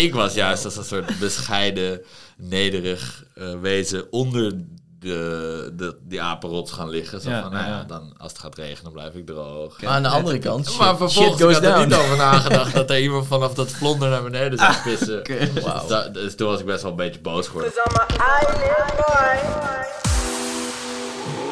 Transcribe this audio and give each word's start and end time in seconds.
ik 0.00 0.14
was 0.14 0.34
juist 0.34 0.64
als 0.64 0.76
een 0.76 0.84
soort 0.84 1.18
bescheiden, 1.18 2.00
nederig 2.36 3.24
eh, 3.34 3.52
wezen 3.60 4.12
onder 4.12 4.52
de, 4.98 5.72
de, 5.76 5.96
die 6.02 6.22
apenrots 6.22 6.72
gaan 6.72 6.88
liggen. 6.88 7.20
Zo 7.20 7.30
Ja, 7.30 7.42
van, 7.42 7.52
nou 7.52 7.64
ja, 7.64 7.70
ja. 7.70 7.84
dan, 7.84 8.12
als 8.18 8.32
het 8.32 8.40
gaat 8.40 8.56
regenen, 8.56 8.92
blijf 8.92 9.14
ik 9.14 9.26
droog. 9.26 9.82
Maar 9.82 9.90
aan 9.92 10.02
de 10.02 10.08
andere 10.08 10.38
kant, 10.38 10.68
shit, 10.68 10.78
maar 10.78 10.88
shit 10.88 10.96
vervolgens 10.98 11.42
goes 11.42 11.56
ik 11.56 11.62
had 11.64 11.72
er 11.72 11.78
down. 11.78 11.88
niet 11.88 11.98
over 11.98 12.16
nagedacht 12.16 12.74
dat 12.74 12.90
er 12.90 13.00
iemand 13.00 13.26
vanaf 13.26 13.54
dat 13.54 13.70
vlonder 13.70 14.08
naar 14.10 14.22
beneden 14.22 14.58
zou 14.58 14.72
pissen. 14.84 15.22
Wauw. 15.62 15.78
Dus, 15.80 15.88
da- 15.88 16.08
dus 16.08 16.34
toen 16.36 16.46
was 16.48 16.60
ik 16.60 16.66
best 16.66 16.82
wel 16.82 16.90
een 16.90 16.96
beetje 16.96 17.20
boos 17.20 17.46
geworden. 17.46 17.72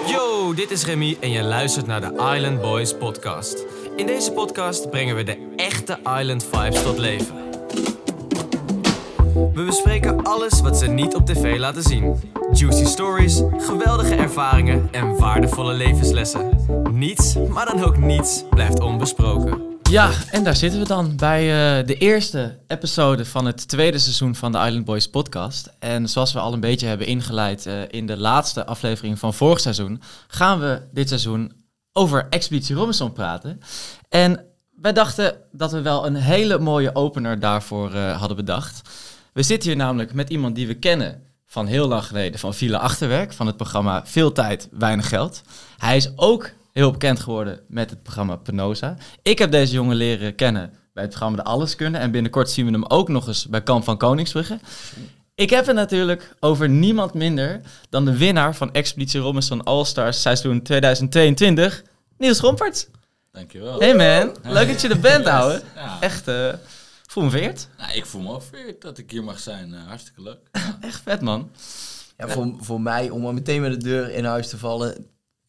Yo, 0.06 0.54
dit 0.54 0.70
is 0.70 0.84
Remy 0.84 1.16
en 1.20 1.30
je 1.30 1.42
luistert 1.42 1.86
naar 1.86 2.00
de 2.00 2.32
Island 2.36 2.60
Boys 2.60 2.94
podcast. 2.96 3.64
In 3.96 4.06
deze 4.06 4.32
podcast 4.32 4.90
brengen 4.90 5.16
we 5.16 5.22
de 5.22 5.52
echte 5.56 5.98
Island 6.18 6.44
vibes 6.52 6.82
tot 6.82 6.98
leven. 6.98 7.47
We 9.32 9.64
bespreken 9.66 10.24
alles 10.24 10.60
wat 10.60 10.78
ze 10.78 10.86
niet 10.86 11.14
op 11.14 11.26
tv 11.26 11.58
laten 11.58 11.82
zien. 11.82 12.20
Juicy 12.52 12.84
stories, 12.84 13.42
geweldige 13.58 14.14
ervaringen 14.14 14.88
en 14.90 15.18
waardevolle 15.18 15.74
levenslessen. 15.74 16.66
Niets, 16.92 17.36
maar 17.48 17.66
dan 17.66 17.84
ook 17.84 17.96
niets, 17.96 18.44
blijft 18.50 18.80
onbesproken. 18.80 19.62
Ja, 19.90 20.10
en 20.30 20.44
daar 20.44 20.56
zitten 20.56 20.80
we 20.80 20.86
dan 20.86 21.16
bij 21.16 21.40
eh, 21.40 21.86
de 21.86 21.96
eerste 21.96 22.58
episode 22.66 23.24
van 23.24 23.46
het 23.46 23.68
tweede 23.68 23.98
seizoen 23.98 24.34
van 24.34 24.52
de 24.52 24.58
Island 24.58 24.84
Boys 24.84 25.08
podcast. 25.08 25.74
En 25.78 26.08
zoals 26.08 26.32
we 26.32 26.38
al 26.38 26.52
een 26.52 26.60
beetje 26.60 26.86
hebben 26.86 27.06
ingeleid 27.06 27.66
eh, 27.66 27.74
in 27.88 28.06
de 28.06 28.16
laatste 28.16 28.66
aflevering 28.66 29.18
van 29.18 29.34
vorig 29.34 29.60
seizoen, 29.60 30.02
gaan 30.26 30.60
we 30.60 30.82
dit 30.92 31.08
seizoen 31.08 31.52
over 31.92 32.26
Expeditie 32.30 32.76
Robinson 32.76 33.12
praten. 33.12 33.60
En 34.08 34.44
wij 34.80 34.92
dachten 34.92 35.36
dat 35.52 35.72
we 35.72 35.82
wel 35.82 36.06
een 36.06 36.14
hele 36.14 36.58
mooie 36.58 36.94
opener 36.94 37.40
daarvoor 37.40 37.94
eh, 37.94 38.18
hadden 38.18 38.36
bedacht. 38.36 38.88
We 39.38 39.44
zitten 39.44 39.68
hier 39.68 39.78
namelijk 39.78 40.14
met 40.14 40.30
iemand 40.30 40.54
die 40.54 40.66
we 40.66 40.74
kennen 40.74 41.22
van 41.46 41.66
heel 41.66 41.88
lang 41.88 42.04
geleden, 42.04 42.38
van 42.38 42.54
Villa 42.54 42.78
Achterwerk, 42.78 43.32
van 43.32 43.46
het 43.46 43.56
programma 43.56 44.06
Veel 44.06 44.32
Tijd, 44.32 44.68
Weinig 44.70 45.08
Geld. 45.08 45.42
Hij 45.76 45.96
is 45.96 46.10
ook 46.16 46.50
heel 46.72 46.90
bekend 46.90 47.20
geworden 47.20 47.60
met 47.68 47.90
het 47.90 48.02
programma 48.02 48.36
Penosa. 48.36 48.96
Ik 49.22 49.38
heb 49.38 49.50
deze 49.50 49.72
jongen 49.72 49.96
leren 49.96 50.34
kennen 50.34 50.72
bij 50.92 51.02
het 51.02 51.10
programma 51.10 51.36
De 51.36 51.44
Alles 51.44 51.76
Kunnen. 51.76 52.00
En 52.00 52.10
binnenkort 52.10 52.50
zien 52.50 52.66
we 52.66 52.72
hem 52.72 52.84
ook 52.84 53.08
nog 53.08 53.26
eens 53.26 53.46
bij 53.46 53.62
Kamp 53.62 53.84
van 53.84 53.96
Koningsbrugge. 53.96 54.58
Ik 55.34 55.50
heb 55.50 55.66
het 55.66 55.76
natuurlijk 55.76 56.34
over 56.40 56.68
niemand 56.68 57.14
minder 57.14 57.60
dan 57.88 58.04
de 58.04 58.16
winnaar 58.16 58.54
van 58.54 58.72
Expeditie 58.72 59.20
Robinson 59.20 59.64
All-Stars 59.64 60.20
seizoen 60.20 60.62
2022, 60.62 61.82
Niels 62.16 62.40
Romperts. 62.40 62.86
Dankjewel. 63.32 63.78
Hey 63.78 63.94
man, 63.94 64.36
leuk 64.52 64.68
dat 64.68 64.80
je 64.80 64.88
er 64.88 65.00
bent, 65.00 65.26
ouwe. 65.26 65.62
Echt, 66.00 66.28
eh 66.28 66.52
voel 67.12 67.24
me 67.24 67.30
vereerd. 67.30 67.68
Nou, 67.78 67.92
ik 67.92 68.06
voel 68.06 68.22
me 68.22 68.32
ook 68.32 68.42
vereerd 68.42 68.80
dat 68.82 68.98
ik 68.98 69.10
hier 69.10 69.24
mag 69.24 69.38
zijn. 69.40 69.74
Eh, 69.74 69.86
hartstikke 69.86 70.22
leuk. 70.22 70.38
Echt 70.80 71.02
vet, 71.02 71.20
man. 71.20 71.50
Ja, 72.16 72.28
voor, 72.28 72.54
voor 72.58 72.80
mij, 72.80 73.10
om 73.10 73.22
maar 73.22 73.34
meteen 73.34 73.60
met 73.60 73.70
de 73.70 73.88
deur 73.88 74.10
in 74.10 74.24
huis 74.24 74.48
te 74.48 74.58
vallen, 74.58 75.06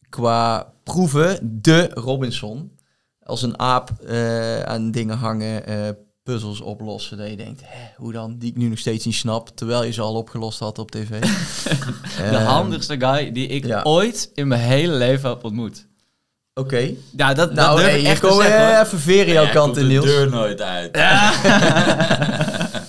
qua 0.08 0.72
proeven, 0.84 1.60
de 1.62 1.90
Robinson. 1.94 2.78
Als 3.22 3.42
een 3.42 3.58
aap 3.58 3.90
eh, 3.90 4.62
aan 4.62 4.90
dingen 4.90 5.16
hangen, 5.16 5.66
eh, 5.66 5.88
puzzels 6.22 6.60
oplossen, 6.60 7.18
dat 7.18 7.30
je 7.30 7.36
denkt, 7.36 7.60
hè, 7.64 7.88
hoe 7.96 8.12
dan? 8.12 8.38
Die 8.38 8.50
ik 8.50 8.56
nu 8.56 8.68
nog 8.68 8.78
steeds 8.78 9.04
niet 9.04 9.14
snap, 9.14 9.48
terwijl 9.48 9.84
je 9.84 9.92
ze 9.92 10.00
al 10.00 10.14
opgelost 10.14 10.58
had 10.58 10.78
op 10.78 10.90
tv. 10.90 11.08
De 11.20 12.22
Ehm, 12.22 12.44
handigste 12.44 13.00
guy 13.00 13.32
die 13.32 13.46
ik 13.46 13.66
ja. 13.66 13.82
ooit 13.82 14.30
in 14.34 14.48
mijn 14.48 14.60
hele 14.60 14.92
leven 14.94 15.28
heb 15.28 15.44
ontmoet. 15.44 15.86
Oké. 16.60 16.90
Ja, 17.16 17.34
dat, 17.34 17.52
Nou, 17.54 17.68
dat 17.68 17.76
durf 17.76 17.90
hey, 17.90 18.00
ik 18.00 18.06
echt 18.06 18.20
te 18.20 18.32
zeggen, 18.32 18.80
even 18.80 18.98
veren 19.00 19.32
jouw 19.32 19.50
kant 19.50 19.76
in, 19.76 19.82
de 19.82 19.88
Niels. 19.88 20.04
deur 20.04 20.30
nooit 20.30 20.60
uit. 20.62 20.96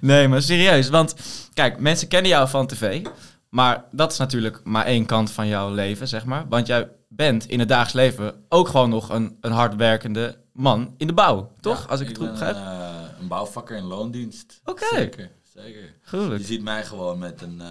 Nee, 0.00 0.28
maar 0.28 0.42
serieus. 0.42 0.88
Want 0.88 1.14
kijk, 1.54 1.78
mensen 1.80 2.08
kennen 2.08 2.30
jou 2.30 2.48
van 2.48 2.66
tv. 2.66 3.06
Maar 3.48 3.84
dat 3.90 4.12
is 4.12 4.18
natuurlijk 4.18 4.60
maar 4.64 4.84
één 4.84 5.06
kant 5.06 5.30
van 5.30 5.46
jouw 5.46 5.74
leven, 5.74 6.08
zeg 6.08 6.24
maar. 6.24 6.44
Want 6.48 6.66
jij 6.66 6.88
bent 7.08 7.48
in 7.48 7.58
het 7.58 7.68
dagelijks 7.68 7.92
leven 8.16 8.44
ook 8.48 8.68
gewoon 8.68 8.90
nog 8.90 9.08
een, 9.08 9.36
een 9.40 9.52
hardwerkende 9.52 10.36
man 10.52 10.94
in 10.96 11.06
de 11.06 11.12
bouw. 11.12 11.52
Toch? 11.60 11.78
Ja, 11.82 11.86
Als 11.90 12.00
ik 12.00 12.08
het 12.08 12.16
goed 12.18 12.30
begrijp. 12.30 12.54
eh, 12.56 12.88
een 13.20 13.28
bouwvakker 13.28 13.76
in 13.76 13.84
loondienst. 13.84 14.60
Oké. 14.64 14.84
Zeker, 14.94 15.30
zeker. 15.54 15.94
Je 16.38 16.44
ziet 16.44 16.62
mij 16.62 16.84
gewoon 16.84 17.18
met 17.18 17.42
een, 17.42 17.60
eh, 17.60 17.66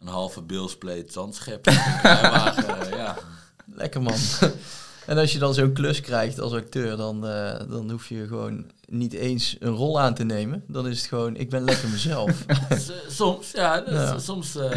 een 0.00 0.08
halve 0.08 0.42
bilspleet 0.42 1.12
zandschep. 1.12 1.66
eh, 1.66 1.74
ja. 2.96 3.16
Lekker 3.74 4.02
man. 4.02 4.18
en 5.06 5.18
als 5.18 5.32
je 5.32 5.38
dan 5.38 5.54
zo'n 5.54 5.72
klus 5.72 6.00
krijgt 6.00 6.40
als 6.40 6.52
acteur, 6.52 6.96
dan, 6.96 7.26
eh, 7.26 7.68
dan 7.68 7.90
hoef 7.90 8.08
je 8.08 8.26
gewoon 8.26 8.70
niet 8.86 9.12
eens 9.12 9.56
een 9.58 9.72
rol 9.72 10.00
aan 10.00 10.14
te 10.14 10.24
nemen. 10.24 10.64
Dan 10.66 10.88
is 10.88 10.98
het 10.98 11.08
gewoon, 11.08 11.36
ik 11.36 11.50
ben 11.50 11.64
lekker 11.64 11.88
mezelf. 11.88 12.44
Soms, 13.08 13.50
ja. 13.50 13.80
dus 13.80 13.94
Ja. 13.94 14.18
Soms 14.18 14.56
eh, 14.56 14.70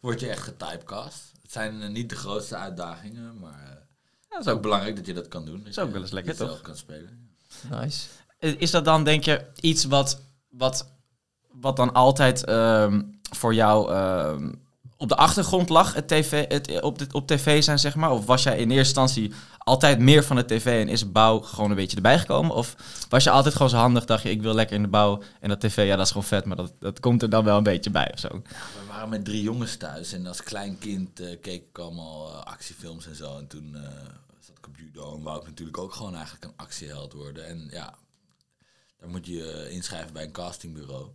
word 0.00 0.20
je 0.20 0.28
echt 0.28 0.42
getypecast. 0.42 1.32
Het 1.42 1.52
zijn 1.52 1.82
eh, 1.82 1.88
niet 1.88 2.08
de 2.08 2.16
grootste 2.16 2.56
uitdagingen, 2.56 3.38
maar 3.38 3.62
eh, 3.64 4.36
het 4.36 4.46
is 4.46 4.52
ook 4.52 4.62
belangrijk 4.62 4.96
dat 4.96 5.06
je 5.06 5.14
dat 5.14 5.28
kan 5.28 5.44
doen. 5.44 5.58
Dat 5.58 5.66
is 5.66 5.78
ook 5.78 5.92
wel 5.92 6.00
eens 6.00 6.10
lekker, 6.10 6.36
toch? 6.36 6.60
kan 6.60 6.76
spelen. 6.76 7.36
nice. 7.70 8.06
Is 8.38 8.70
dat 8.70 8.84
dan, 8.84 9.04
denk 9.04 9.24
je, 9.24 9.46
iets 9.60 9.84
wat, 9.84 10.20
wat, 10.48 10.88
wat 11.50 11.76
dan 11.76 11.92
altijd 11.92 12.44
ehm, 12.44 13.02
voor 13.30 13.54
jou 13.54 13.92
ehm, 13.92 14.52
op 15.02 15.08
de 15.08 15.16
achtergrond 15.16 15.68
lag, 15.68 15.94
het 15.94 16.08
TV, 16.08 16.48
het, 16.48 16.80
op, 16.80 17.00
op 17.12 17.26
tv 17.26 17.62
zijn, 17.62 17.78
zeg 17.78 17.94
maar? 17.94 18.10
Of 18.10 18.26
was 18.26 18.42
jij 18.42 18.58
in 18.58 18.70
eerste 18.70 19.00
instantie 19.00 19.32
altijd 19.58 19.98
meer 19.98 20.24
van 20.24 20.36
de 20.36 20.44
tv 20.44 20.80
en 20.80 20.88
is 20.88 21.12
bouw 21.12 21.40
gewoon 21.40 21.70
een 21.70 21.76
beetje 21.76 21.96
erbij 21.96 22.18
gekomen? 22.18 22.56
Of 22.56 22.76
was 23.08 23.24
je 23.24 23.30
altijd 23.30 23.54
gewoon 23.54 23.70
zo 23.70 23.76
handig, 23.76 24.04
dacht 24.04 24.22
je, 24.22 24.30
ik 24.30 24.42
wil 24.42 24.54
lekker 24.54 24.76
in 24.76 24.82
de 24.82 24.88
bouw 24.88 25.22
en 25.40 25.48
dat 25.48 25.60
tv, 25.60 25.86
ja, 25.86 25.96
dat 25.96 26.04
is 26.04 26.12
gewoon 26.12 26.26
vet, 26.26 26.44
maar 26.44 26.56
dat, 26.56 26.72
dat 26.78 27.00
komt 27.00 27.22
er 27.22 27.30
dan 27.30 27.44
wel 27.44 27.56
een 27.56 27.62
beetje 27.62 27.90
bij 27.90 28.10
of 28.12 28.18
zo? 28.18 28.28
We 28.28 28.86
waren 28.88 29.08
met 29.08 29.24
drie 29.24 29.42
jongens 29.42 29.76
thuis 29.76 30.12
en 30.12 30.26
als 30.26 30.42
klein 30.42 30.78
kind 30.78 31.20
eh, 31.20 31.40
keek 31.40 31.62
ik 31.68 31.78
allemaal 31.78 32.28
eh, 32.28 32.42
actiefilms 32.42 33.06
en 33.06 33.16
zo. 33.16 33.38
En 33.38 33.46
toen 33.46 33.74
eh, 33.74 33.82
zat 34.40 34.58
ik 34.58 34.66
op 34.66 34.76
judo 34.76 35.14
en 35.16 35.22
wou 35.22 35.40
ik 35.40 35.46
natuurlijk 35.46 35.78
ook 35.78 35.92
gewoon 35.92 36.14
eigenlijk 36.14 36.44
een 36.44 36.56
actieheld 36.56 37.12
worden. 37.12 37.46
En 37.46 37.68
ja, 37.70 37.94
daar 38.98 39.08
moet 39.08 39.26
je 39.26 39.68
inschrijven 39.70 40.12
bij 40.12 40.24
een 40.24 40.32
castingbureau. 40.32 41.06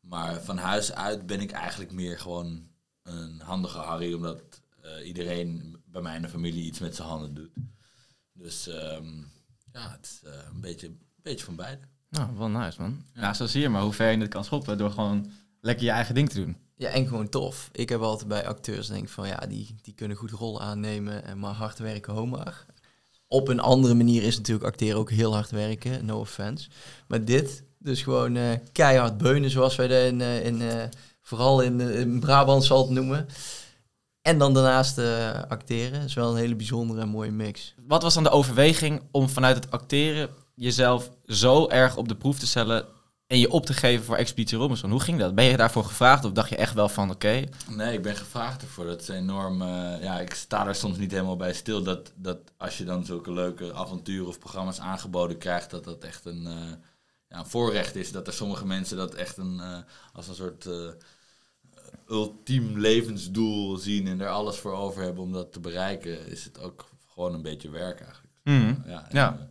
Maar 0.00 0.42
van 0.42 0.58
huis 0.58 0.92
uit 0.92 1.26
ben 1.26 1.40
ik 1.40 1.50
eigenlijk 1.50 1.92
meer 1.92 2.18
gewoon 2.18 2.67
een 3.08 3.40
handige 3.40 3.78
Harry, 3.78 4.12
omdat 4.14 4.42
eh, 4.82 5.06
iedereen 5.06 5.76
bij 5.84 6.02
mij 6.02 6.16
in 6.16 6.22
de 6.22 6.28
familie 6.28 6.64
iets 6.64 6.78
met 6.78 6.96
zijn 6.96 7.08
handen 7.08 7.34
doet. 7.34 7.50
Dus 8.32 8.68
ehm, 8.68 9.16
ja, 9.72 9.90
het 9.90 10.04
is 10.04 10.30
eh, 10.30 10.32
een, 10.52 10.60
beetje, 10.60 10.86
een 10.86 11.00
beetje 11.22 11.44
van 11.44 11.56
beide. 11.56 11.80
Nou, 12.10 12.36
wel 12.36 12.48
nice, 12.48 12.80
man. 12.80 13.04
Ja, 13.14 13.34
zo 13.34 13.46
zie 13.46 13.60
je 13.60 13.68
maar 13.68 13.82
hoe 13.82 13.92
ver 13.92 14.10
je 14.10 14.18
het 14.18 14.28
kan 14.28 14.44
schoppen 14.44 14.78
door 14.78 14.90
gewoon 14.90 15.30
lekker 15.60 15.84
je 15.84 15.90
eigen 15.90 16.14
ding 16.14 16.28
te 16.28 16.40
doen. 16.40 16.56
Ja, 16.76 16.88
en 16.88 17.06
gewoon 17.06 17.28
tof. 17.28 17.68
Ik 17.72 17.88
heb 17.88 18.00
altijd 18.00 18.28
bij 18.28 18.46
acteurs 18.46 18.86
denk 18.86 19.08
van 19.08 19.28
ja, 19.28 19.36
die, 19.36 19.74
die 19.82 19.94
kunnen 19.94 20.16
goed 20.16 20.30
rollen 20.30 20.60
aannemen 20.60 21.24
en 21.24 21.38
maar 21.38 21.54
hard 21.54 21.78
werken 21.78 22.12
homer. 22.12 22.66
Op 23.26 23.48
een 23.48 23.60
andere 23.60 23.94
manier 23.94 24.22
is 24.22 24.36
natuurlijk 24.36 24.66
acteren 24.66 24.98
ook 24.98 25.10
heel 25.10 25.34
hard 25.34 25.50
werken, 25.50 26.04
no 26.04 26.18
offense. 26.18 26.68
Maar 27.08 27.24
dit, 27.24 27.64
dus 27.78 28.02
gewoon 28.02 28.36
eh, 28.36 28.52
keihard 28.72 29.18
beunen 29.18 29.50
zoals 29.50 29.76
wij 29.76 29.88
dat 29.88 30.04
in, 30.06 30.20
eh, 30.20 30.44
in, 30.44 30.62
eh, 30.62 30.84
vooral 31.28 31.60
in, 31.60 31.80
eh, 31.80 32.00
in 32.00 32.20
Brabant 32.20 32.64
zal 32.64 32.78
het 32.82 32.90
noemen. 32.90 33.26
En 34.22 34.38
dan 34.38 34.54
daarnaast 34.54 34.98
eh, 34.98 35.42
acteren, 35.48 36.02
is 36.02 36.14
wel 36.14 36.30
een 36.30 36.36
hele 36.36 36.54
bijzondere 36.56 37.00
en 37.00 37.08
mooie 37.08 37.30
mix. 37.30 37.74
Wat 37.86 38.02
was 38.02 38.14
dan 38.14 38.22
de 38.22 38.30
overweging 38.30 39.02
om 39.10 39.28
vanuit 39.28 39.56
het 39.56 39.70
acteren 39.70 40.28
jezelf 40.54 41.10
zo 41.26 41.68
erg 41.68 41.96
op 41.96 42.08
de 42.08 42.16
proef 42.16 42.38
te 42.38 42.46
stellen 42.46 42.84
en 43.26 43.38
je 43.38 43.50
op 43.50 43.66
te 43.66 43.72
geven 43.72 44.04
voor 44.04 44.16
Expeditie 44.16 44.58
Robinson? 44.58 44.90
Hoe 44.90 45.00
ging 45.00 45.18
dat? 45.18 45.34
Ben 45.34 45.44
je 45.44 45.56
daarvoor 45.56 45.84
gevraagd 45.84 46.24
of 46.24 46.32
dacht 46.32 46.48
je 46.48 46.56
echt 46.56 46.74
wel 46.74 46.88
van 46.88 47.10
oké? 47.10 47.44
Nee, 47.68 47.92
ik 47.92 48.02
ben 48.02 48.16
gevraagd 48.16 48.62
ervoor. 48.62 48.84
Dat 48.86 49.00
is 49.00 49.08
enorm. 49.08 49.62
eh, 49.62 50.02
ja, 50.02 50.20
ik 50.20 50.34
sta 50.34 50.64
daar 50.64 50.74
soms 50.74 50.98
niet 50.98 51.10
helemaal 51.10 51.36
bij 51.36 51.52
stil. 51.52 51.82
Dat, 51.82 52.12
dat 52.16 52.38
als 52.56 52.78
je 52.78 52.84
dan 52.84 53.04
zulke 53.04 53.32
leuke 53.32 53.74
avonturen 53.74 54.26
of 54.28 54.38
programma's 54.38 54.80
aangeboden 54.80 55.38
krijgt, 55.38 55.70
dat 55.70 55.84
dat 55.84 56.04
echt 56.04 56.24
een, 56.24 56.46
eh, 56.46 56.72
ja, 57.28 57.38
een 57.38 57.46
voorrecht 57.46 57.96
is. 57.96 58.12
Dat 58.12 58.26
er 58.26 58.32
sommige 58.32 58.66
mensen 58.66 58.96
dat 58.96 59.14
echt 59.14 59.36
een, 59.36 59.60
eh, 59.60 59.78
als 60.12 60.28
een 60.28 60.34
soort 60.34 60.66
eh, 60.66 60.88
ultiem 62.10 62.78
levensdoel 62.78 63.76
zien 63.76 64.06
en 64.06 64.20
er 64.20 64.28
alles 64.28 64.56
voor 64.56 64.72
over 64.72 65.02
hebben 65.02 65.22
om 65.22 65.32
dat 65.32 65.52
te 65.52 65.60
bereiken, 65.60 66.26
is 66.26 66.44
het 66.44 66.60
ook 66.60 66.88
gewoon 67.12 67.34
een 67.34 67.42
beetje 67.42 67.70
werk 67.70 68.00
eigenlijk. 68.00 68.32
Ja, 68.86 69.04
en, 69.08 69.16
Ja. 69.16 69.32
eh, 69.32 69.44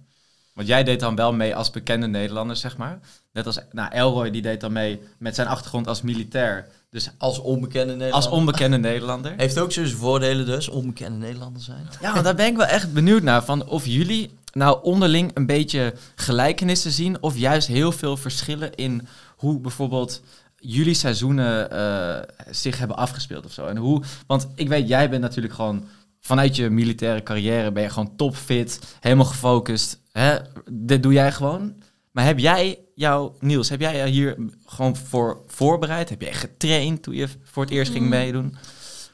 Want 0.53 0.67
jij 0.69 0.83
deed 0.83 0.99
dan 0.99 1.15
wel 1.15 1.33
mee 1.33 1.55
als 1.55 1.71
bekende 1.71 2.07
Nederlander, 2.07 2.55
zeg 2.55 2.77
maar. 2.77 2.99
Net 3.33 3.45
als 3.45 3.59
nou, 3.71 3.91
Elroy, 3.91 4.29
die 4.31 4.41
deed 4.41 4.61
dan 4.61 4.71
mee 4.71 4.99
met 5.19 5.35
zijn 5.35 5.47
achtergrond 5.47 5.87
als 5.87 6.01
militair. 6.01 6.67
Dus 6.89 7.09
Als 7.17 7.39
onbekende 7.39 7.93
Nederlander. 7.95 8.13
als 8.15 8.27
onbekende 8.39 8.77
Nederlander. 8.77 9.33
Heeft 9.37 9.59
ook 9.59 9.71
zijn 9.71 9.87
voordelen 9.89 10.45
dus, 10.45 10.67
onbekende 10.69 11.17
Nederlander 11.17 11.61
zijn. 11.61 11.87
Ja, 12.01 12.21
daar 12.21 12.35
ben 12.35 12.45
ik 12.47 12.55
wel 12.55 12.65
echt 12.65 12.93
benieuwd 12.93 13.23
naar. 13.23 13.43
Van 13.43 13.65
of 13.67 13.85
jullie 13.85 14.29
nou 14.53 14.83
onderling 14.83 15.31
een 15.33 15.45
beetje 15.45 15.93
gelijkenissen 16.15 16.91
zien. 16.91 17.21
Of 17.21 17.37
juist 17.37 17.67
heel 17.67 17.91
veel 17.91 18.17
verschillen 18.17 18.75
in 18.75 19.07
hoe 19.35 19.59
bijvoorbeeld 19.59 20.21
jullie 20.59 20.93
seizoenen 20.93 21.71
eh, 21.71 22.21
zich 22.49 22.77
hebben 22.77 22.97
afgespeeld 22.97 23.45
of 23.45 23.51
zo. 23.51 23.65
En 23.65 23.77
hoe, 23.77 24.03
want 24.27 24.47
ik 24.55 24.67
weet, 24.67 24.87
jij 24.87 25.09
bent 25.09 25.21
natuurlijk 25.21 25.53
gewoon 25.53 25.85
vanuit 26.19 26.55
je 26.55 26.69
militaire 26.69 27.23
carrière 27.23 27.71
ben 27.71 27.83
je 27.83 27.89
gewoon 27.89 28.15
topfit, 28.15 28.79
helemaal 28.99 29.25
gefocust. 29.25 29.99
Hè? 30.11 30.37
Dit 30.71 31.03
doe 31.03 31.13
jij 31.13 31.31
gewoon. 31.31 31.83
Maar 32.11 32.25
heb 32.25 32.39
jij 32.39 32.79
jou, 32.95 33.31
Niels, 33.39 33.69
heb 33.69 33.79
jij 33.79 34.09
hier 34.09 34.35
gewoon 34.65 34.95
voor 34.95 35.41
voorbereid? 35.47 36.09
Heb 36.09 36.21
jij 36.21 36.33
getraind 36.33 37.03
toen 37.03 37.15
je 37.15 37.27
voor 37.43 37.63
het 37.63 37.71
eerst 37.71 37.91
Mm. 37.91 37.97
ging 37.97 38.09
meedoen? 38.09 38.55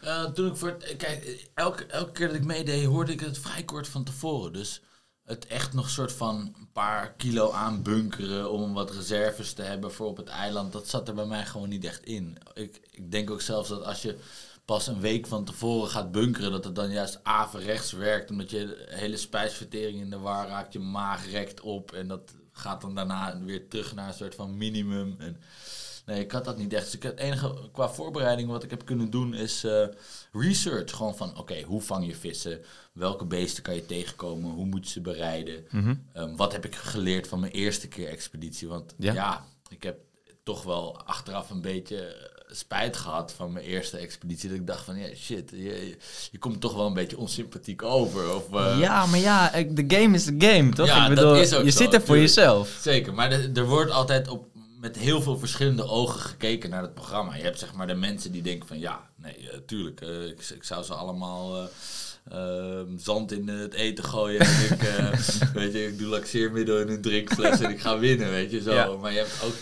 Eh, 0.01 0.23
toen 0.23 0.47
ik 0.47 0.55
voor 0.55 0.77
kijk, 0.97 1.47
elke, 1.53 1.85
elke 1.85 2.11
keer 2.11 2.27
dat 2.27 2.35
ik 2.35 2.45
meedeed, 2.45 2.85
hoorde 2.85 3.11
ik 3.11 3.19
het 3.19 3.39
vrij 3.39 3.63
kort 3.63 3.87
van 3.87 4.03
tevoren. 4.03 4.53
Dus 4.53 4.81
het 5.25 5.47
echt 5.47 5.73
nog 5.73 5.89
soort 5.89 6.11
van 6.11 6.53
een 6.57 6.71
paar 6.73 7.13
kilo 7.13 7.51
aanbunkeren 7.51 8.51
om 8.51 8.73
wat 8.73 8.91
reserves 8.91 9.53
te 9.53 9.61
hebben 9.61 9.93
voor 9.93 10.07
op 10.07 10.17
het 10.17 10.27
eiland, 10.27 10.71
dat 10.73 10.87
zat 10.87 11.07
er 11.07 11.13
bij 11.13 11.25
mij 11.25 11.45
gewoon 11.45 11.69
niet 11.69 11.85
echt 11.85 12.03
in. 12.03 12.37
Ik, 12.53 12.81
ik 12.91 13.11
denk 13.11 13.29
ook 13.29 13.41
zelfs 13.41 13.69
dat 13.69 13.83
als 13.83 14.01
je 14.01 14.17
pas 14.65 14.87
een 14.87 14.99
week 14.99 15.27
van 15.27 15.45
tevoren 15.45 15.89
gaat 15.89 16.11
bunkeren, 16.11 16.51
dat 16.51 16.63
het 16.63 16.75
dan 16.75 16.91
juist 16.91 17.19
averechts 17.23 17.91
werkt, 17.91 18.29
omdat 18.29 18.49
je 18.49 18.85
hele 18.89 19.17
spijsvertering 19.17 19.99
in 19.99 20.09
de 20.09 20.19
war 20.19 20.47
raakt, 20.47 20.73
je 20.73 20.79
maag 20.79 21.31
rekt 21.31 21.61
op 21.61 21.91
en 21.91 22.07
dat 22.07 22.33
gaat 22.51 22.81
dan 22.81 22.95
daarna 22.95 23.39
weer 23.39 23.67
terug 23.67 23.95
naar 23.95 24.07
een 24.07 24.13
soort 24.13 24.35
van 24.35 24.57
minimum. 24.57 25.15
En 25.17 25.41
Nee, 26.05 26.19
ik 26.19 26.31
had 26.31 26.45
dat 26.45 26.57
niet 26.57 26.73
echt. 26.73 26.83
Dus 26.83 26.95
ik, 26.95 27.03
het 27.03 27.17
enige 27.17 27.69
qua 27.71 27.89
voorbereiding 27.89 28.49
wat 28.49 28.63
ik 28.63 28.69
heb 28.69 28.85
kunnen 28.85 29.09
doen 29.09 29.33
is 29.33 29.63
eh, 29.63 29.85
research. 30.31 30.91
Gewoon 30.91 31.15
van, 31.15 31.37
oké, 31.37 31.61
hoe 31.61 31.81
vang 31.81 32.05
je 32.05 32.15
vissen? 32.15 32.61
Welke 32.93 33.25
beesten 33.25 33.63
kan 33.63 33.75
je 33.75 33.85
tegenkomen? 33.85 34.51
Hoe 34.51 34.65
moet 34.65 34.85
je 34.85 34.91
ze 34.91 35.01
bereiden? 35.01 35.65
Ehm, 36.13 36.35
wat 36.35 36.51
heb 36.51 36.65
ik 36.65 36.75
geleerd 36.75 37.27
van 37.27 37.39
mijn 37.39 37.51
eerste 37.51 37.87
keer 37.87 38.07
expeditie? 38.07 38.67
Want 38.67 38.93
Ja. 38.97 39.13
ja. 39.13 39.45
ik 39.69 39.83
heb 39.83 39.97
toch 40.43 40.63
wel 40.63 41.01
achteraf 41.05 41.49
een 41.49 41.61
beetje 41.61 41.97
eh, 41.97 42.55
spijt 42.55 42.97
gehad 42.97 43.33
van 43.35 43.51
mijn 43.51 43.65
eerste 43.65 43.97
expeditie. 43.97 44.49
Dat 44.49 44.57
ik 44.57 44.67
dacht 44.67 44.83
van, 44.83 44.97
ja, 44.97 45.15
shit, 45.15 45.49
je, 45.49 45.63
je, 45.63 45.97
je 46.31 46.37
komt 46.37 46.61
toch 46.61 46.73
wel 46.73 46.85
een 46.85 46.93
beetje 46.93 47.17
onsympathiek 47.17 47.83
over. 47.83 48.35
Of, 48.35 48.53
eh, 48.53 48.79
ja, 48.79 49.05
maar 49.05 49.19
ja, 49.19 49.51
de 49.69 49.85
game 49.87 50.15
is 50.15 50.25
de 50.25 50.35
game, 50.37 50.69
toch? 50.69 50.87
Ja, 50.87 51.01
ik 51.01 51.15
dat 51.15 51.15
bedoel, 51.15 51.35
is 51.35 51.53
ook 51.53 51.63
je 51.63 51.71
zo, 51.71 51.77
zit 51.77 51.93
er 51.93 52.01
voor 52.01 52.17
jezelf. 52.17 52.77
Zeker, 52.81 53.13
maar 53.13 53.31
er, 53.31 53.49
er 53.53 53.65
wordt 53.65 53.91
altijd 53.91 54.27
op, 54.27 54.45
met 54.83 54.97
heel 54.97 55.21
veel 55.21 55.37
verschillende 55.37 55.87
ogen 55.87 56.19
gekeken 56.19 56.69
naar 56.69 56.81
het 56.81 56.93
programma. 56.93 57.35
Je 57.35 57.43
hebt 57.43 57.59
zeg 57.59 57.73
maar 57.73 57.87
de 57.87 57.93
mensen 57.93 58.31
die 58.31 58.41
denken 58.41 58.67
van 58.67 58.79
ja, 58.79 59.09
nee, 59.15 59.49
eh, 59.49 59.57
tuurlijk, 59.65 60.01
eh, 60.01 60.25
ik, 60.25 60.49
ik 60.49 60.63
zou 60.63 60.83
ze 60.83 60.93
allemaal 60.93 61.57
eh, 61.57 62.79
eh, 62.79 62.87
zand 62.97 63.31
in 63.31 63.47
het 63.47 63.73
eten 63.73 64.03
gooien. 64.03 64.39
En 64.39 64.63
ik, 64.63 64.81
weet 65.53 65.73
je, 65.73 65.87
ik 65.87 65.97
doe 65.97 66.07
laxeermiddel 66.07 66.79
in 66.79 66.89
een 66.89 67.01
drinkfles 67.01 67.59
en 67.59 67.69
ik 67.69 67.79
ga 67.79 67.99
winnen, 67.99 68.29
weet 68.29 68.51
je 68.51 68.61
zo. 68.61 68.73
Ja. 68.73 68.95
Maar 68.95 69.11
je 69.11 69.17
hebt 69.17 69.43
ook, 69.43 69.55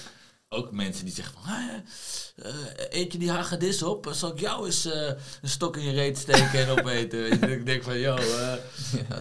ook 0.50 0.72
mensen 0.72 1.06
die 1.06 1.14
zeggen 1.14 1.34
van... 1.34 1.52
"Ah, 1.52 1.70
eet 2.90 3.12
je 3.12 3.18
die 3.20 3.32
hagedis 3.32 3.84
op? 3.84 4.10
Zal 4.12 4.32
ik 4.32 4.40
jou 4.40 4.66
eens 4.66 4.86
een 4.86 5.50
stok 5.50 5.78
in 5.78 5.84
je 5.84 5.92
reet 5.92 6.18
steken 6.18 6.60
en 6.60 6.70
opeten? 6.70 7.52
Ik 7.52 7.66
denk 7.66 7.84
van, 7.84 7.94
eh, 7.94 8.02
Ja, 8.02 8.18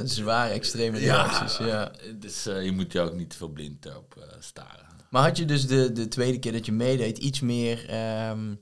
zware 0.04 0.52
extreme 0.52 0.98
reacties, 0.98 1.56
ja. 1.56 1.92
Dus 2.14 2.44
je 2.44 2.72
moet 2.72 2.92
je 2.92 3.00
ook 3.00 3.14
niet 3.14 3.30
te 3.30 3.36
veel 3.36 3.48
blind 3.48 3.96
op 3.96 4.26
staren. 4.38 4.89
Maar 5.10 5.22
had 5.22 5.36
je 5.36 5.44
dus 5.44 5.66
de, 5.66 5.92
de 5.92 6.08
tweede 6.08 6.38
keer 6.38 6.52
dat 6.52 6.66
je 6.66 6.72
meedeed 6.72 7.18
iets 7.18 7.40
meer 7.40 7.88
ehm, 7.88 8.54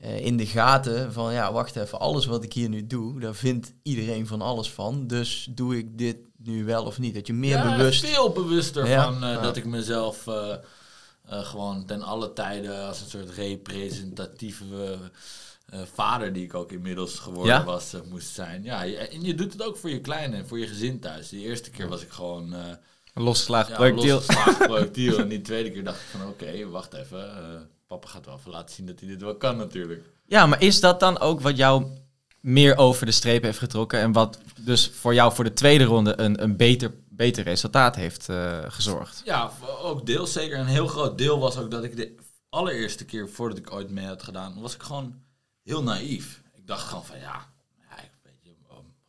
eh, 0.00 0.24
in 0.24 0.36
de 0.36 0.46
gaten 0.46 1.12
van... 1.12 1.32
Ja, 1.32 1.52
wacht 1.52 1.76
even, 1.76 2.00
alles 2.00 2.26
wat 2.26 2.44
ik 2.44 2.52
hier 2.52 2.68
nu 2.68 2.86
doe, 2.86 3.20
daar 3.20 3.34
vindt 3.34 3.72
iedereen 3.82 4.26
van 4.26 4.42
alles 4.42 4.70
van. 4.70 5.06
Dus 5.06 5.48
doe 5.50 5.76
ik 5.78 5.98
dit 5.98 6.16
nu 6.36 6.64
wel 6.64 6.84
of 6.84 6.98
niet? 6.98 7.14
Dat 7.14 7.26
je 7.26 7.32
meer 7.32 7.56
ja, 7.56 7.76
bewust... 7.76 8.06
veel 8.06 8.30
bewuster 8.32 8.88
Ja, 8.88 9.04
van 9.04 9.14
eh, 9.24 9.32
ja. 9.32 9.40
dat 9.40 9.56
ik 9.56 9.64
mezelf 9.64 10.26
eh, 10.26 10.52
eh, 11.24 11.44
gewoon 11.44 11.84
ten 11.86 12.02
alle 12.02 12.32
tijden 12.32 12.86
als 12.86 13.00
een 13.00 13.08
soort 13.10 13.30
representatieve 13.30 14.98
eh, 15.66 15.80
vader 15.94 16.32
die 16.32 16.44
ik 16.44 16.54
ook 16.54 16.72
inmiddels 16.72 17.18
geworden 17.18 17.54
Ja? 17.54 17.64
was, 17.64 17.94
moest 18.10 18.34
zijn. 18.34 18.62
Ja, 18.64 18.82
je- 18.82 18.96
en 18.96 19.22
je 19.22 19.34
doet 19.34 19.52
het 19.52 19.62
ook 19.62 19.76
voor 19.76 19.90
je 19.90 20.00
kleine 20.00 20.36
en 20.36 20.48
voor 20.48 20.58
je 20.58 20.66
gezin 20.66 21.00
thuis. 21.00 21.28
De 21.28 21.38
eerste 21.40 21.70
keer 21.70 21.88
was 21.88 22.02
ik 22.02 22.10
gewoon 22.10 22.54
eh 22.54 22.60
losgeslagen 23.14 23.74
projectiel. 23.74 24.20
projectiel. 24.58 25.18
en 25.18 25.28
die 25.28 25.40
tweede 25.40 25.70
keer 25.70 25.84
dacht 25.84 26.00
ik 26.00 26.06
van 26.06 26.28
oké, 26.28 26.68
wacht 26.68 26.92
even. 26.94 27.36
eh, 27.36 27.60
papa 27.86 28.08
gaat 28.08 28.26
wel 28.26 28.36
even 28.36 28.50
laten 28.50 28.74
zien 28.74 28.86
dat 28.86 29.00
hij 29.00 29.08
dit 29.08 29.20
wel 29.22 29.36
kan 29.36 29.56
natuurlijk. 29.56 30.04
Ja, 30.26 30.46
maar 30.46 30.62
is 30.62 30.80
dat 30.80 31.00
dan 31.00 31.18
ook 31.18 31.40
wat 31.40 31.56
jou 31.56 31.86
meer 32.40 32.76
over 32.76 33.06
de 33.06 33.12
streep 33.12 33.42
heeft 33.42 33.58
getrokken 33.58 34.00
en 34.00 34.12
wat 34.12 34.38
dus 34.60 34.90
voor 34.94 35.14
jou 35.14 35.32
voor 35.34 35.44
de 35.44 35.52
tweede 35.52 35.84
ronde 35.84 36.20
een, 36.20 36.42
een 36.42 36.56
beter, 36.56 36.94
beter 37.08 37.44
resultaat 37.44 37.96
heeft 37.96 38.28
eh, 38.28 38.58
gezorgd? 38.68 39.22
Ja, 39.24 39.50
ook 39.82 40.06
deels 40.06 40.32
zeker. 40.32 40.58
Een 40.58 40.66
heel 40.66 40.86
groot 40.86 41.18
deel 41.18 41.38
was 41.38 41.56
ook 41.58 41.70
dat 41.70 41.84
ik 41.84 41.96
de 41.96 42.16
allereerste 42.48 43.04
keer 43.04 43.28
voordat 43.28 43.58
ik 43.58 43.72
ooit 43.72 43.90
mee 43.90 44.06
had 44.06 44.22
gedaan, 44.22 44.60
was 44.60 44.74
ik 44.74 44.82
gewoon 44.82 45.14
heel 45.62 45.82
naïef. 45.82 46.42
Ik 46.54 46.66
dacht 46.66 46.88
gewoon 46.88 47.04
van 47.04 47.18
ja, 47.18 47.46
ja 47.88 48.02
ik 48.02 48.10
weet 48.22 48.38
je, 48.42 48.50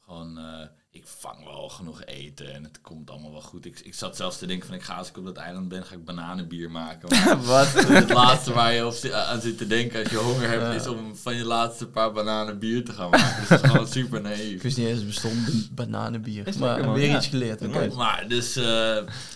gewoon 0.05 0.37
eh, 0.37 0.67
ik 1.01 1.07
vang 1.19 1.43
wel 1.45 1.69
genoeg 1.69 2.03
eten 2.05 2.53
en 2.53 2.63
het 2.63 2.79
komt 2.81 3.09
allemaal 3.09 3.31
wel 3.31 3.41
goed. 3.41 3.65
Ik, 3.65 3.79
ik 3.79 3.93
zat 3.93 4.15
zelfs 4.15 4.37
te 4.37 4.45
denken 4.45 4.67
van 4.67 4.75
ik 4.75 4.81
ga 4.83 4.95
als 4.95 5.09
ik 5.09 5.17
op 5.17 5.25
dat 5.25 5.35
eiland 5.37 5.67
ben, 5.67 5.83
ga 5.85 5.95
ik 5.95 6.05
bananenbier 6.05 6.71
maken. 6.71 7.09
Wat? 7.45 7.67
het 7.73 8.09
laatste 8.09 8.53
waar 8.53 8.73
je 8.73 8.85
op 8.85 8.93
zi- 8.93 9.11
aan 9.13 9.41
zit 9.41 9.57
te 9.57 9.67
denken 9.67 9.99
als 10.03 10.09
je 10.11 10.17
honger 10.17 10.49
hebt, 10.49 10.81
is 10.81 10.87
om 10.87 11.15
van 11.15 11.35
je 11.35 11.43
laatste 11.45 11.87
paar 11.87 12.11
bananen 12.11 12.59
bier 12.59 12.85
te 12.85 12.91
gaan 12.93 13.09
maken. 13.09 13.39
Dus 13.39 13.47
dat 13.49 13.63
is 13.63 13.69
gewoon 13.69 13.87
super 13.87 14.17
Ik 14.17 14.23
naïef. 14.23 14.61
wist 14.61 14.77
niet 14.77 14.87
eens 14.87 14.97
het 14.97 15.07
bestond, 15.07 15.47
een 15.47 15.69
bananenbier. 15.71 16.47
Is 16.47 16.55
maar 16.57 16.83
man, 16.85 16.93
weer 16.93 17.09
ja. 17.09 17.17
iets 17.17 17.27
geleerd. 17.27 17.61
Oké. 17.61 17.87
Maar 17.95 18.25
dus, 18.27 18.55
eh, 18.55 18.63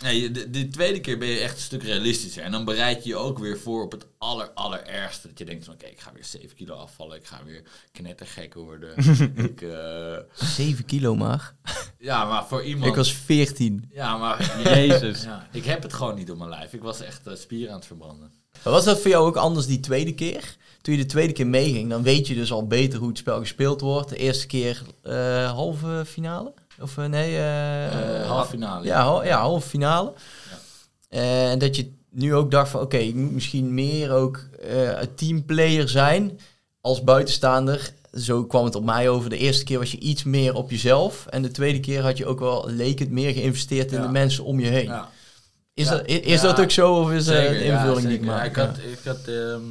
ja, 0.01 0.09
je- 0.11 0.31
de, 0.31 0.49
de 0.49 0.67
tweede 0.67 0.99
keer 0.99 1.17
ben 1.17 1.27
je 1.27 1.39
echt 1.39 1.55
een 1.55 1.61
stuk 1.61 1.83
realistischer. 1.83 2.43
En 2.43 2.51
dan 2.51 2.65
bereid 2.65 3.03
je 3.03 3.09
je 3.09 3.15
ook 3.15 3.39
weer 3.39 3.59
voor 3.59 3.83
op 3.83 3.91
het 3.91 4.05
aller, 4.25 4.49
allerergste. 4.53 5.27
Dat 5.27 5.37
je 5.37 5.45
denkt 5.45 5.65
van, 5.65 5.73
oké, 5.73 5.85
ik 5.85 5.99
ga 5.99 6.11
weer 6.13 6.25
7 6.25 6.55
kilo 6.55 6.75
afvallen. 6.75 7.17
Ik 7.17 7.25
ga 7.25 7.39
weer 7.45 7.61
knettergek 7.91 8.53
worden. 8.53 8.93
ik, 9.49 9.61
eh, 9.61 10.17
7 10.33 10.85
kilo 10.85 11.15
maar. 11.15 11.53
ja, 11.99 12.25
maar 12.25 12.45
voor 12.45 12.63
iemand... 12.63 12.85
Ik 12.89 12.95
was 12.95 13.13
14. 13.13 13.89
Ja, 13.93 14.17
maar... 14.17 14.61
Jezus. 14.63 15.23
Ja, 15.23 15.47
ik 15.51 15.65
heb 15.65 15.83
het 15.83 15.93
gewoon 15.93 16.15
niet 16.15 16.31
op 16.31 16.37
mijn 16.37 16.49
lijf. 16.49 16.73
Ik 16.73 16.81
was 16.81 17.01
echt 17.01 17.27
eh, 17.27 17.35
spieren 17.35 17.69
aan 17.71 17.77
het 17.77 17.87
verbranden. 17.87 18.31
Maar 18.63 18.73
was 18.73 18.85
dat 18.85 18.99
voor 19.01 19.09
jou 19.11 19.25
ook 19.27 19.35
anders 19.35 19.65
die 19.65 19.79
tweede 19.79 20.13
keer? 20.13 20.55
Toen 20.81 20.93
je 20.95 20.99
de 21.01 21.05
tweede 21.09 21.33
keer 21.33 21.47
meeging, 21.47 21.89
dan 21.89 22.03
weet 22.03 22.27
je 22.27 22.33
dus 22.33 22.51
al 22.51 22.67
beter 22.67 22.99
hoe 22.99 23.07
het 23.07 23.17
spel 23.17 23.39
gespeeld 23.39 23.81
wordt. 23.81 24.09
De 24.09 24.15
eerste 24.17 24.47
keer 24.47 24.81
eh, 25.03 25.51
halve 25.51 26.03
finale? 26.07 26.53
Of 26.79 26.97
eh, 26.97 27.05
nee? 27.05 27.35
eh, 27.37 28.21
Eh, 28.21 28.27
halve 28.27 28.49
finale. 28.49 28.85
Ja, 28.85 29.23
ja 29.23 29.39
halve 29.39 29.67
finale. 29.69 30.13
Eh, 31.09 31.51
En 31.51 31.59
dat 31.59 31.75
je 31.75 31.91
nu 32.15 32.33
ook 32.35 32.51
dacht 32.51 32.69
van, 32.71 32.81
oké, 32.81 32.97
ik 32.97 33.15
moet 33.15 33.31
misschien 33.31 33.73
meer 33.73 34.11
ook 34.11 34.39
eh, 34.61 35.01
een 35.01 35.15
teamplayer 35.15 35.89
zijn 35.89 36.39
als 36.81 37.03
buitenstaander. 37.03 37.91
Zo 38.13 38.43
kwam 38.45 38.65
het 38.65 38.75
op 38.75 38.83
mij 38.83 39.09
over. 39.09 39.29
De 39.29 39.37
eerste 39.37 39.63
keer 39.63 39.79
was 39.79 39.91
je 39.91 39.99
iets 39.99 40.23
meer 40.23 40.53
op 40.53 40.69
jezelf. 40.71 41.25
En 41.29 41.41
de 41.41 41.51
tweede 41.51 41.79
keer 41.79 42.01
had 42.01 42.17
je 42.17 42.25
ook 42.25 42.39
wel, 42.39 42.69
leek 42.69 42.99
het 42.99 43.09
meer 43.11 43.33
geïnvesteerd 43.33 43.91
in 43.91 43.97
Ja. 43.99 44.05
de 44.05 44.11
mensen 44.11 44.43
om 44.43 44.59
je 44.59 44.67
heen. 44.67 44.85
Ja, 44.85 45.09
Is, 45.73 45.85
Ja. 45.85 45.91
dat, 45.91 46.07
is 46.07 46.41
Ja. 46.41 46.47
dat 46.47 46.59
ook 46.61 46.71
zo 46.71 46.93
of 46.95 47.11
is 47.11 47.25
zeker, 47.25 47.49
het 47.51 47.59
een 47.59 47.65
ja, 47.65 47.77
invulling 47.81 48.07
die 48.07 48.15
ik 48.17 48.23
zeker. 48.23 48.35
Ja, 48.35 48.39
maak? 48.39 48.45
ik, 48.49 48.55
had, 48.55 48.77
ik, 48.77 48.99
had, 49.05 49.27
ehm, 49.27 49.61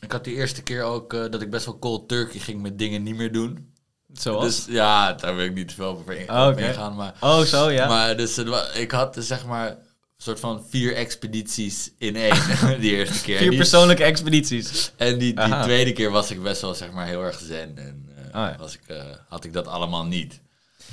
ik 0.00 0.12
had 0.12 0.24
die 0.24 0.34
eerste 0.34 0.62
keer 0.62 0.82
ook 0.82 1.12
eh, 1.14 1.20
dat 1.30 1.42
ik 1.42 1.50
best 1.50 1.64
wel 1.66 1.78
cold 1.78 2.08
turkey 2.08 2.40
ging 2.40 2.62
met 2.62 2.78
dingen 2.78 3.02
niet 3.02 3.16
meer 3.16 3.32
doen. 3.32 3.70
Zoals? 4.12 4.44
Dus 4.44 4.74
ja, 4.74 5.12
daar 5.12 5.36
wil 5.36 5.44
ik 5.44 5.54
niet 5.54 5.68
te 5.68 5.74
veel 5.74 5.86
over 5.86 6.12
in, 6.18 6.30
Oh, 6.30 6.52
ingaan. 6.56 6.94
Maar 6.96 7.14
oh, 7.20 7.40
zo 7.40 7.70
ja. 7.70 7.88
Maar 7.88 8.16
dus 8.16 8.38
ik 8.74 8.90
had 8.90 9.16
zeg 9.18 9.46
maar 9.46 9.76
soort 10.22 10.40
van 10.40 10.64
vier 10.68 10.94
expedities 10.94 11.90
in 11.98 12.16
één 12.16 12.36
die 12.80 12.96
eerste 12.96 13.22
keer. 13.22 13.38
Vier 13.38 13.48
die, 13.48 13.58
persoonlijke 13.58 14.04
expedities. 14.04 14.92
en 14.96 15.18
die, 15.18 15.34
die 15.34 15.40
Aha. 15.40 15.62
tweede 15.62 15.92
keer 15.92 16.10
was 16.10 16.30
ik 16.30 16.42
best 16.42 16.60
wel 16.60 16.74
zeg 16.74 16.90
maar 16.90 17.06
heel 17.06 17.22
erg 17.22 17.38
zen 17.38 17.78
en 17.78 18.08
eh, 18.16 18.22
Oh 18.26 18.48
ja. 18.50 18.56
was 18.58 18.74
ik, 18.74 18.80
eh, 18.86 19.04
had 19.28 19.44
ik 19.44 19.52
dat 19.52 19.66
allemaal 19.66 20.04
niet. 20.04 20.40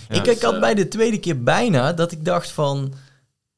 Ja, 0.10 0.16
ik, 0.16 0.24
dus, 0.24 0.36
ik 0.36 0.42
had 0.42 0.54
eh, 0.54 0.60
bij 0.60 0.74
de 0.74 0.88
tweede 0.88 1.20
keer 1.20 1.44
bijna 1.44 1.94
dat 1.94 2.12
ik 2.12 2.26
dacht 2.26 2.52
van... 2.52 2.94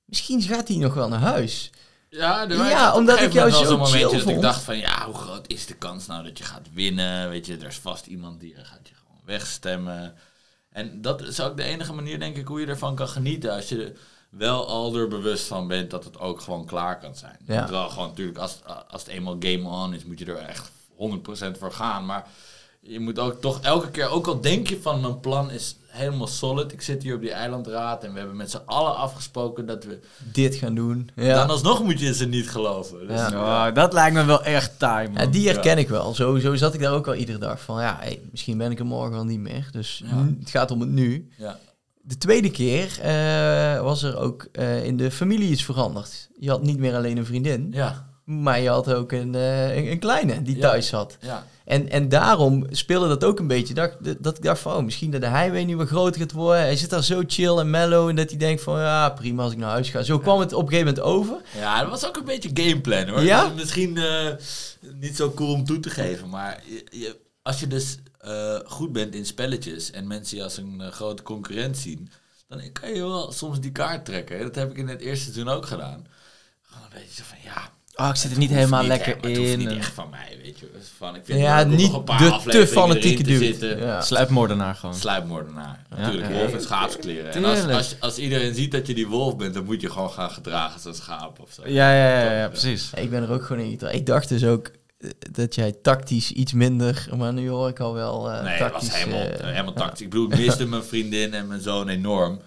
Misschien 0.06 0.42
gaat 0.42 0.68
hij 0.68 0.78
nog 0.78 0.94
wel 0.94 1.08
naar 1.08 1.20
huis. 1.20 1.72
Ja, 2.10 2.46
Ja, 2.50 2.96
omdat 2.96 3.22
ik 3.22 3.34
jou 3.34 3.50
zo 3.50 3.63
zo'n 3.63 3.80
momentje 3.80 4.10
chill 4.10 4.18
dat 4.18 4.28
ik 4.28 4.42
dacht 4.42 4.62
van 4.62 4.78
ja, 4.78 5.06
hoe 5.06 5.16
groot 5.16 5.48
is 5.48 5.66
de 5.66 5.74
kans 5.74 6.08
nou 6.08 6.24
dat 6.24 6.38
je 6.38 6.44
gaat 6.44 6.68
winnen? 6.74 7.30
Weet 7.30 7.46
je, 7.46 7.58
er 7.58 7.68
is 7.68 7.78
vast 7.78 8.06
iemand 8.06 8.40
die 8.40 8.54
gaat 8.56 8.88
je 8.88 8.94
gewoon 8.96 9.22
wegstemmen. 9.25 10.16
En 10.70 11.01
dat 11.01 11.22
is 11.22 11.42
ook 11.42 11.58
de 11.58 11.63
enige 11.63 11.94
manier, 11.94 12.20
denk 12.20 12.36
ik, 12.38 12.48
hoe 12.48 12.60
je 12.60 12.66
ervan 12.66 12.96
kan 12.96 13.08
genieten. 13.08 13.54
Als 13.54 13.70
je 13.70 13.96
wel 14.31 14.67
al 14.67 14.95
er 14.95 15.07
bewust 15.07 15.47
van 15.47 15.67
bent 15.67 15.91
dat 15.91 16.03
het 16.03 16.19
ook 16.19 16.41
gewoon 16.41 16.65
klaar 16.65 17.00
kan 17.00 17.15
zijn. 17.15 17.38
Ja. 17.45 17.69
wel 17.69 17.89
gewoon 17.89 18.07
natuurlijk, 18.07 18.38
als, 18.38 18.59
als 18.89 19.01
het 19.01 19.11
eenmaal 19.11 19.35
game 19.39 19.69
on 19.69 19.93
is, 19.93 20.05
moet 20.05 20.19
je 20.19 20.25
er 20.25 20.35
echt 20.35 20.71
100% 20.97 21.57
voor 21.59 21.71
gaan. 21.71 22.05
Maar 22.05 22.27
je 22.79 23.00
moet 23.00 23.19
ook 23.19 23.41
toch 23.41 23.61
elke 23.61 23.89
keer, 23.89 24.09
ook 24.09 24.27
al 24.27 24.41
denk 24.41 24.67
je 24.67 24.81
van 24.81 25.01
mijn 25.01 25.19
plan 25.19 25.51
is 25.51 25.75
helemaal 25.88 26.27
solid. 26.27 26.71
Ik 26.71 26.81
zit 26.81 27.03
hier 27.03 27.15
op 27.15 27.21
die 27.21 27.31
eilandraad 27.31 28.03
en 28.03 28.11
we 28.13 28.17
hebben 28.19 28.38
met 28.38 28.51
z'n 28.51 28.61
allen 28.65 28.95
afgesproken 28.95 29.65
dat 29.65 29.83
we... 29.83 30.00
Dit 30.31 30.55
gaan 30.55 30.75
doen. 30.75 31.09
Ja. 31.15 31.35
Dan 31.35 31.50
alsnog 31.50 31.83
moet 31.83 32.00
je 32.00 32.13
ze 32.13 32.25
niet 32.25 32.50
geloven. 32.50 33.07
Dus, 33.07 33.19
Ja. 33.19 33.67
Oh, 33.67 33.75
dat 33.75 33.93
lijkt 33.93 34.15
me 34.15 34.25
wel 34.25 34.43
echt. 34.43 34.71
Ja, 34.79 35.25
die 35.31 35.47
herken 35.47 35.77
ik 35.77 35.89
wel. 35.89 36.13
Zo, 36.13 36.39
zo 36.39 36.55
zat 36.55 36.73
ik 36.73 36.79
daar 36.79 36.93
ook 36.93 37.07
al 37.07 37.15
iedere 37.15 37.38
dag 37.38 37.61
van. 37.61 37.81
Ja, 37.81 37.97
hey, 38.00 38.21
misschien 38.31 38.57
ben 38.57 38.71
ik 38.71 38.79
er 38.79 38.85
morgen 38.85 39.11
wel 39.11 39.25
niet 39.25 39.39
meer. 39.39 39.69
Dus 39.71 40.03
het 40.39 40.50
gaat 40.50 40.71
om 40.71 40.79
het 40.79 40.89
nu. 40.89 41.29
ja. 41.38 41.59
De 42.03 42.17
tweede 42.17 42.51
keer 42.51 43.00
eh, 43.01 43.81
was 43.81 44.03
er 44.03 44.17
ook 44.17 44.48
eh, 44.51 44.86
in 44.86 44.98
de 44.98 45.12
familie 45.12 45.50
iets 45.51 45.63
veranderd. 45.63 46.29
Je 46.39 46.50
had 46.50 46.63
niet 46.63 46.77
meer 46.79 46.96
alleen 46.96 47.17
een 47.17 47.25
vriendin. 47.25 47.67
Ja, 47.72 48.10
Maar 48.25 48.60
je 48.60 48.70
had 48.70 48.93
ook 48.93 49.12
een, 49.12 49.36
eh, 49.36 49.75
een, 49.77 49.91
een 49.91 50.00
kleine 50.00 50.41
die 50.41 50.55
Ja. 50.55 50.62
thuis 50.62 50.88
zat. 50.88 51.17
Ja. 51.22 51.46
En, 51.65 51.89
en 51.89 52.10
daarom 52.10 52.65
speelde 52.70 53.08
dat 53.08 53.24
ook 53.24 53.39
een 53.39 53.48
beetje. 53.48 53.74
Dat, 53.74 53.98
dat 54.20 54.38
ik 54.38 54.43
dacht 54.43 54.62
van, 54.62 54.75
oh, 54.75 54.84
misschien 54.84 55.12
dat 55.12 55.22
de 55.22 55.27
highway 55.29 55.63
nu 55.63 55.77
weer 55.77 55.86
groter 55.86 56.22
gaat 56.22 56.31
worden. 56.31 56.62
Hij 56.63 56.75
zit 56.75 56.89
daar 56.89 57.03
zo 57.03 57.24
chill 57.27 57.58
en 57.58 57.70
mellow. 57.70 58.10
En 58.10 58.15
dat 58.15 58.29
hij 58.29 58.38
denkt 58.39 58.62
van, 58.63 58.79
ja, 58.79 59.10
prima 59.10 59.43
als 59.43 59.51
ik 59.51 59.58
naar 59.58 59.70
huis 59.70 59.89
ga. 59.89 60.03
Zo 60.03 60.20
kwam 60.20 60.39
het 60.39 60.53
op 60.53 60.62
een 60.63 60.70
gegeven 60.70 60.88
moment 60.93 61.05
over. 61.15 61.41
Ja, 61.58 61.81
dat 61.81 61.89
was 61.89 62.08
ook 62.08 62.17
een 62.17 62.25
beetje 62.25 62.50
gameplan 62.53 63.08
hoor. 63.08 63.22
Ja? 63.22 63.50
Misschien 63.55 64.00
niet 65.00 65.15
zo 65.15 65.31
cool 65.31 65.53
om 65.53 65.65
toe 65.65 65.79
te 65.79 65.89
geven, 65.89 66.29
maar 66.29 66.63
je, 66.65 66.86
je- 67.00 67.17
als 67.41 67.60
je 67.60 67.67
dus 67.67 67.98
eh, 68.22 68.60
goed 68.66 68.92
bent 68.92 69.16
in 69.16 69.25
spelletjes 69.25 69.92
en 69.92 70.08
mensen 70.08 70.38
je 70.38 70.44
als 70.44 70.58
een 70.58 70.82
eh, 70.82 70.88
grote 70.92 71.24
concurrent 71.24 71.78
zien, 71.78 72.12
dan 72.50 72.62
kan 72.72 72.90
je 72.94 73.00
wel 73.01 73.32
soms 73.32 73.60
die 73.60 73.72
kaart 73.72 74.06
trekken. 74.06 74.40
Dat 74.42 74.56
heb 74.56 74.72
ik 74.72 74.78
in 74.78 74.88
het 74.88 75.01
eerste 75.01 75.24
seizoen 75.32 75.54
ook 75.54 75.66
gedaan. 75.66 76.08
Gewoon 76.62 76.84
een 76.84 76.94
beetje 76.94 77.16
zo 77.16 77.24
van 77.28 77.38
ja. 77.44 77.70
Oh, 77.96 78.08
ik 78.10 78.16
zit 78.16 78.24
er 78.24 78.30
het 78.30 78.38
niet 78.40 78.48
hoeft 78.48 78.60
helemaal 78.60 78.80
niet 78.82 78.90
lekker 78.90 79.13
echt- 79.13 79.22
maar 79.22 79.32
Het 79.32 79.40
in. 79.40 79.58
niet 79.60 79.68
en- 79.70 79.78
echt 79.78 79.94
van 79.94 80.10
mij, 80.10 80.38
weet 80.44 80.60
je. 80.60 80.70
Dus 80.74 80.92
van, 80.98 81.16
ik 81.16 81.25
vind 81.25 81.40
Ja, 81.40 81.63
niet 81.63 81.80
nog 81.82 81.94
een 81.98 82.04
paar 82.04 82.18
de 82.18 82.24
te 82.25 82.32
afleveringen 82.32 82.68
fanatieke 82.74 83.24
dude. 83.24 83.46
zitten. 83.46 83.78
Ja. 83.80 84.01
Sluipmoordenaar 84.01 84.75
gewoon. 84.75 84.96
Sluipmoordenaar. 84.96 85.84
Natuurlijk, 85.90 86.30
ja. 86.32 86.38
wolf 86.38 86.54
in 86.54 86.62
schaapskleren. 86.62 87.32
En 87.34 87.46
als, 87.46 87.66
als, 87.68 87.96
als 88.00 88.18
iedereen 88.18 88.56
ziet 88.56 88.72
dat 88.72 88.88
je 88.88 88.94
die 88.94 89.08
wolf 89.08 89.38
bent, 89.38 89.54
dan 89.54 89.66
moet 89.66 89.82
je 89.82 89.90
gewoon 89.90 90.12
gaan 90.12 90.32
gedragen 90.32 90.74
als 90.74 90.86
een 90.86 90.94
schaap 90.96 91.40
of 91.40 91.51
zo. 91.54 91.62
Ja, 91.66 91.94
ja, 91.96 92.24
ja, 92.24 92.32
ja, 92.40 92.48
precies. 92.48 92.90
Ik 92.96 93.10
ben 93.10 93.24
er 93.24 93.32
ook 93.32 93.44
gewoon 93.46 93.63
in. 93.66 93.80
Ik 93.92 94.06
dacht 94.06 94.30
dus 94.30 94.44
ook 94.46 94.68
eh, 94.68 94.74
dat 95.31 95.55
jij 95.55 95.72
tactisch 95.72 96.31
iets 96.31 96.53
minder... 96.53 97.10
Maar 97.17 97.34
nu 97.34 97.50
hoor 97.50 97.70
ik 97.70 97.79
al 97.79 97.93
wel 97.93 98.31
eh 98.31 98.43
Nee, 98.43 98.58
tactisch... 98.58 98.89
was 98.89 98.98
helemaal, 98.98 99.25
eh, 99.25 99.46
helemaal 99.46 99.74
tactisch. 99.74 100.01
Ik 100.01 100.10
bedoel, 100.10 100.31
ik 100.31 100.38
miste 100.38 100.65
mijn 100.65 100.84
vriendin 100.84 101.34
en 101.34 101.48
mijn 101.48 101.62
zoon 101.62 101.88
enorm. 101.88 102.41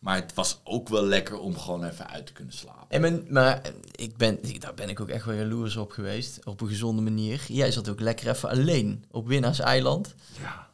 Maar 0.00 0.16
het 0.16 0.34
was 0.34 0.60
ook 0.64 0.88
wel 0.88 1.04
lekker 1.04 1.38
om 1.38 1.58
gewoon 1.58 1.84
even 1.84 2.08
uit 2.08 2.26
te 2.26 2.32
kunnen 2.32 2.54
slapen. 2.54 2.86
En 2.88 3.00
men, 3.00 3.26
maar 3.28 3.60
eh, 3.60 3.72
ik 3.92 4.16
ben, 4.16 4.38
daar 4.58 4.74
ben 4.74 4.88
ik 4.88 5.00
ook 5.00 5.08
echt 5.08 5.24
wel 5.24 5.34
jaloers 5.34 5.76
op 5.76 5.90
geweest. 5.90 6.44
Op 6.44 6.60
een 6.60 6.68
gezonde 6.68 7.02
manier. 7.02 7.44
Jij 7.48 7.72
zat 7.72 7.88
ook 7.88 8.00
lekker 8.00 8.28
even 8.28 8.48
alleen 8.48 9.04
op 9.10 9.26
Winnaars 9.26 9.58
Eiland. 9.58 10.14
Ja. 10.40 10.68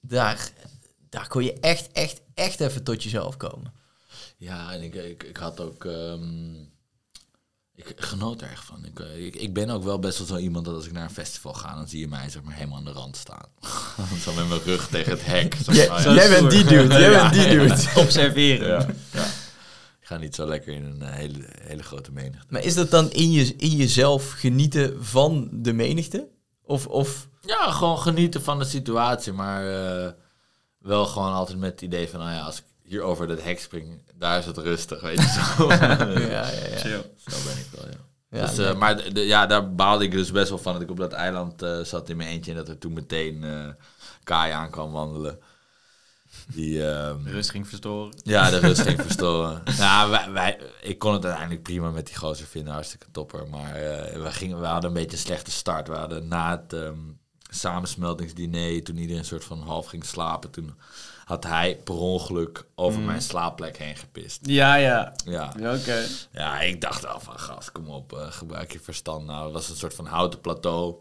Daar, 0.00 0.50
daar 1.08 1.28
kon 1.28 1.44
je 1.44 1.52
echt, 1.60 1.92
echt, 1.92 2.20
echt 2.34 2.60
even 2.60 2.82
tot 2.82 3.02
jezelf 3.02 3.36
komen. 3.36 3.72
Ja, 4.36 4.72
en 4.72 4.82
ik, 4.82 4.94
ik, 4.94 5.22
ik 5.22 5.36
had 5.36 5.60
ook... 5.60 5.84
ehm, 5.84 6.54
ik 7.74 7.92
genoot 7.96 8.40
er 8.40 8.50
echt 8.50 8.64
van. 8.64 8.84
Ik, 8.84 9.00
eh, 9.00 9.26
ik, 9.26 9.36
ik 9.36 9.54
ben 9.54 9.70
ook 9.70 9.82
wel 9.84 9.98
best 9.98 10.18
wel 10.18 10.26
zo 10.26 10.36
iemand 10.36 10.64
dat 10.64 10.74
als 10.74 10.86
ik 10.86 10.92
naar 10.92 11.04
een 11.04 11.10
festival 11.10 11.52
ga, 11.54 11.74
dan 11.74 11.88
zie 11.88 12.00
je 12.00 12.08
mij 12.08 12.30
zeg 12.30 12.42
maar 12.42 12.54
helemaal 12.54 12.78
aan 12.78 12.84
de 12.84 12.90
rand 12.92 13.16
staan. 13.16 13.46
zo 14.24 14.32
met 14.34 14.48
mijn 14.48 14.60
rug 14.64 14.88
tegen 14.88 15.12
het 15.12 15.24
hek. 15.24 15.54
Zo 15.64 15.70
oh 15.70 15.76
ja, 15.76 16.14
jij 16.14 16.28
bent 16.28 16.50
die 16.50 16.64
dude, 16.64 16.94
jij 16.98 17.10
Ja. 17.10 17.20
bent 17.30 17.34
die 17.34 17.48
dude. 17.58 17.90
Observeren. 18.02 18.68
Ja, 18.68 18.86
ja. 19.12 19.24
Ik 20.00 20.08
ga 20.08 20.16
niet 20.16 20.34
zo 20.34 20.46
lekker 20.46 20.72
in 20.74 20.84
een 20.84 21.02
eh, 21.02 21.12
hele, 21.14 21.38
hele 21.60 21.82
grote 21.82 22.12
menigte. 22.12 22.46
Maar 22.48 22.64
is 22.64 22.74
dat 22.74 22.90
dan 22.90 23.10
in, 23.10 23.30
je, 23.32 23.56
in 23.56 23.76
jezelf 23.76 24.30
genieten 24.30 25.04
van 25.04 25.48
de 25.52 25.72
menigte? 25.72 26.28
Of, 26.62 26.86
of 26.86 27.28
Ja, 27.40 27.70
gewoon 27.70 27.98
genieten 27.98 28.42
van 28.42 28.58
de 28.58 28.64
situatie, 28.64 29.32
maar 29.32 29.66
eh, 30.04 30.10
wel 30.78 31.06
gewoon 31.06 31.32
altijd 31.32 31.58
met 31.58 31.70
het 31.70 31.80
idee 31.82 32.08
van, 32.08 32.20
nou 32.20 32.32
ja, 32.32 32.40
als 32.40 32.58
ik 32.58 32.64
hier 32.92 33.02
over 33.02 33.26
dat 33.26 33.42
hek 33.42 33.60
spring, 33.60 34.02
daar 34.14 34.38
is 34.38 34.46
het 34.46 34.58
rustig, 34.58 35.00
weet 35.00 35.20
je 35.22 35.28
zo. 35.56 35.68
ja, 35.72 35.90
ja, 36.28 36.48
ja. 36.50 37.02
Zo 37.16 37.36
ben 37.44 37.56
ik 37.58 37.66
wel, 37.76 37.86
ja. 37.90 37.96
Ja, 38.40 38.46
dus, 38.46 38.58
eh, 38.58 38.74
maar 38.74 38.96
de- 38.96 39.12
de- 39.12 39.26
ja, 39.26 39.46
daar 39.46 39.74
baalde 39.74 40.04
ik 40.04 40.10
dus 40.10 40.32
best 40.32 40.48
wel 40.48 40.58
van 40.58 40.72
dat 40.72 40.82
ik 40.82 40.90
op 40.90 40.96
dat 40.96 41.12
eiland 41.12 41.62
eh, 41.62 41.80
zat 41.80 42.08
in 42.08 42.16
mijn 42.16 42.28
eentje 42.28 42.50
en 42.50 42.56
dat 42.56 42.68
er 42.68 42.78
toen 42.78 42.92
meteen 42.92 43.44
eh 43.44 43.68
Kai 44.24 44.52
aan 44.52 44.70
kwam 44.70 44.92
wandelen. 44.92 45.38
Die, 46.46 46.88
ehm, 46.90 47.26
Rust 47.26 47.50
ging 47.50 47.68
verstoren. 47.68 48.14
ja, 48.22 48.50
de 48.50 48.58
rust 48.58 48.80
ging 48.80 49.00
verstoren. 49.06 49.62
Ja, 49.76 50.08
wij, 50.08 50.30
wij, 50.30 50.58
ik 50.80 50.98
kon 50.98 51.12
het 51.12 51.24
uiteindelijk 51.24 51.62
prima 51.62 51.90
met 51.90 52.06
die 52.06 52.16
gozer 52.16 52.46
vinden, 52.46 52.72
hartstikke 52.72 53.06
topper. 53.12 53.48
Maar 53.48 53.74
eh, 53.74 54.22
we, 54.22 54.32
gingen, 54.32 54.60
we 54.60 54.66
hadden 54.66 54.90
een 54.90 54.96
beetje 54.96 55.16
een 55.16 55.22
slechte 55.22 55.50
start. 55.50 55.88
We 55.88 55.94
hadden 55.94 56.28
na 56.28 56.50
het 56.62 56.72
ehm, 56.72 56.98
samensmeltingsdiner, 57.50 58.82
toen 58.82 58.96
iedereen 58.96 59.18
een 59.20 59.24
soort 59.26 59.44
van 59.44 59.60
half 59.62 59.86
ging 59.86 60.04
slapen, 60.04 60.50
toen 60.50 60.74
had 61.24 61.44
hij 61.44 61.76
per 61.84 61.94
ongeluk 61.94 62.64
over 62.74 63.00
Mm. 63.00 63.06
mijn 63.06 63.22
slaapplek 63.22 63.76
heen 63.78 63.96
gepist. 63.96 64.38
Ja, 64.42 64.74
ja. 64.74 65.12
Ja. 65.24 65.52
Oké. 65.56 66.06
ja, 66.32 66.60
ik 66.60 66.80
dacht 66.80 67.06
al 67.06 67.20
van, 67.20 67.38
gast, 67.38 67.72
kom 67.72 67.88
op, 67.88 68.12
eh, 68.12 68.30
gebruik 68.32 68.72
je 68.72 68.80
verstand. 68.80 69.26
Nou, 69.26 69.44
het 69.44 69.52
was 69.52 69.68
een 69.68 69.76
soort 69.76 69.94
van 69.94 70.06
houten 70.06 70.40
plateau, 70.40 70.94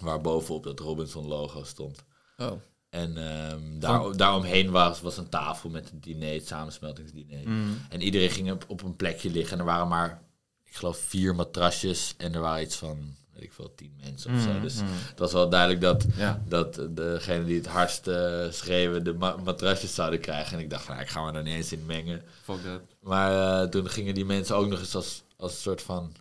waar 0.00 0.20
bovenop 0.20 0.64
dat 0.64 0.80
Robinson-logo 0.80 1.64
stond. 1.64 2.04
Oh. 2.36 2.52
En 2.90 3.16
ehm, 3.16 3.78
daar, 3.78 4.16
daaromheen 4.16 4.70
was, 4.70 5.00
was 5.00 5.16
een 5.16 5.28
tafel 5.28 5.70
met 5.70 5.90
het 5.90 6.02
diner, 6.02 6.32
het 6.32 6.46
samensmeltingsdiner. 6.46 7.48
Mm. 7.48 7.78
En 7.88 8.02
iedereen 8.02 8.30
ging 8.30 8.52
op, 8.52 8.64
op 8.68 8.82
een 8.82 8.96
plekje 8.96 9.30
liggen. 9.30 9.52
En 9.52 9.58
er 9.58 9.64
waren 9.64 9.88
maar, 9.88 10.22
ik 10.64 10.74
geloof, 10.74 10.98
vier 10.98 11.34
matrasjes. 11.34 12.14
En 12.16 12.34
er 12.34 12.40
waren 12.40 12.62
iets 12.62 12.76
van, 12.76 13.14
weet 13.38 13.46
ik 13.46 13.52
veel, 13.52 13.72
tien 13.76 13.92
mensen 14.04 14.34
of 14.34 14.40
zo. 14.42 14.52
Mm, 14.52 14.60
Dus 14.62 14.74
mm. 14.80 14.86
het 15.10 15.18
was 15.18 15.32
wel 15.32 15.48
duidelijk 15.48 15.80
dat, 15.80 16.06
Ja. 16.16 16.42
dat 16.48 16.80
degene 16.90 17.44
die 17.44 17.56
het 17.56 17.66
hardst 17.66 18.06
eh, 18.06 18.44
schreeuwen 18.50 19.04
de 19.04 19.12
ma- 19.12 19.36
matrasjes 19.44 19.94
zouden 19.94 20.20
krijgen. 20.20 20.56
En 20.56 20.62
ik 20.62 20.70
dacht, 20.70 20.88
nou, 20.88 21.00
ik 21.00 21.08
ga 21.08 21.24
me 21.24 21.32
daar 21.32 21.42
niet 21.42 21.54
eens 21.54 21.72
in 21.72 21.86
mengen. 21.86 22.22
Fuck 22.42 22.62
that. 22.64 22.80
Maar 23.00 23.62
eh, 23.62 23.68
toen 23.68 23.88
gingen 23.90 24.14
die 24.14 24.24
mensen 24.24 24.56
ook 24.56 24.68
nog 24.68 24.78
eens 24.78 24.94
als, 24.94 25.22
als 25.36 25.52
een 25.52 25.58
soort 25.58 25.82
van 25.82 26.12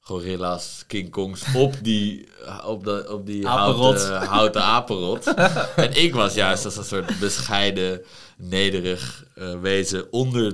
gorilla's, 0.00 0.84
King 0.86 1.10
Kongs 1.10 1.42
op 1.54 1.74
die, 1.82 2.28
op 2.64 2.84
de, 2.84 3.06
op 3.10 3.26
die 3.26 3.48
Apenrot. 3.48 3.98
houten, 4.00 4.28
houten 4.36 4.62
apenrot. 4.62 5.34
en 5.76 6.02
ik 6.02 6.14
was 6.14 6.34
juist 6.34 6.64
als 6.64 6.76
een 6.76 6.84
soort 6.84 7.18
bescheiden, 7.18 8.02
nederig 8.36 9.24
eh, 9.34 9.60
wezen 9.60 10.12
onder 10.12 10.52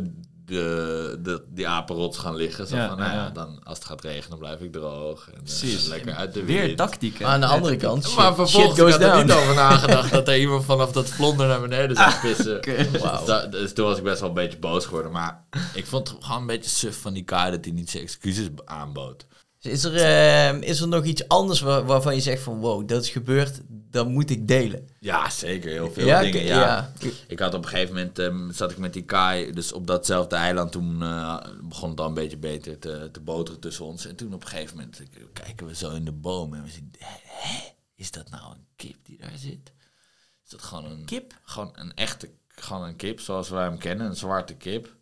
de, 0.53 1.19
de, 1.23 1.43
die 1.49 1.69
apenrots 1.69 2.19
gaan 2.19 2.37
liggen. 2.37 2.67
Zo 2.67 2.77
Ja, 2.77 2.89
van, 2.89 2.99
nou 2.99 3.13
ja, 3.13 3.31
dan, 3.31 3.61
als 3.65 3.79
het 3.79 3.87
gaat 3.87 4.03
regenen, 4.05 4.39
blijf 4.39 4.61
ik 4.61 4.73
droog. 4.73 5.27
En, 5.29 5.35
eh, 5.35 5.43
Precies. 5.43 5.87
lekker 5.87 6.15
uit 6.15 6.35
de 6.35 6.45
Weer 6.45 6.63
wind. 6.63 6.77
tactiek, 6.77 7.19
hè? 7.19 7.25
Maar 7.25 7.33
aan 7.35 7.41
de 7.41 7.47
andere 7.47 7.77
kant, 7.77 8.05
shit, 8.07 8.17
Maar 8.17 8.27
shit 8.27 8.35
vervolgens 8.37 8.81
goes 8.81 8.95
ik 8.95 9.01
had 9.03 9.17
er 9.19 9.25
niet 9.25 9.33
over 9.33 9.55
nagedacht 9.55 10.11
dat 10.13 10.29
er 10.29 10.39
iemand 10.45 10.65
vanaf 10.65 10.93
dat 10.93 11.09
vlonder 11.09 11.47
naar 11.47 11.61
beneden 11.61 11.97
zou 11.97 12.13
pissen. 12.23 12.61
Dus, 13.27 13.51
dus 13.51 13.73
toen 13.73 13.87
was 13.87 13.99
ik 13.99 14.05
best 14.05 14.21
wel 14.21 14.29
een 14.29 14.35
beetje 14.35 14.59
boos 14.59 14.85
geworden. 14.85 15.13
Maar 15.13 15.45
ik 15.75 15.87
vond 15.87 16.09
het 16.09 16.25
gewoon 16.25 16.41
een 16.41 16.47
beetje 16.47 16.71
suf 16.71 17.01
van 17.01 17.13
die 17.13 17.25
Kai 17.25 17.51
dat 17.51 17.65
hij 17.65 17.75
niet 17.75 17.91
zijn 17.91 18.03
excuses 18.03 18.47
aanbood. 18.65 19.27
Is 19.61 19.85
er, 19.85 19.97
eh, 19.97 20.61
is 20.69 20.81
er 20.81 20.89
nog 20.89 21.05
iets 21.05 21.29
anders 21.29 21.61
waar- 21.61 21.85
waarvan 21.87 22.15
je 22.15 22.21
zegt 22.21 22.43
van 22.43 22.59
wow, 22.61 22.89
dat 22.89 23.03
is 23.03 23.11
gebeurd, 23.11 23.61
dat 23.93 24.09
moet 24.09 24.31
ik 24.31 24.49
delen? 24.49 24.89
Ja, 25.01 25.31
zeker. 25.31 25.71
Heel 25.71 25.93
veel 25.93 26.07
Ja, 26.07 26.21
dingen. 26.21 26.43
Ja. 26.45 26.61
ja. 26.61 26.93
Ik 27.27 27.39
had 27.39 27.55
op 27.55 27.63
een 27.63 27.69
gegeven 27.69 27.95
moment, 27.95 28.19
ehm, 28.19 28.51
zat 28.53 28.71
ik 28.71 28.79
met 28.79 28.93
die 28.93 29.05
Kai, 29.05 29.53
dus 29.53 29.73
op 29.73 29.87
datzelfde 29.87 30.37
eiland, 30.37 30.73
toen 30.73 31.03
eh, 31.03 31.39
begon 31.63 31.91
het 31.91 32.01
al 32.01 32.07
een 32.07 32.15
beetje 32.15 32.37
beter 32.37 32.79
te, 32.79 33.09
te 33.13 33.21
boteren 33.21 33.61
tussen 33.61 33.85
ons. 33.85 34.07
En 34.07 34.17
toen 34.17 34.35
op 34.35 34.43
een 34.43 34.49
gegeven 34.49 34.77
moment 34.77 35.03
kijken 35.33 35.67
we 35.67 35.75
zo 35.75 35.91
in 35.91 36.05
de 36.05 36.13
boom 36.13 36.55
en 36.55 36.63
we 36.63 36.71
zien, 36.71 36.93
hè, 36.99 37.17
hè, 37.23 37.59
is 37.95 38.11
dat 38.11 38.31
nou 38.31 38.53
een 38.55 38.67
kip 38.77 38.97
die 39.03 39.19
daar 39.19 39.37
zit? 39.37 39.73
Is 40.45 40.51
dat 40.51 40.63
gewoon 40.63 40.85
een 40.85 41.05
Kip? 41.05 41.39
Gewoon 41.43 41.71
een 41.75 41.95
echte, 41.95 42.31
gewoon 42.49 42.83
een 42.83 42.97
kip 42.97 43.21
zoals 43.21 43.49
wij 43.49 43.65
hem 43.65 43.79
kennen, 43.79 44.07
een 44.07 44.17
zwarte 44.17 44.55
kip. 44.55 44.97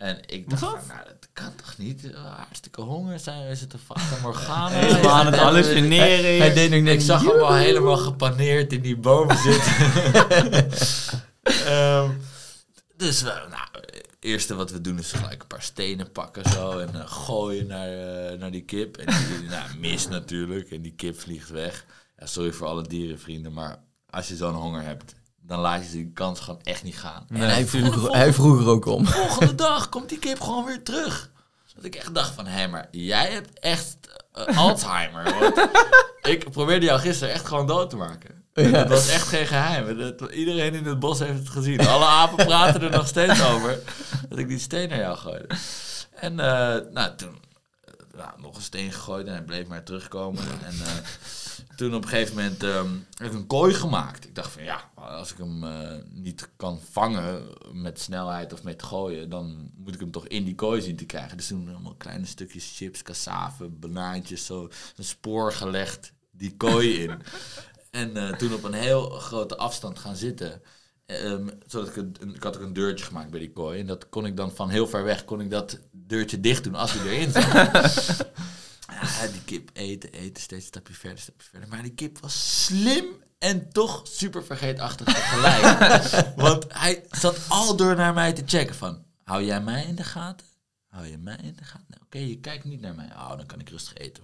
En 0.00 0.18
ik 0.26 0.50
dacht, 0.50 0.60
van, 0.62 0.78
nou 0.88 1.00
dat 1.06 1.28
kan 1.32 1.54
toch 1.56 1.78
niet? 1.78 2.12
Eh, 2.12 2.36
Hartstikke 2.36 2.80
honger 2.80 3.18
zijn, 3.18 3.48
we 3.48 3.54
zitten 3.54 3.80
aan 3.88 4.20
Morgana. 4.22 4.68
Helemaal 4.78 5.10
aan 5.14 5.26
het 5.26 5.34
En- 5.34 5.40
hallucineren. 5.40 6.24
Hij, 6.24 6.38
hij 6.38 6.52
deed 6.54 6.70
nog 6.70 6.80
net 6.80 6.94
ik 6.94 7.00
zag 7.00 7.20
hem 7.22 7.38
al 7.40 7.54
helemaal 7.54 7.96
gepaneerd 7.96 8.72
in 8.72 8.80
die 8.80 8.96
bomen 8.96 9.36
zitten. 9.38 9.72
Ehm, 11.42 12.10
dus 12.96 13.22
we, 13.22 13.28
nou, 13.50 13.68
het 13.72 14.06
eerste 14.20 14.54
wat 14.54 14.70
we 14.70 14.80
doen 14.80 14.98
is 14.98 15.12
gelijk 15.12 15.40
een 15.42 15.46
paar 15.46 15.62
stenen 15.62 16.12
pakken 16.12 16.50
zo 16.50 16.78
en 16.78 16.94
eh, 16.94 17.10
gooien 17.10 17.66
naar, 17.66 17.88
eh, 17.88 18.38
naar 18.38 18.50
die 18.50 18.64
kip. 18.64 18.96
En 18.96 19.06
die 19.06 19.48
nou, 19.56 19.78
mis 19.78 20.08
natuurlijk 20.08 20.70
en 20.70 20.82
die 20.82 20.94
kip 20.96 21.20
vliegt 21.20 21.48
weg. 21.48 21.84
Ja, 22.18 22.26
sorry 22.26 22.52
voor 22.52 22.66
alle 22.66 22.86
dierenvrienden, 22.86 23.52
maar 23.52 23.78
als 24.10 24.28
je 24.28 24.36
zo'n 24.36 24.54
honger 24.54 24.82
hebt, 24.82 25.14
dan 25.42 25.58
laat 25.58 25.84
je 25.84 25.90
die 25.90 26.12
kans 26.12 26.40
gewoon 26.40 26.60
echt 26.62 26.82
niet 26.82 26.98
gaan. 26.98 27.24
En 27.28 27.40
hij 27.40 27.66
vroeg, 27.66 28.04
er- 28.08 28.16
hij 28.16 28.32
vroeg 28.32 28.60
er 28.60 28.66
ook 28.68 28.86
om. 28.86 29.06
Volgende 29.06 29.54
dag 29.54 29.88
komt 29.88 30.08
die 30.08 30.18
kip 30.18 30.40
gewoon 30.40 30.64
weer 30.64 30.82
terug. 30.82 31.30
Dat 31.74 31.84
ik 31.84 31.94
echt 31.94 32.14
dacht 32.14 32.34
van, 32.34 32.46
hé, 32.46 32.68
maar 32.68 32.88
jij 32.90 33.30
hebt 33.32 33.58
echt 33.58 33.96
eh, 34.32 34.58
Alzheimer. 34.58 35.24
Want 35.40 35.68
ik 36.34 36.50
probeerde 36.50 36.86
jou 36.86 37.00
gisteren 37.00 37.34
echt 37.34 37.46
gewoon 37.46 37.66
dood 37.66 37.90
te 37.90 37.96
maken. 37.96 38.38
Dat 38.52 38.88
was 38.88 39.08
echt 39.08 39.28
geen 39.28 39.46
geheim. 39.46 39.98
Dat, 39.98 40.30
iedereen 40.32 40.74
in 40.74 40.84
het 40.84 40.98
bos 40.98 41.18
heeft 41.18 41.38
het 41.38 41.48
gezien. 41.48 41.80
Alle 41.86 42.04
apen 42.04 42.46
praten 42.46 42.82
er 42.82 42.90
nog 42.90 43.06
steeds 43.06 43.42
over 43.44 43.78
dat 44.28 44.38
ik 44.38 44.48
die 44.48 44.58
steen 44.58 44.88
naar 44.88 44.98
jou 44.98 45.16
gooide. 45.16 45.46
En 46.14 46.40
eh, 46.40 46.76
nou, 46.92 47.16
toen 47.16 47.38
eh, 47.84 47.92
nou, 48.16 48.30
nog 48.40 48.56
een 48.56 48.62
steen 48.62 48.92
gegooid 48.92 49.26
en 49.26 49.32
hij 49.32 49.42
bleef 49.42 49.66
maar 49.66 49.82
terugkomen. 49.84 50.42
En 50.64 50.74
eh, 50.84 50.92
toen 51.76 51.94
op 51.94 52.02
een 52.02 52.08
gegeven 52.08 52.34
moment 52.36 52.62
ehm, 52.62 52.88
heb 53.14 53.26
ik 53.30 53.32
een 53.38 53.46
kooi 53.46 53.74
gemaakt. 53.74 54.24
Ik 54.24 54.34
dacht 54.34 54.52
van 54.52 54.62
ja, 54.62 54.90
als 54.94 55.30
ik 55.32 55.38
hem 55.38 55.64
eh, 55.64 55.96
niet 56.10 56.48
kan 56.56 56.80
vangen 56.90 57.42
met 57.72 58.00
snelheid 58.00 58.52
of 58.52 58.62
met 58.62 58.82
gooien, 58.82 59.28
dan 59.30 59.70
moet 59.76 59.94
ik 59.94 60.00
hem 60.00 60.10
toch 60.10 60.26
in 60.26 60.44
die 60.44 60.54
kooi 60.54 60.80
zien 60.80 60.96
te 60.96 61.04
krijgen. 61.04 61.36
Dus 61.36 61.46
toen 61.46 61.68
allemaal 61.68 61.94
kleine 61.94 62.26
stukjes 62.26 62.72
chips, 62.76 63.02
cassave, 63.02 63.68
banaantjes, 63.68 64.46
zo 64.46 64.68
een 64.96 65.04
spoor 65.04 65.52
gelegd 65.52 66.12
die 66.30 66.56
kooi 66.56 67.02
in. 67.02 67.10
En 67.90 68.16
eh, 68.16 68.36
toen 68.36 68.54
op 68.54 68.64
een 68.64 68.72
heel 68.72 69.08
grote 69.10 69.56
afstand 69.56 69.98
gaan 69.98 70.16
zitten. 70.16 70.62
Ehm, 71.06 71.48
zodat 71.66 71.88
ik, 71.88 71.96
een, 71.96 72.14
een- 72.20 72.34
ik 72.34 72.42
had 72.42 72.56
ook 72.56 72.62
een 72.62 72.72
deurtje 72.72 73.04
gemaakt 73.04 73.30
bij 73.30 73.40
die 73.40 73.52
kooi. 73.52 73.80
En 73.80 73.86
dat 73.86 74.08
kon 74.08 74.26
ik 74.26 74.36
dan 74.36 74.52
van 74.52 74.68
heel 74.68 74.86
ver 74.86 75.04
weg 75.04 75.24
kon 75.24 75.40
ik 75.40 75.50
dat 75.50 75.78
deurtje 75.92 76.40
dicht 76.40 76.64
doen 76.64 76.74
als 76.74 76.92
hij 76.92 77.06
erin 77.12 77.30
zat. 77.32 78.26
ja, 79.02 79.26
die 79.32 79.44
kip 79.44 79.70
eten, 79.72 80.12
eten, 80.12 80.42
steeds 80.42 80.62
een 80.62 80.68
stapje 80.68 80.94
verder, 80.94 81.18
stapje 81.18 81.46
verder. 81.50 81.68
Maar 81.68 81.82
die 81.82 81.94
kip 81.94 82.18
was 82.18 82.64
slim 82.64 83.04
en 83.38 83.72
toch 83.72 84.02
super 84.04 84.44
vergeetachtig 84.44 85.06
tegelijk. 85.06 86.10
Want 86.36 86.66
hij 86.68 87.04
zat 87.10 87.38
al 87.48 87.76
door 87.76 87.96
naar 87.96 88.14
mij 88.14 88.32
te 88.32 88.42
checken 88.46 88.74
van, 88.74 89.04
hou 89.24 89.44
jij 89.44 89.60
mij 89.60 89.84
in 89.84 89.94
de 89.94 90.04
gaten? 90.04 90.46
Hou 90.88 91.06
je 91.06 91.18
mij 91.18 91.38
in 91.42 91.54
de 91.56 91.64
gaten? 91.64 91.86
Nou, 91.88 92.02
Oké, 92.04 92.18
je 92.18 92.40
kijkt 92.40 92.64
niet 92.64 92.80
naar 92.80 92.94
mij. 92.94 93.10
Oh, 93.14 93.36
dan 93.36 93.46
kan 93.46 93.60
ik 93.60 93.68
rustig 93.68 93.94
eten. 93.94 94.22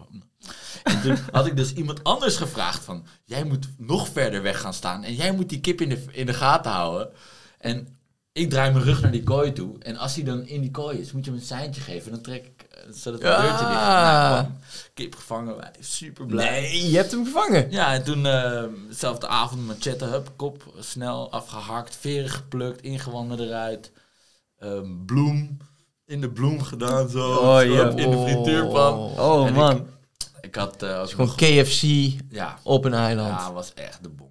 En 0.82 1.00
toen 1.02 1.18
had 1.32 1.46
ik 1.46 1.56
dus 1.56 1.72
iemand 1.72 2.04
anders 2.04 2.36
gevraagd 2.36 2.84
van, 2.84 3.06
jij 3.24 3.44
moet 3.44 3.68
nog 3.78 4.08
verder 4.08 4.42
weg 4.42 4.60
gaan 4.60 4.74
staan 4.74 5.04
en 5.04 5.14
jij 5.14 5.32
moet 5.32 5.48
die 5.48 5.60
kip 5.60 5.80
in 5.80 5.88
de, 5.88 6.04
in 6.10 6.26
de 6.26 6.34
gaten 6.34 6.70
houden. 6.70 7.12
En 7.58 7.95
ik 8.36 8.50
draai 8.50 8.72
mijn 8.72 8.84
rug 8.84 9.02
naar 9.02 9.10
die 9.10 9.22
kooi 9.22 9.52
toe. 9.52 9.78
En 9.78 9.96
als 9.96 10.14
hij 10.14 10.24
dan 10.24 10.46
in 10.46 10.60
die 10.60 10.70
kooi 10.70 10.98
is, 10.98 11.12
moet 11.12 11.24
je 11.24 11.30
hem 11.30 11.40
een 11.40 11.46
seintje 11.46 11.80
geven. 11.80 12.10
Dan 12.10 12.20
trek 12.20 12.44
ik, 12.46 12.62
eh, 12.70 12.80
zodat 12.92 13.22
het 13.22 13.28
Ja. 13.30 13.40
deurtje 13.40 13.66
dicht 13.66 13.80
nou, 13.80 14.46
Kip 14.94 15.14
gevangen, 15.14 15.56
wij 15.56 15.70
super 15.80 16.26
blij. 16.26 16.50
Nee, 16.60 16.90
je 16.90 16.96
hebt 16.96 17.10
hem 17.10 17.24
gevangen. 17.24 17.70
Ja, 17.70 17.92
en 17.94 18.04
toen 18.04 18.26
eh, 18.26 18.62
dezelfde 18.88 19.28
avond 19.28 19.66
machette, 19.66 20.04
hup, 20.04 20.32
kop 20.36 20.74
snel 20.78 21.32
afgehakt, 21.32 21.96
veren 21.96 22.30
geplukt, 22.30 22.80
ingewanden 22.82 23.40
eruit, 23.40 23.92
ehm, 24.58 25.04
bloem 25.06 25.56
in 26.04 26.20
de 26.20 26.30
bloem 26.30 26.62
gedaan 26.62 27.08
zo, 27.08 27.30
Oh, 27.34 27.58
zo 27.58 27.88
in 27.88 28.10
de 28.10 28.18
frituurpan. 28.26 28.98
Oh 29.18 29.48
ik- 29.48 29.54
man. 29.54 29.86
Ik 30.40 30.54
had 30.54 30.82
eh, 30.82 31.00
ook 31.00 31.10
Gewoon 31.10 31.34
KFC 31.34 31.82
ja, 32.30 32.58
op 32.62 32.84
een 32.84 32.94
eiland. 32.94 33.40
ja, 33.40 33.52
was 33.52 33.74
echt 33.74 34.02
de 34.02 34.08
bom, 34.08 34.30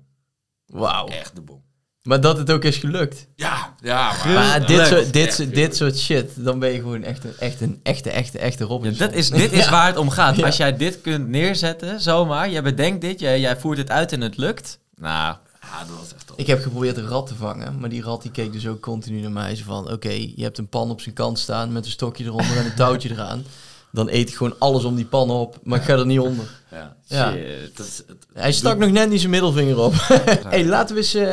Wauw. 0.66 1.08
echt 1.08 1.36
de 1.36 1.42
bom. 1.42 1.64
Maar 2.06 2.22
dat 2.22 2.38
het 2.38 2.52
ook 2.52 2.64
is 2.64 2.78
gelukt. 2.78 3.28
Ja, 3.36 3.74
ja, 3.82 4.12
maar, 4.26 4.34
Maar 4.34 4.44
ja, 4.44 4.66
dit, 4.66 4.88
soort, 4.88 5.14
dit, 5.14 5.54
dit 5.56 5.76
soort 5.76 5.98
shit, 5.98 6.32
dan 6.36 6.60
ben 6.60 6.70
je 6.72 6.80
gewoon 6.80 7.04
echt 7.04 7.24
een, 7.24 7.34
echt 7.40 7.62
een 7.62 7.80
echte, 7.84 8.10
echte, 8.10 8.40
echte 8.40 8.64
Ja, 8.64 8.70
Robinson. 8.70 9.06
dat 9.08 9.16
is, 9.16 9.30
dit 9.30 9.52
is 9.52 9.64
Ja. 9.66 9.72
waar 9.72 9.88
het 9.88 9.98
om 9.98 10.10
gaat. 10.10 10.36
Ja. 10.38 10.46
Als 10.46 10.58
jij 10.58 10.78
dit 10.78 11.02
kunt 11.02 11.28
neerzetten, 11.28 12.02
zomaar, 12.02 12.50
jij 12.50 12.64
bedenkt 12.64 13.02
dit, 13.02 13.20
jij, 13.20 13.40
jij 13.40 13.58
voert 13.58 13.78
het 13.78 13.90
uit 13.90 14.12
en 14.12 14.22
het 14.22 14.38
lukt. 14.38 14.80
Nou, 14.96 15.36
Ja, 15.62 15.80
dat 15.88 15.98
was 16.00 16.14
echt 16.14 16.28
tof. 16.28 16.38
Ik 16.38 16.48
heb 16.48 16.62
geprobeerd 16.62 16.98
een 16.98 17.08
rat 17.08 17.28
te 17.28 17.36
vangen, 17.36 17.80
maar 17.80 17.90
die 17.90 18.02
rat 18.04 18.22
die 18.22 18.32
keek 18.32 18.52
dus 18.54 18.68
ook 18.68 18.82
continu 18.82 19.22
naar 19.22 19.32
mij. 19.32 19.56
Zo 19.56 19.64
van, 19.66 19.92
oké, 19.92 20.10
je 20.10 20.44
hebt 20.44 20.58
een 20.58 20.68
pan 20.70 20.90
op 20.90 21.02
zijn 21.02 21.16
kant 21.16 21.40
staan 21.40 21.72
met 21.72 21.86
een 21.86 21.92
stokje 21.92 22.24
eronder 22.24 22.58
en 22.58 22.66
een 22.66 22.76
touwtje 22.76 23.10
eraan. 23.12 23.44
Dan 23.96 24.10
eet 24.10 24.30
ik 24.30 24.36
gewoon 24.36 24.56
alles 24.60 24.84
om 24.84 24.96
die 24.96 25.06
pan 25.06 25.30
op, 25.30 25.60
maar 25.64 25.80
ik 25.80 25.86
ga 25.86 25.94
er 25.94 26.06
niet 26.06 26.20
onder. 26.20 26.46
Ja. 26.72 26.96
Ja. 27.08 27.32
shit. 27.32 27.78
Dat 27.78 27.86
is, 27.86 27.98
het, 28.08 28.26
Hij 28.34 28.52
stak 28.52 28.78
nog 28.78 28.92
net 28.92 29.10
niet 29.10 29.20
zijn 29.20 29.32
middelvinger 29.32 29.80
op. 29.80 29.94
hey, 30.48 30.66
laten 30.66 30.96
we 30.96 31.02
eens 31.02 31.14
eh, 31.14 31.24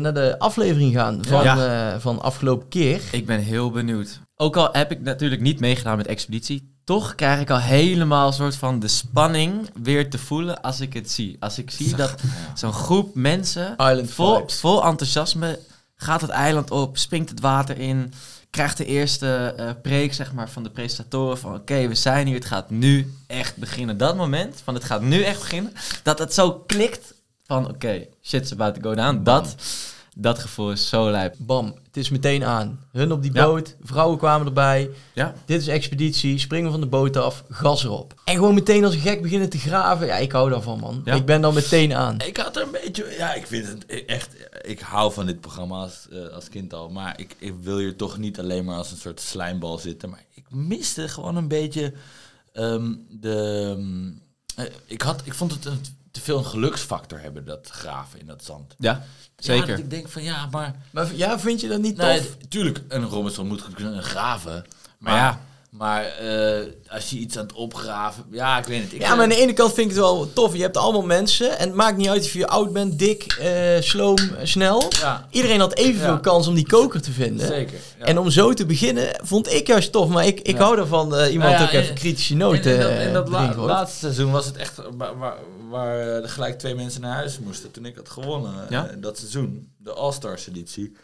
naar 0.00 0.14
de 0.14 0.34
aflevering 0.38 0.94
gaan 0.94 1.24
van, 1.28 1.42
Ja. 1.42 1.92
eh, 1.94 2.00
van 2.00 2.22
afgelopen 2.22 2.68
keer. 2.68 3.00
Ik 3.12 3.26
ben 3.26 3.40
heel 3.40 3.70
benieuwd. 3.70 4.20
Ook 4.36 4.56
al 4.56 4.68
heb 4.72 4.90
ik 4.90 5.00
natuurlijk 5.00 5.40
niet 5.40 5.60
meegedaan 5.60 5.96
met 5.96 6.06
Expeditie, 6.06 6.74
toch 6.84 7.14
krijg 7.14 7.40
ik 7.40 7.50
al 7.50 7.58
helemaal 7.60 8.26
een 8.26 8.32
soort 8.32 8.56
van 8.56 8.78
de 8.78 8.88
spanning 8.88 9.70
weer 9.82 10.10
te 10.10 10.18
voelen 10.18 10.60
als 10.62 10.80
ik 10.80 10.92
het 10.94 11.10
zie. 11.10 11.36
Als 11.40 11.58
ik 11.58 11.70
zie 11.70 11.96
dat 11.96 12.14
zo'n 12.54 12.72
groep 12.72 13.14
mensen 13.14 13.70
Island 13.76 14.10
vol, 14.10 14.36
vibes. 14.36 14.60
vol 14.60 14.84
enthousiasme 14.84 15.58
gaat 15.96 16.20
het 16.20 16.30
eiland 16.30 16.70
op, 16.70 16.98
springt 16.98 17.30
het 17.30 17.40
water 17.40 17.78
in, 17.78 18.12
krijgt 18.54 18.76
de 18.76 18.84
eerste 18.84 19.54
eh, 19.56 19.70
preek 19.82 20.14
zeg 20.14 20.32
maar, 20.32 20.50
van 20.50 20.62
de 20.62 20.70
presentatoren 20.70 21.38
van 21.38 21.54
oké, 21.54 21.88
we 21.88 21.94
zijn 21.94 22.26
hier, 22.26 22.34
het 22.36 22.44
gaat 22.44 22.70
nu 22.70 23.12
echt 23.26 23.56
beginnen. 23.56 23.96
Dat 23.96 24.16
moment 24.16 24.60
van 24.64 24.74
het 24.74 24.84
gaat 24.84 25.02
nu 25.02 25.22
echt 25.22 25.40
beginnen, 25.40 25.72
dat 26.02 26.18
het 26.18 26.34
zo 26.34 26.52
klikt 26.66 27.14
van 27.46 27.68
oké, 27.68 28.06
shit's 28.22 28.52
about 28.52 28.74
to 28.74 28.80
go 28.80 28.94
down. 28.94 29.20
Dat, 29.22 29.54
dat 30.16 30.38
gevoel 30.38 30.70
is 30.72 30.88
zo 30.88 31.10
lijp. 31.10 31.34
Bam, 31.38 31.66
het 31.86 31.96
is 31.96 32.08
meteen 32.10 32.44
aan. 32.44 32.80
Hun 32.92 33.12
op 33.12 33.22
die 33.22 33.32
Ja. 33.34 33.44
boot, 33.44 33.76
vrouwen 33.82 34.18
kwamen 34.18 34.46
erbij. 34.46 34.90
Ja. 35.12 35.34
Dit 35.44 35.60
is 35.60 35.68
expeditie, 35.68 36.38
springen 36.38 36.70
van 36.70 36.80
de 36.80 36.86
boot 36.86 37.16
af, 37.16 37.44
gas 37.50 37.84
erop. 37.84 38.14
En 38.24 38.34
gewoon 38.34 38.54
meteen 38.54 38.84
als 38.84 38.94
een 38.94 39.00
gek 39.00 39.22
beginnen 39.22 39.48
te 39.48 39.58
graven. 39.58 40.06
Ja, 40.06 40.16
ik 40.16 40.32
hou 40.32 40.50
daarvan, 40.50 40.78
man. 40.78 41.02
Ja. 41.04 41.14
Ik 41.14 41.24
ben 41.24 41.40
dan 41.40 41.54
meteen 41.54 41.94
aan. 41.94 42.20
Ik 42.20 42.36
had 42.36 42.56
er 42.56 42.62
een 42.62 42.70
beetje, 42.84 43.14
ja, 43.18 43.34
ik 43.34 43.46
vind 43.46 43.66
het 43.68 44.04
echt, 44.06 44.28
ik 44.64 44.80
hou 44.80 45.12
van 45.12 45.26
dit 45.26 45.40
programma 45.40 45.76
als, 45.76 46.08
eh, 46.08 46.28
als 46.28 46.48
kind 46.48 46.72
al, 46.72 46.90
maar 46.90 47.20
ik, 47.20 47.36
ik 47.38 47.54
wil 47.60 47.78
hier 47.78 47.96
toch 47.96 48.18
niet 48.18 48.38
alleen 48.38 48.64
maar 48.64 48.76
als 48.76 48.90
een 48.90 48.96
soort 48.96 49.20
slijmbal 49.20 49.78
zitten, 49.78 50.10
maar 50.10 50.24
ik 50.34 50.50
miste 50.50 51.08
gewoon 51.08 51.36
een 51.36 51.48
beetje 51.48 51.92
ehm, 52.52 52.94
de, 53.08 53.74
ehm, 53.76 54.66
eh, 54.66 54.72
ik 54.86 55.02
had, 55.02 55.22
ik 55.24 55.34
vond 55.34 55.52
het 55.52 55.64
een, 55.64 55.80
te 56.10 56.20
veel 56.20 56.38
een 56.38 56.44
geluksfactor 56.44 57.20
hebben, 57.20 57.44
dat 57.44 57.68
graven 57.68 58.20
in 58.20 58.26
dat 58.26 58.44
zand. 58.44 58.74
Ja, 58.78 59.04
zeker. 59.36 59.78
ik 59.78 59.90
denk 59.90 60.08
van 60.08 60.22
ja, 60.22 60.46
maar, 60.46 60.82
Maar 60.90 61.14
ja, 61.14 61.38
vind 61.38 61.60
je 61.60 61.68
dat 61.68 61.80
niet 61.80 61.96
tof? 61.96 62.06
nee, 62.06 62.48
tuurlijk, 62.48 62.80
een 62.88 63.04
Robinson 63.04 63.46
moet 63.46 63.72
kunnen 63.74 64.02
graven, 64.02 64.52
maar 64.98 65.12
Maar 65.12 65.16
ja. 65.16 65.40
Maar 65.78 66.04
eh, 66.04 66.66
als 66.88 67.10
je 67.10 67.16
iets 67.16 67.36
aan 67.38 67.42
het 67.46 67.52
opgraven, 67.52 68.24
ja, 68.30 68.58
ik 68.58 68.64
weet 68.64 68.80
niet. 68.82 68.92
Ik, 68.92 69.00
ja, 69.00 69.14
maar 69.14 69.22
aan 69.22 69.28
de 69.28 69.36
ene 69.36 69.52
kant 69.52 69.72
vind 69.74 69.90
ik 69.90 69.96
het 69.96 70.04
wel 70.04 70.32
tof. 70.32 70.54
Je 70.56 70.62
hebt 70.62 70.76
allemaal 70.76 71.02
mensen. 71.02 71.58
En 71.58 71.66
het 71.66 71.76
maakt 71.76 71.96
niet 71.96 72.08
uit 72.08 72.24
of 72.24 72.32
je 72.32 72.46
oud 72.46 72.72
bent, 72.72 72.98
dik, 72.98 73.22
eh, 73.40 73.80
sloom, 73.80 74.16
eh, 74.18 74.46
snel. 74.46 74.82
ja, 75.00 75.26
Iedereen 75.30 75.60
had 75.60 75.74
evenveel 75.74 76.10
Ja. 76.12 76.18
kans 76.18 76.46
om 76.46 76.54
die 76.54 76.66
koker 76.66 77.02
te 77.02 77.10
vinden. 77.12 77.46
zeker. 77.46 77.78
ja. 77.98 78.04
En 78.04 78.18
om 78.18 78.30
zo 78.30 78.52
te 78.52 78.66
beginnen 78.66 79.20
vond 79.22 79.52
ik 79.52 79.66
juist 79.66 79.92
tof. 79.92 80.08
Maar 80.08 80.26
ik, 80.26 80.40
ik 80.40 80.56
hou 80.58 80.78
ervan 80.78 81.04
iemand 81.24 81.50
Nou 81.52 81.62
ook 81.64 81.70
even 81.72 81.88
en- 81.88 81.94
kritische 81.94 82.32
En 82.32 82.38
noten 82.38 82.72
in 82.74 82.80
dat, 82.80 83.00
in 83.06 83.12
dat 83.12 83.28
la- 83.28 83.54
laatste 83.56 83.98
seizoen 83.98 84.30
was 84.32 84.46
het 84.46 84.56
echt 84.56 84.80
waar, 84.96 85.18
waar, 85.18 85.36
waar 85.70 86.28
gelijk 86.28 86.58
twee 86.58 86.74
mensen 86.74 87.00
naar 87.00 87.14
huis 87.14 87.38
moesten. 87.38 87.70
Toen 87.70 87.84
ik 87.86 87.96
had 87.96 88.08
gewonnen, 88.08 88.54
dat 89.00 89.18
seizoen, 89.18 89.72
de 89.78 89.92
All-Stars 89.92 90.48
editie. 90.48 90.96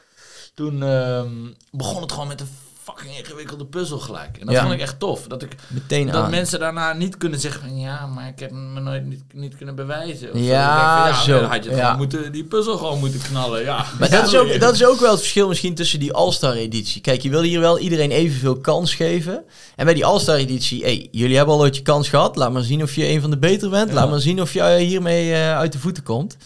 Toen 0.55 0.83
ehm, 0.83 1.33
begon 1.71 2.03
het 2.03 2.13
gewoon 2.13 2.29
met 2.29 2.41
een 2.41 2.49
fucking 2.97 3.17
ingewikkelde 3.19 3.65
puzzel 3.67 3.99
gelijk. 3.99 4.37
En 4.41 4.47
dat 4.47 4.55
Ja. 4.55 4.61
vond 4.63 4.75
ik 4.75 4.81
echt 4.81 4.99
tof. 4.99 5.27
Dat, 5.27 5.43
ik, 5.43 5.55
Meteen 5.69 6.07
dat 6.07 6.15
aan. 6.23 6.31
mensen 6.31 6.59
daarna 6.59 6.93
niet 6.93 7.17
kunnen 7.17 7.41
zeggen 7.41 7.61
van 7.61 7.79
ja, 7.79 8.07
maar 8.07 8.29
ik 8.29 8.39
heb 8.39 8.51
me 8.51 8.81
nooit 8.81 9.07
niet, 9.07 9.23
niet 9.33 9.57
kunnen 9.57 9.75
bewijzen. 9.75 10.33
Of 10.33 10.39
zo. 10.39 10.45
Ja, 10.45 11.23
zo. 11.23 11.41
Dan 11.41 11.51
had 11.51 11.65
je 11.65 11.71
Ja. 11.71 11.97
moeten, 11.97 12.33
die 12.33 12.45
puzzel 12.45 12.77
gewoon 12.77 12.99
moeten 12.99 13.21
knallen. 13.23 13.63
Ja. 13.63 13.85
Maar 13.99 14.11
dat 14.11 14.27
is, 14.27 14.37
ook, 14.37 14.61
dat 14.61 14.75
is 14.75 14.85
ook 14.85 15.01
wel 15.01 15.11
het 15.11 15.21
verschil 15.21 15.49
misschien 15.49 15.75
tussen 15.75 15.99
die 16.01 16.13
All-Star 16.13 16.53
editie. 16.55 17.01
Kijk, 17.01 17.23
je 17.23 17.31
wil 17.31 17.43
hier 17.43 17.61
wel 17.61 17.79
iedereen 17.79 18.11
evenveel 18.11 18.61
kans 18.61 18.95
geven. 18.95 19.45
En 19.77 19.85
bij 19.85 19.95
die 19.95 20.05
All-Star 20.05 20.37
editie, 20.37 20.83
hey, 20.83 21.09
jullie 21.11 21.37
hebben 21.37 21.55
al 21.55 21.61
ooit 21.61 21.77
je 21.77 21.83
kans 21.83 22.09
gehad. 22.09 22.37
Laat 22.37 22.53
maar 22.53 22.63
zien 22.63 22.83
of 22.83 22.95
je 22.95 23.09
een 23.09 23.21
van 23.21 23.31
de 23.31 23.39
betere 23.39 23.71
bent. 23.71 23.89
Ja. 23.89 23.95
Laat 23.95 24.11
maar 24.11 24.21
zien 24.21 24.41
of 24.41 24.53
je 24.53 24.61
eh, 24.61 24.87
hiermee 24.87 25.33
eh, 25.33 25.57
uit 25.57 25.73
de 25.73 25.79
voeten 25.79 26.03
komt. 26.03 26.37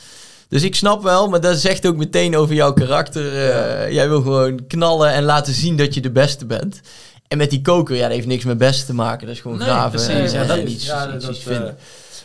Dus 0.54 0.62
ik 0.62 0.74
snap 0.74 1.02
wel, 1.02 1.28
maar 1.28 1.40
dat 1.40 1.58
zegt 1.58 1.86
ook 1.86 1.96
meteen 1.96 2.36
over 2.36 2.54
jouw 2.54 2.72
karakter. 2.72 3.26
Eh, 3.50 3.92
Jij 3.92 4.08
wil 4.08 4.22
gewoon 4.22 4.66
knallen 4.66 5.12
en 5.12 5.22
laten 5.24 5.54
zien 5.54 5.76
dat 5.76 5.94
je 5.94 6.00
de 6.00 6.10
beste 6.10 6.46
bent. 6.46 6.80
En 7.28 7.38
met 7.38 7.50
die 7.50 7.60
koker, 7.62 7.96
ja, 7.96 8.02
dat 8.02 8.10
heeft 8.10 8.26
niks 8.26 8.44
met 8.44 8.58
beste 8.58 8.86
te 8.86 8.94
maken. 8.94 9.26
Dat 9.26 9.36
is 9.36 9.40
gewoon 9.42 9.58
Nee, 9.58 9.66
graven 9.66 9.90
precies, 9.90 10.32
en, 10.32 10.40
ja, 10.40 10.46
dat 10.46 10.58
iets, 10.68 10.86
Ja, 10.86 11.14
iets, 11.14 11.24
dat, 11.24 11.36
iets 11.36 11.46
eh, 11.46 11.52
vinden. 11.52 11.76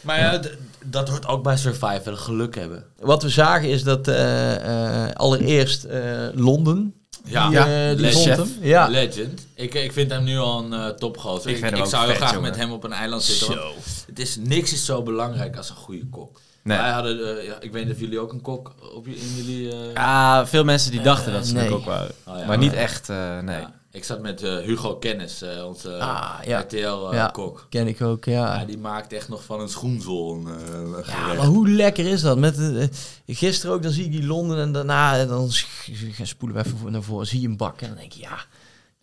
maar 0.01 0.19
ja, 0.19 0.39
dat 0.85 1.09
hoort 1.09 1.27
ook 1.27 1.43
bij 1.43 1.57
Survivor, 1.57 2.17
geluk 2.17 2.55
hebben. 2.55 2.83
Wat 2.99 3.23
we 3.23 3.29
zagen 3.29 3.69
is 3.69 3.83
dat 3.83 4.07
eh, 4.07 5.05
eh, 5.05 5.13
allereerst 5.15 5.83
eh, 5.83 6.01
Londen, 6.33 6.93
Ja, 7.25 7.49
die, 7.49 7.57
eh, 7.59 7.89
die 7.89 7.99
Legend. 7.99 8.23
vond 8.23 8.37
hem. 8.37 8.49
Ja. 8.61 8.87
Legend. 8.87 9.45
Ik, 9.55 9.73
ik 9.73 9.91
vind 9.93 10.11
hem 10.11 10.23
nu 10.23 10.37
al 10.37 10.63
een 10.63 10.73
eh 10.73 10.87
topgozer. 10.87 11.49
Ik 11.51 11.57
zou 11.85 12.05
heel 12.05 12.15
graag 12.15 12.33
jongen. 12.33 12.49
met 12.49 12.55
hem 12.59 12.71
op 12.71 12.83
een 12.83 12.93
eiland 12.93 13.23
zitten. 13.23 13.47
want 13.57 13.73
Het 14.07 14.19
is, 14.19 14.35
niks 14.39 14.73
is 14.73 14.85
zo 14.85 15.03
belangrijk 15.03 15.57
als 15.57 15.69
een 15.69 15.75
goede 15.75 16.05
kok. 16.09 16.41
Nee. 16.63 16.77
Wij 16.77 16.89
hadden, 16.91 17.37
eh, 17.39 17.45
ja, 17.45 17.55
ik 17.59 17.71
weet 17.71 17.85
niet 17.85 17.93
of 17.93 17.99
jullie 17.99 18.19
ook 18.19 18.31
een 18.33 18.41
kok 18.41 18.73
op, 18.95 19.05
je- 19.07 19.15
in 19.15 19.35
jullie... 19.35 19.71
eh, 19.71 19.93
Ja, 19.93 20.47
veel 20.47 20.63
mensen 20.63 20.91
die 20.91 21.01
dachten 21.01 21.33
dat 21.33 21.47
ze 21.47 21.53
nee. 21.53 21.63
het 21.63 21.73
ook 21.73 21.85
waren. 21.85 22.11
oh 22.25 22.37
ja, 22.39 22.45
maar 22.45 22.57
niet 22.57 22.73
echt, 22.73 23.09
eh, 23.09 23.39
nee. 23.39 23.59
ja. 23.59 23.77
Ik 23.91 24.03
zat 24.03 24.21
met 24.21 24.43
eh, 24.43 24.57
Hugo 24.57 24.95
Kennis, 24.95 25.41
eh, 25.41 25.65
onze 25.65 25.93
Ah, 25.97 26.33
ja. 26.45 26.59
RTL-kok. 26.59 27.57
Ja. 27.59 27.65
Ken 27.69 27.87
ik 27.87 28.01
ook, 28.01 28.25
ja. 28.25 28.55
Ja, 28.59 28.65
die 28.65 28.77
maakt 28.77 29.13
echt 29.13 29.29
nog 29.29 29.43
van 29.43 29.59
een 29.61 29.69
schoenzool 29.69 30.33
een, 30.35 30.47
eh, 30.47 30.73
een 30.79 31.03
Ja, 31.07 31.33
maar 31.33 31.45
hoe 31.45 31.69
lekker 31.69 32.05
is 32.05 32.21
dat? 32.21 32.37
Met, 32.37 32.59
eh, 32.59 32.87
gisteren 33.27 33.75
ook, 33.75 33.83
dan 33.83 33.91
zie 33.91 34.05
ik 34.05 34.11
die 34.11 34.25
Londen 34.25 34.57
en 34.59 34.71
daarna 34.71 35.19
eh, 35.19 35.27
dan 35.27 35.47
spoelen 36.23 36.57
we 36.57 36.63
even 36.65 36.77
voor- 36.77 36.91
naar 36.91 37.03
voren. 37.03 37.27
Zie 37.27 37.41
je 37.41 37.47
een 37.47 37.57
bak 37.57 37.81
en 37.81 37.87
dan 37.87 37.97
denk 37.97 38.11
je, 38.11 38.21
ja, 38.21 38.37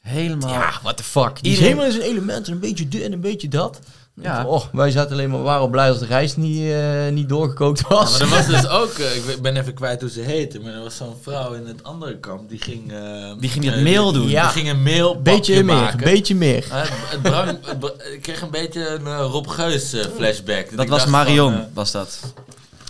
Helemaal. 0.00 0.48
ja, 0.50 0.78
what 0.82 0.96
the 0.96 1.02
fuck. 1.02 1.42
Die 1.42 1.52
is 1.52 1.58
Iedereen- 1.58 1.64
helemaal 1.64 1.86
in 1.86 1.92
zijn 1.92 2.04
element 2.12 2.46
en 2.46 2.52
een 2.52 2.60
beetje 2.60 2.88
dit 2.88 3.02
en 3.02 3.12
een 3.12 3.20
beetje 3.20 3.48
dat. 3.48 3.78
Ja. 4.22 4.44
Oh, 4.46 4.62
wij 4.72 4.90
zaten 4.90 5.12
alleen 5.12 5.30
maar, 5.30 5.42
waren 5.42 5.70
blij 5.70 5.88
als 5.88 5.98
de 5.98 6.06
rijst 6.06 6.36
niet, 6.36 6.70
eh, 6.72 7.08
niet 7.12 7.28
doorgekookt 7.28 7.78
Ja, 7.80 7.86
was. 7.88 8.12
maar 8.12 8.20
er 8.20 8.28
was 8.28 8.46
dus 8.62 8.68
ook, 8.68 8.92
eh, 8.92 9.16
ik 9.34 9.42
ben 9.42 9.56
even 9.56 9.74
kwijt 9.74 10.00
hoe 10.00 10.10
ze 10.10 10.20
heette, 10.20 10.60
maar 10.60 10.72
er 10.72 10.82
was 10.82 10.96
zo'n 10.96 11.14
vrouw 11.22 11.52
in 11.52 11.66
het 11.66 11.82
andere 11.84 12.18
kamp, 12.18 12.48
die 12.48 12.58
ging... 12.60 12.92
eh, 12.92 13.32
Die 13.40 13.50
ging 13.50 13.64
dat 13.64 13.74
eh, 13.74 13.82
meel 13.82 14.12
doen. 14.12 14.28
Ja. 14.28 14.42
Die 14.42 14.50
ging 14.50 14.68
een 14.70 14.82
meel 14.82 15.22
beetje 15.22 15.54
meer, 15.54 15.64
maken. 15.64 15.98
beetje 15.98 16.34
meer. 16.34 16.64
Het, 16.70 16.88
het 17.08 17.22
brang- 17.22 17.58
het 17.66 17.78
bra- 17.78 17.92
ik 18.12 18.22
kreeg 18.22 18.40
een 18.42 18.50
beetje 18.50 18.88
een 18.88 19.16
Rob 19.18 19.48
Geus 19.48 19.92
eh, 19.92 20.04
flashback. 20.16 20.76
Dat 20.76 20.88
was 20.88 21.06
Marion, 21.06 21.52
van, 21.52 21.64
was 21.74 21.90
dat. 21.90 22.18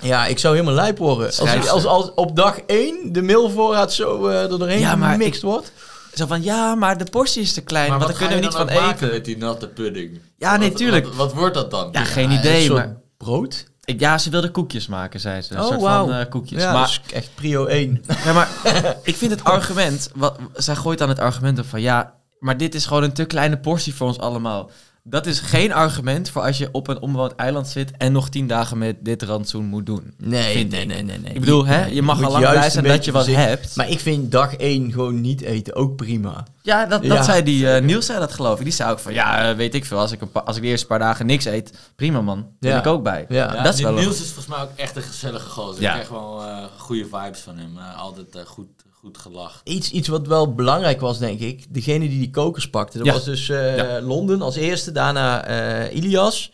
Ja, 0.03 0.27
ik 0.27 0.39
zou 0.39 0.55
helemaal 0.55 0.75
lijp 0.77 0.99
worden. 0.99 1.27
Als, 1.27 1.69
als, 1.69 1.85
als 1.85 2.11
op 2.15 2.37
dag 2.37 2.59
1 2.67 3.12
de 3.12 3.23
mailvoorraad 3.23 3.93
zo 3.93 4.27
er 4.27 4.49
doorheen 4.49 4.79
Ja, 4.81 5.11
gemixt 5.12 5.43
wordt. 5.43 5.73
Zo 6.16 6.26
van, 6.26 6.42
ja, 6.42 6.74
maar 6.74 6.98
de 6.98 7.05
portie 7.05 7.42
is 7.42 7.52
te 7.52 7.61
klein, 7.61 7.88
maar 7.88 7.98
want 7.98 8.11
daar 8.11 8.18
kunnen 8.18 8.38
we 8.38 8.44
niet 8.44 8.55
van 8.55 8.68
eten. 8.68 9.09
met 9.11 9.24
die 9.24 9.37
natte 9.37 9.68
pudding? 9.68 10.20
Ja, 10.37 10.57
nee, 10.57 10.68
Wat- 10.68 10.79
tuurlijk. 10.79 11.07
Wat, 11.07 11.14
wat 11.14 11.33
wordt 11.33 11.55
dat 11.55 11.70
dan? 11.70 11.88
Ja, 11.92 12.05
geen 12.05 12.31
een 12.31 12.38
idee, 12.38 12.70
maar... 12.72 12.96
brood. 13.16 13.66
Ik, 13.85 14.00
ja, 14.00 14.18
ze 14.18 14.31
wilde 14.31 14.50
koekjes 14.50 14.87
maken, 14.87 15.20
zei 15.20 15.42
ze. 15.42 15.55
Een 15.55 15.61
Oh, 15.61 15.66
soort 15.66 15.81
van 15.81 16.12
eh, 16.12 16.29
koekjes. 16.29 16.62
Ja, 16.62 16.72
maar, 16.72 17.00
is 17.07 17.12
echt 17.12 17.31
prio 17.35 17.64
1. 17.66 18.05
ja, 18.24 18.33
maar 18.33 18.48
ik 19.02 19.16
vind 19.16 19.31
het 19.31 19.44
argument... 19.44 20.11
Wat, 20.14 20.38
zij 20.55 20.74
gooit 20.74 20.98
dan 20.98 21.09
het 21.09 21.18
argument 21.18 21.59
op 21.59 21.66
van... 21.66 21.81
Ja, 21.81 22.14
maar 22.38 22.57
dit 22.57 22.74
is 22.74 22.87
gewoon 22.87 23.02
een 23.02 23.12
te 23.12 23.24
kleine 23.24 23.59
portie 23.59 23.94
voor 23.94 24.07
ons 24.07 24.18
allemaal. 24.18 24.70
Dat 25.09 25.27
is 25.27 25.40
geen 25.40 25.73
argument 25.73 26.31
voor 26.31 26.42
als 26.42 26.59
je 26.59 26.69
op 26.73 26.88
een 26.88 27.01
onbewoond 27.01 27.35
eiland 27.35 27.69
zit 27.69 27.90
en 27.97 28.12
nog 28.12 28.29
tien 28.29 28.47
dagen 28.47 28.79
met 28.79 28.97
dit 29.01 29.23
rantsoen 29.23 29.64
moet 29.64 29.87
doen. 29.87 30.14
Nee, 30.19 30.66
nee, 30.66 30.85
nee, 30.87 31.03
nee, 31.03 31.19
nee. 31.19 31.33
Ik 31.35 31.40
bedoel, 31.40 31.66
hè, 31.66 31.85
je 31.85 32.03
mag 32.03 32.23
al 32.23 32.31
lang 32.33 32.51
blij 32.51 32.71
zijn 32.71 32.85
dat 32.85 33.05
je 33.05 33.12
wat 33.12 33.27
hebt. 33.27 33.77
Maar 33.77 33.90
ik 33.90 34.01
vind 34.01 34.31
dag 34.33 34.55
1 34.57 34.92
gewoon 34.92 35.21
niet 35.21 35.40
eten 35.40 35.75
ook 35.75 35.97
prima. 35.97 36.45
Ja, 36.62 36.87
dat, 36.87 37.03
dat 37.03 37.12
Ja, 37.12 37.23
zei 37.23 37.42
die 37.42 37.71
eh, 37.71 37.83
Niels, 37.83 38.07
zei 38.07 38.19
dat 38.19 38.33
geloof 38.33 38.59
ik. 38.59 38.64
Die 38.64 38.73
zei 38.73 38.90
ook 38.90 38.99
van, 38.99 39.12
ja, 39.12 39.51
eh, 39.51 39.57
weet 39.57 39.75
ik 39.75 39.85
veel, 39.85 39.99
als 39.99 40.12
ik, 40.12 40.21
een 40.21 40.31
pa- 40.31 40.40
als 40.45 40.57
ik 40.57 40.62
de 40.62 40.69
eerste 40.69 40.87
paar 40.87 40.99
dagen 40.99 41.27
niks 41.27 41.45
eet, 41.45 41.79
prima 41.97 42.21
man. 42.21 42.47
Ben 42.61 42.71
Ja. 42.71 42.79
ik 42.79 42.87
ook 42.87 43.03
bij. 43.03 43.25
Ja. 43.29 43.55
Ja, 43.55 43.62
dat 43.62 43.73
is 43.73 43.77
die 43.77 43.85
wel 43.87 43.95
Niels 43.95 44.21
is 44.21 44.27
volgens 44.27 44.47
mij 44.47 44.59
ook 44.64 44.71
echt 44.77 44.97
een 44.97 45.03
gezellige 45.03 45.49
gozer. 45.49 45.83
Ja. 45.83 45.88
Ik 45.88 45.95
krijg 45.95 46.09
wel 46.09 46.42
eh, 46.42 46.64
goede 46.77 47.05
vibes 47.05 47.40
van 47.40 47.57
hem. 47.59 47.79
Eh, 47.79 47.99
altijd 48.01 48.35
eh, 48.35 48.42
goed, 48.47 48.66
goed 49.01 49.19
gelachen. 49.19 49.61
Iets, 49.65 49.91
iets 49.91 50.09
wat 50.09 50.27
wel 50.27 50.55
belangrijk 50.55 51.01
was, 51.01 51.19
denk 51.19 51.41
ik. 51.41 51.75
Degene 51.75 52.09
die 52.09 52.19
die 52.19 52.31
kokers 52.31 52.71
pakte. 52.71 52.99
Dat 52.99 53.07
Ja. 53.07 53.13
was 53.13 53.25
dus 53.25 53.49
eh, 53.49 53.77
Ja. 53.77 54.01
Londen 54.01 54.43
als 54.43 54.57
eerste. 54.57 54.93
Daarna 54.93 55.45
eh, 55.45 55.97
Ilias. 55.97 56.53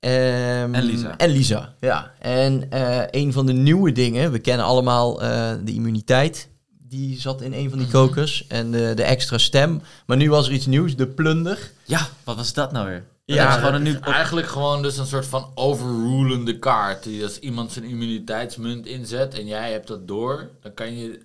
Ehm, 0.00 0.74
En 0.74 0.82
Lisa. 0.82 1.16
En 1.16 1.30
Lisa, 1.30 1.74
ja. 1.80 2.12
En 2.18 2.70
eh, 2.70 3.02
een 3.22 3.32
van 3.32 3.46
de 3.46 3.52
nieuwe 3.52 3.92
dingen. 3.92 4.32
We 4.32 4.38
kennen 4.38 4.66
allemaal 4.66 5.18
de 5.64 5.72
immuniteit. 5.72 6.48
Die 6.88 7.20
zat 7.20 7.42
in 7.42 7.52
een 7.52 7.68
van 7.68 7.78
die 7.78 7.86
Mhm. 7.86 7.96
kokers. 7.96 8.46
En 8.46 8.70
de, 8.70 8.92
de 8.94 9.02
extra 9.02 9.38
stem. 9.38 9.82
Maar 10.06 10.16
nu 10.16 10.30
was 10.30 10.46
er 10.46 10.52
iets 10.52 10.66
nieuws. 10.66 10.96
De 10.96 11.06
plunder. 11.06 11.70
Ja, 11.84 12.08
wat 12.24 12.36
was 12.36 12.52
dat 12.52 12.72
nou 12.72 12.86
weer? 12.88 13.04
Ja, 13.24 13.50
gewoon 13.50 13.74
een 13.74 13.82
nu... 13.82 13.94
eigenlijk 14.00 14.46
gewoon 14.46 14.82
dus 14.82 14.96
een 14.98 15.06
soort 15.06 15.26
van 15.26 15.50
overrulende 15.54 16.58
kaart. 16.58 17.02
Die 17.02 17.22
als 17.22 17.38
iemand 17.38 17.72
zijn 17.72 17.84
immuniteitsmunt 17.84 18.86
inzet 18.86 19.34
en 19.38 19.46
jij 19.46 19.72
hebt 19.72 19.86
dat 19.88 20.08
door, 20.08 20.48
dan 20.62 20.74
kan 20.74 20.96
je 20.98 21.20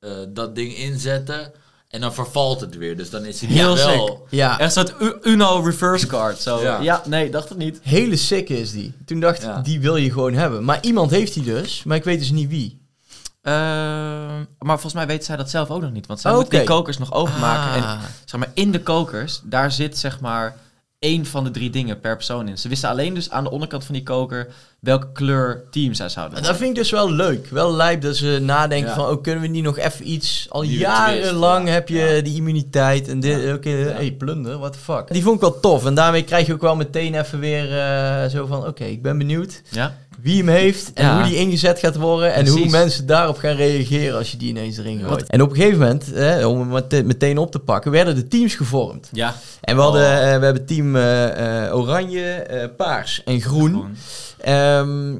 eh, 0.00 0.10
dat 0.28 0.54
ding 0.54 0.76
inzetten 0.76 1.52
en 1.88 2.00
dan 2.00 2.14
vervalt 2.14 2.60
het 2.60 2.76
weer. 2.76 2.96
Dus 2.96 3.10
dan 3.10 3.24
is 3.24 3.40
hij 3.40 3.50
Heel 3.50 3.74
niet 3.74 3.84
wel... 3.84 4.26
Ja, 4.30 4.58
Echt 4.58 4.72
zo'n 4.72 4.88
Uno 5.22 5.60
reverse 5.64 6.06
card. 6.06 6.38
Zo. 6.38 6.60
Ja. 6.62 6.80
Ja. 6.80 7.02
nee, 7.06 7.30
dacht 7.30 7.48
het 7.48 7.58
niet. 7.58 7.78
hele 7.82 8.16
sick 8.16 8.48
is 8.48 8.72
die. 8.72 8.92
Toen 9.04 9.20
dacht 9.20 9.38
ik, 9.38 9.44
Ja. 9.44 9.60
die 9.60 9.80
wil 9.80 9.96
je 9.96 10.12
gewoon 10.12 10.34
hebben. 10.34 10.64
Maar 10.64 10.78
iemand 10.82 11.10
heeft 11.10 11.34
die 11.34 11.42
dus. 11.44 11.82
Maar 11.84 11.96
ik 11.96 12.04
weet 12.04 12.18
dus 12.18 12.30
niet 12.30 12.48
wie. 12.48 12.80
Ehm, 13.42 14.44
maar 14.58 14.74
volgens 14.80 14.92
mij 14.92 15.06
weet 15.06 15.24
zij 15.24 15.36
dat 15.36 15.50
zelf 15.50 15.70
ook 15.70 15.80
nog 15.82 15.92
niet. 15.92 16.06
Want 16.06 16.20
zij 16.20 16.30
Oh, 16.30 16.36
moet 16.36 16.50
die 16.50 16.64
kokers 16.64 16.98
nog 16.98 17.12
openmaken. 17.12 17.74
En 17.74 17.82
Ah. 17.88 18.02
zeg 18.24 18.40
maar, 18.40 18.50
in 18.54 18.70
de 18.72 18.80
kokers, 18.82 19.40
daar 19.44 19.72
zit 19.72 19.98
zeg 19.98 20.20
maar 20.20 20.56
één 20.98 21.26
van 21.26 21.44
de 21.44 21.50
drie 21.50 21.70
dingen 21.70 22.00
per 22.00 22.16
persoon 22.16 22.48
in. 22.48 22.58
Ze 22.58 22.68
wisten 22.68 22.88
alleen 22.88 23.14
dus 23.14 23.30
aan 23.30 23.44
de 23.44 23.50
onderkant 23.50 23.84
van 23.84 23.94
die 23.94 24.02
koker 24.02 24.48
welke 24.80 25.12
kleur 25.12 25.64
team 25.70 25.94
zij 25.94 26.08
zouden 26.08 26.42
Dat 26.42 26.56
vind 26.56 26.68
ik 26.70 26.74
dus 26.76 26.90
wel 26.90 27.12
leuk. 27.12 27.48
Wel 27.48 27.74
lijp 27.74 28.00
dat 28.02 28.16
ze 28.16 28.38
nadenken 28.42 28.88
Ja. 28.88 28.94
van... 28.94 29.08
Oh, 29.08 29.22
kunnen 29.22 29.42
we 29.42 29.48
niet 29.48 29.62
nog 29.62 29.78
even 29.78 30.10
iets... 30.10 30.46
Al 30.50 30.62
jarenlang 30.62 31.60
twist, 31.60 31.74
heb 31.74 31.88
je 31.88 31.98
Ja. 32.14 32.20
die 32.22 32.34
immuniteit 32.36 33.08
en 33.08 33.20
dit... 33.20 33.42
Ja. 33.42 33.54
Oké, 33.54 33.70
hey, 33.70 34.12
plunder, 34.18 34.58
what 34.58 34.72
the 34.72 34.78
fuck. 34.78 35.12
Die 35.12 35.22
vond 35.22 35.34
ik 35.34 35.40
wel 35.40 35.60
tof. 35.60 35.86
En 35.86 35.94
daarmee 35.94 36.22
krijg 36.24 36.46
je 36.46 36.52
ook 36.52 36.60
wel 36.60 36.76
meteen 36.76 37.14
even 37.14 37.38
weer 37.38 37.78
eh, 37.78 38.26
zo 38.30 38.46
van... 38.46 38.66
Oké, 38.66 38.84
ik 38.84 39.02
ben 39.02 39.18
benieuwd 39.18 39.62
Ja? 39.70 39.96
wie 40.20 40.36
hem 40.38 40.48
heeft 40.48 40.92
en 40.94 41.14
hoe 41.14 41.24
die 41.26 41.36
ingezet 41.36 41.78
gaat 41.78 41.96
worden. 41.96 42.34
En 42.34 42.46
hoe 42.48 42.68
mensen 42.68 43.06
daarop 43.06 43.36
gaan 43.38 43.56
reageren 43.56 44.16
als 44.18 44.30
je 44.30 44.36
die 44.36 44.48
ineens 44.48 44.78
erin 44.78 45.00
gooit. 45.00 45.26
En 45.26 45.42
op 45.42 45.50
een 45.50 45.56
gegeven 45.56 45.78
moment, 45.78 46.06
hè, 46.14 46.46
om 46.46 46.68
mete- 46.68 47.02
meteen 47.02 47.38
op 47.38 47.50
te 47.52 47.58
pakken, 47.58 47.90
werden 47.90 48.14
de 48.14 48.28
teams 48.28 48.54
gevormd. 48.54 49.08
Ja. 49.12 49.34
En 49.60 49.76
we, 49.76 49.82
hadden, 49.82 50.02
Oh. 50.06 50.32
eh, 50.32 50.38
we 50.38 50.44
hebben 50.44 50.66
team 50.66 50.96
eh, 50.96 51.76
oranje, 51.76 52.70
paars 52.76 53.22
en 53.24 53.40
groen. 53.40 53.96
Ehm, 54.46 55.14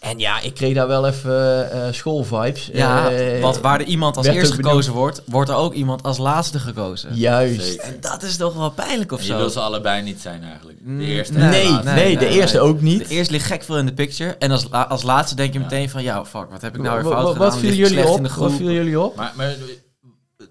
en 0.00 0.18
ja, 0.18 0.40
ik 0.40 0.54
kreeg 0.54 0.74
daar 0.74 0.86
wel 0.88 1.06
even 1.06 1.70
eh 1.72 1.92
schoolvibes. 1.92 2.70
Ja, 2.72 3.10
Eh, 3.10 3.40
want 3.42 3.58
waar 3.58 3.80
er 3.80 3.86
iemand 3.86 4.16
als 4.16 4.26
eerste 4.26 4.54
gekozen 4.54 4.92
wordt, 4.92 5.22
wordt 5.26 5.50
er 5.50 5.56
ook 5.56 5.72
iemand 5.74 6.02
als 6.02 6.18
laatste 6.18 6.58
gekozen. 6.58 7.14
Juist. 7.14 7.62
Zeker. 7.64 7.84
En 7.84 7.96
dat 8.00 8.22
is 8.22 8.36
toch 8.36 8.54
wel 8.54 8.70
pijnlijk 8.70 9.12
of 9.12 9.18
En 9.20 9.24
je 9.26 9.32
zo. 9.32 9.38
wil 9.38 9.50
ze 9.50 9.60
allebei 9.60 10.02
niet 10.02 10.20
zijn 10.20 10.42
eigenlijk. 10.42 10.78
De 10.78 10.90
Mm, 10.90 11.00
eerste 11.00 11.32
nee. 11.32 11.48
Nee, 11.50 11.70
laatste. 11.70 11.90
nee, 11.92 12.04
nee, 12.04 12.18
de 12.18 12.24
nee, 12.24 12.34
eerste 12.34 12.56
nee. 12.56 12.66
ook 12.66 12.80
niet. 12.80 13.08
De 13.08 13.14
eerste 13.14 13.32
ligt 13.32 13.46
gek 13.46 13.62
veel 13.62 13.78
in 13.78 13.86
de 13.86 13.92
picture. 13.94 14.36
En 14.38 14.50
als, 14.50 14.66
la- 14.70 14.82
als 14.86 15.02
laatste 15.02 15.34
denk 15.36 15.52
je 15.52 15.58
Ja. 15.58 15.64
meteen 15.64 15.90
van... 15.90 16.02
Ja, 16.02 16.24
fuck, 16.24 16.50
wat 16.50 16.60
heb 16.62 16.74
ik 16.76 16.82
nou 16.82 17.02
weer 17.02 17.12
fout 17.12 17.26
gedaan? 17.32 17.38
wat 17.38 17.56
viel 17.58 17.70
Lig 17.70 17.78
ik 17.78 17.86
jullie 17.88 18.08
op? 18.08 18.26
Wat 18.36 18.58
jullie 18.58 19.00
op? 19.00 19.16
Maar, 19.16 19.32
maar 19.36 19.54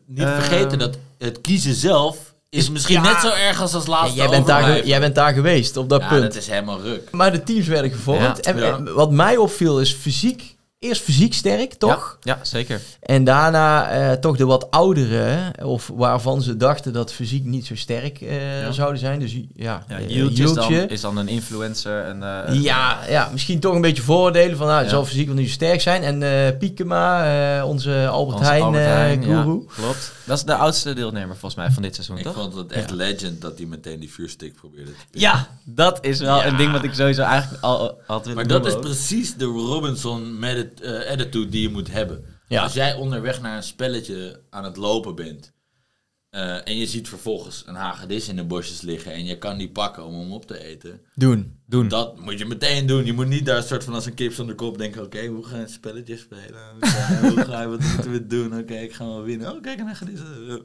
niet 0.05 0.19
Ehm, 0.23 0.41
vergeten 0.41 0.79
dat 0.79 0.97
het 1.17 1.41
kiezen 1.41 1.73
zelf 1.73 2.26
is 2.49 2.69
misschien 2.69 3.03
ja. 3.03 3.11
net 3.11 3.21
zo 3.21 3.29
erg 3.29 3.61
als 3.61 3.73
als 3.73 3.85
Ja, 3.85 3.91
laatste 3.91 4.15
jij, 4.15 4.29
bent 4.29 4.47
daar, 4.47 4.85
jij 4.85 4.99
bent 4.99 5.15
daar 5.15 5.33
geweest 5.33 5.77
op 5.77 5.89
dat 5.89 6.01
ja, 6.01 6.07
punt. 6.07 6.21
dat 6.21 6.35
is 6.35 6.47
helemaal 6.47 6.81
ruk. 6.81 7.11
Maar 7.11 7.31
de 7.31 7.43
teams 7.43 7.67
werden 7.67 7.91
gevormd. 7.91 8.45
Ja, 8.45 8.53
en, 8.53 8.57
ja. 8.57 8.75
en 8.75 8.93
wat 8.93 9.11
mij 9.11 9.37
opviel 9.37 9.81
is 9.81 9.93
fysiek. 9.93 10.56
Eerst 10.87 11.01
fysiek 11.01 11.33
sterk, 11.33 11.73
toch? 11.73 12.17
Ja, 12.23 12.35
ja, 12.37 12.45
zeker. 12.45 12.81
En 13.01 13.23
daarna 13.23 13.89
eh, 13.89 14.11
toch 14.11 14.37
de 14.37 14.45
wat 14.45 14.71
oudere, 14.71 15.53
of 15.63 15.91
waarvan 15.93 16.41
ze 16.41 16.57
dachten 16.57 16.93
dat 16.93 17.13
fysiek 17.13 17.45
niet 17.45 17.65
zo 17.65 17.75
sterk 17.75 18.21
eh, 18.21 18.61
Ja. 18.61 18.71
zouden 18.71 18.99
zijn. 18.99 19.19
Dus 19.19 19.31
ja, 19.33 19.43
Ja, 19.55 19.83
eh, 19.87 19.99
is 19.99 20.07
dan, 20.07 20.33
Yieltje. 20.33 20.85
is 20.87 21.01
dan 21.01 21.17
een 21.17 21.27
influencer. 21.27 22.03
En, 22.03 22.23
eh, 22.47 22.61
Ja, 22.61 22.99
ja, 23.09 23.29
misschien 23.31 23.59
toch 23.59 23.75
een 23.75 23.81
beetje 23.81 24.01
vooroordelen 24.03 24.57
van 24.57 24.65
nou, 24.65 24.77
hij 24.77 24.85
Ja. 24.87 24.93
zal 24.93 25.05
fysiek 25.05 25.25
wel 25.27 25.35
niet 25.35 25.47
zo 25.47 25.53
sterk 25.53 25.81
zijn. 25.81 26.03
En 26.03 26.23
eh 26.23 26.57
Piekema, 26.57 27.25
eh, 27.57 27.65
onze 27.67 28.07
Albert 28.07 28.37
onze 28.37 28.49
Heijn, 28.49 28.63
Albert 28.63 28.83
eh, 28.83 28.89
Heijn, 28.89 29.21
ja, 29.21 29.41
guru. 29.41 29.65
klopt. 29.75 30.11
Dat 30.25 30.37
is 30.37 30.43
de 30.43 30.55
oudste 30.55 30.93
deelnemer 30.93 31.35
volgens 31.35 31.55
mij 31.55 31.71
van 31.71 31.81
dit 31.83 31.93
seizoen, 31.95 32.17
Ik 32.17 32.23
toch? 32.23 32.33
vond 32.33 32.55
het 32.55 32.71
echt 32.71 32.91
legend 32.91 33.41
dat 33.41 33.57
hij 33.57 33.67
meteen 33.67 33.99
die 33.99 34.11
vuurstick 34.11 34.55
probeerde 34.55 34.91
te 34.91 34.97
pikken. 35.11 35.29
Ja, 35.29 35.47
dat 35.63 35.97
is 36.01 36.19
wel 36.19 36.35
Ja. 36.37 36.45
een 36.45 36.57
ding 36.57 36.71
wat 36.71 36.83
ik 36.83 36.93
sowieso 36.93 37.21
eigenlijk 37.21 37.63
al, 37.63 37.97
had 38.07 38.19
willen 38.25 38.35
Maar 38.35 38.47
dat 38.47 38.65
is 38.65 38.73
ook. 38.73 38.81
precies 38.81 39.35
de 39.35 39.45
Robinson 39.45 40.39
met 40.39 40.55
het 40.57 40.76
eh, 40.81 41.09
attitude 41.09 41.49
die 41.49 41.61
je 41.61 41.69
moet 41.69 41.91
hebben. 41.91 42.25
Ja. 42.47 42.63
Als 42.63 42.73
jij 42.73 42.95
onderweg 42.95 43.41
naar 43.41 43.55
een 43.55 43.63
spelletje 43.63 44.41
aan 44.49 44.63
het 44.63 44.77
lopen 44.77 45.15
bent 45.15 45.53
eh, 46.29 46.67
en 46.67 46.77
je 46.77 46.85
ziet 46.85 47.07
vervolgens 47.07 47.63
een 47.65 47.75
hagedis 47.75 48.27
in 48.27 48.35
de 48.35 48.43
bosjes 48.43 48.81
liggen 48.81 49.11
en 49.11 49.25
je 49.25 49.37
kan 49.37 49.57
die 49.57 49.69
pakken 49.69 50.05
om 50.05 50.19
hem 50.19 50.33
op 50.33 50.45
te 50.45 50.63
eten, 50.63 51.01
Doen. 51.15 51.56
Doen. 51.69 51.87
dat 51.87 52.19
moet 52.19 52.37
je 52.39 52.45
meteen 52.45 52.85
doen. 52.85 53.05
Je 53.05 53.13
moet 53.13 53.27
niet 53.27 53.45
daar 53.45 53.57
een 53.57 53.63
soort 53.63 53.83
van 53.83 53.93
als 53.93 54.05
een 54.05 54.13
kip 54.13 54.33
zonder 54.33 54.55
kop 54.55 54.77
denken, 54.77 55.03
oké, 55.03 55.25
hoe 55.25 55.43
gaan 55.45 55.57
we 55.57 55.63
een 55.63 55.69
spelletje 55.69 56.17
spelen? 56.17 56.61
Hoe 57.21 57.43
gaan 57.45 57.63
we, 57.63 57.77
wat 57.77 57.79
moeten 57.93 58.11
we 58.11 58.27
doen? 58.27 58.57
Oké, 58.59 58.73
ik 58.73 58.93
ga 58.93 59.05
wel 59.05 59.23
winnen. 59.23 59.51
Oh, 59.51 59.61
kijk, 59.61 59.79
een 59.79 59.87
hagedis. 59.87 60.19
Eh, 60.19 60.55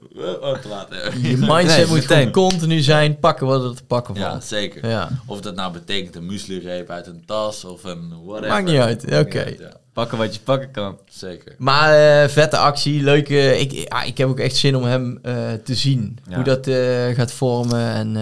Oh, 0.43 0.59
te 0.59 0.69
laat. 0.69 0.89
Je 1.23 1.37
mindset 1.49 1.89
moet 1.89 1.99
meteen. 2.01 2.31
continu 2.31 2.81
zijn, 2.81 3.19
pakken 3.19 3.47
wat 3.47 3.65
er 3.65 3.77
te 3.77 3.85
pakken 3.85 4.15
Ja, 4.15 4.31
valt. 4.31 4.45
zeker. 4.45 4.89
Ja. 4.89 5.09
Of 5.27 5.41
dat 5.41 5.55
nou 5.55 5.73
betekent 5.73 6.17
een 6.17 6.27
muesli-reep 6.27 6.91
uit 6.91 7.07
een 7.07 7.23
tas 7.27 7.65
of 7.65 7.85
een 7.85 8.13
whatever. 8.25 8.49
Maakt 8.49 8.67
niet 8.69 8.79
uit, 8.81 9.05
oké. 9.05 9.55
ja. 9.59 9.81
Pakken 9.93 10.19
wat 10.19 10.35
je 10.35 10.41
pakken 10.41 10.71
kan. 10.71 10.99
Zeker. 11.11 11.55
Maar 11.59 12.23
eh, 12.23 12.29
vette 12.29 12.57
actie, 12.57 13.03
leuke. 13.03 13.59
Ik, 13.59 13.73
ja, 13.73 14.03
ik 14.03 14.19
heb 14.19 14.29
ook 14.29 14.39
echt 14.39 14.57
zin 14.57 14.77
om 14.77 14.85
hem 14.85 15.19
eh, 15.23 15.35
te 15.65 15.75
zien. 15.75 16.19
Ja. 16.29 16.35
Hoe 16.35 16.45
dat 16.45 16.67
eh, 16.67 17.15
gaat 17.15 17.33
vormen 17.33 17.93
en 17.95 18.17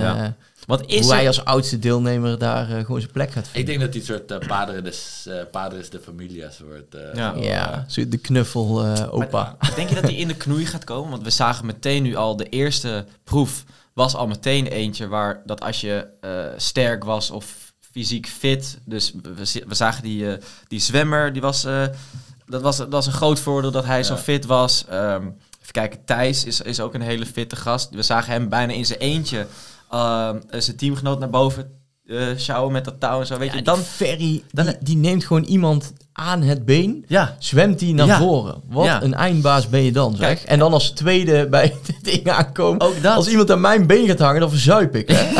eh, 0.70 0.78
Ja. 0.78 0.85
Wat 0.87 0.90
is 0.90 1.00
hoe 1.04 1.14
hij 1.14 1.26
als 1.26 1.44
oudste 1.44 1.78
deelnemer 1.78 2.38
daar 2.38 2.70
eh, 2.70 2.85
gewoon 2.85 3.00
zijn 3.00 3.12
plek 3.12 3.30
gaat 3.30 3.44
Ik 3.44 3.50
vinden. 3.50 3.68
denk 3.78 3.80
dat 3.80 3.90
hij 3.90 4.00
een 4.00 4.26
soort 4.28 4.42
uh, 4.42 4.48
padre, 4.48 4.83
des, 4.83 5.26
eh, 5.28 5.35
padres 5.50 5.90
de 5.90 6.00
familias 6.00 6.59
wordt. 6.61 6.94
eh, 6.94 7.14
Ja. 7.14 7.35
zo, 7.35 7.40
Ja, 7.40 7.85
zo 7.88 8.09
de 8.09 8.16
knuffel 8.18 8.85
eh, 8.85 9.14
opa. 9.14 9.56
Denk 9.76 9.88
je 9.88 9.94
dat 9.94 10.04
hij 10.04 10.14
in 10.14 10.28
de 10.28 10.37
knoei 10.37 10.66
gaat 10.66 10.85
komen? 10.85 11.11
Want 11.11 11.22
we 11.22 11.30
zagen 11.30 11.66
meteen 11.66 12.02
nu 12.02 12.14
al 12.14 12.37
de 12.37 12.48
eerste 12.48 13.04
proef 13.24 13.64
was 13.92 14.14
al 14.14 14.26
meteen 14.26 14.66
eentje 14.66 15.09
waar 15.09 15.42
dat 15.46 15.61
als 15.61 15.80
je 15.80 16.06
eh, 16.20 16.30
sterk 16.56 17.04
was 17.04 17.30
of 17.30 17.72
fysiek 17.92 18.26
fit, 18.28 18.78
dus 18.85 19.12
we, 19.66 19.74
zagen 19.74 20.02
die, 20.02 20.33
eh, 20.33 20.42
die 20.68 20.80
zwemmer, 20.80 21.33
die 21.33 21.42
was, 21.42 21.64
eh, 21.64 21.85
dat 22.46 22.62
was, 22.62 22.76
dat 22.76 22.88
was 22.90 23.06
een 23.06 23.12
groot 23.12 23.40
voordeel 23.40 23.70
dat 23.70 23.85
hij 23.85 24.02
zo 24.02 24.14
Ja. 24.14 24.20
fit 24.20 24.46
was. 24.46 24.85
Ehm, 24.88 25.22
even 25.62 25.72
kijken, 25.72 26.04
Thijs 26.04 26.44
is, 26.44 26.61
is 26.61 26.80
ook 26.80 26.94
een 26.94 27.00
hele 27.00 27.26
fitte 27.26 27.56
gast. 27.56 27.90
We 27.90 28.02
zagen 28.02 28.33
hem 28.33 28.48
bijna 28.48 28.72
in 28.72 28.87
zijn 28.87 28.98
eentje 28.98 29.46
ehm, 29.90 30.38
zijn 30.59 30.76
teamgenoot 30.76 31.18
naar 31.18 31.31
boven 31.31 31.79
sjouwen 32.37 32.72
met 32.72 32.85
dat 32.85 33.00
touw 33.00 33.20
en 33.20 33.26
zo. 33.26 33.38
Weet 33.38 33.50
Ja, 33.50 33.57
je, 33.57 33.62
die 33.62 33.72
dan... 33.74 33.79
Ferry, 33.83 34.42
dan- 34.50 34.64
die, 34.66 34.76
die 34.81 34.96
neemt 34.96 35.24
gewoon 35.24 35.44
iemand 35.44 35.92
aan 36.12 36.42
het 36.42 36.64
been, 36.64 37.05
Ja, 37.09 37.37
zwemt 37.38 37.79
die 37.79 37.94
naar 37.94 38.07
Ja. 38.07 38.18
voren. 38.18 38.62
Wat 38.68 38.85
Ja. 38.85 39.03
een 39.03 39.14
eindbaas 39.14 39.68
ben 39.68 39.83
je 39.83 39.92
dan, 39.92 40.16
zeg. 40.16 40.26
Kijk. 40.26 40.42
En 40.48 40.59
dan 40.59 40.72
als 40.72 40.90
tweede 40.90 41.46
bij 41.50 41.74
het 41.87 42.05
ding 42.05 42.31
aankomen. 42.31 42.81
ook 42.81 43.03
dat. 43.03 43.16
Als 43.16 43.29
iemand 43.29 43.50
aan 43.50 43.61
mijn 43.61 43.87
been 43.87 44.07
gaat 44.07 44.18
hangen, 44.18 44.40
dan 44.40 44.50
verzuip 44.50 44.96
ik. 44.96 45.09
Hè? 45.09 45.31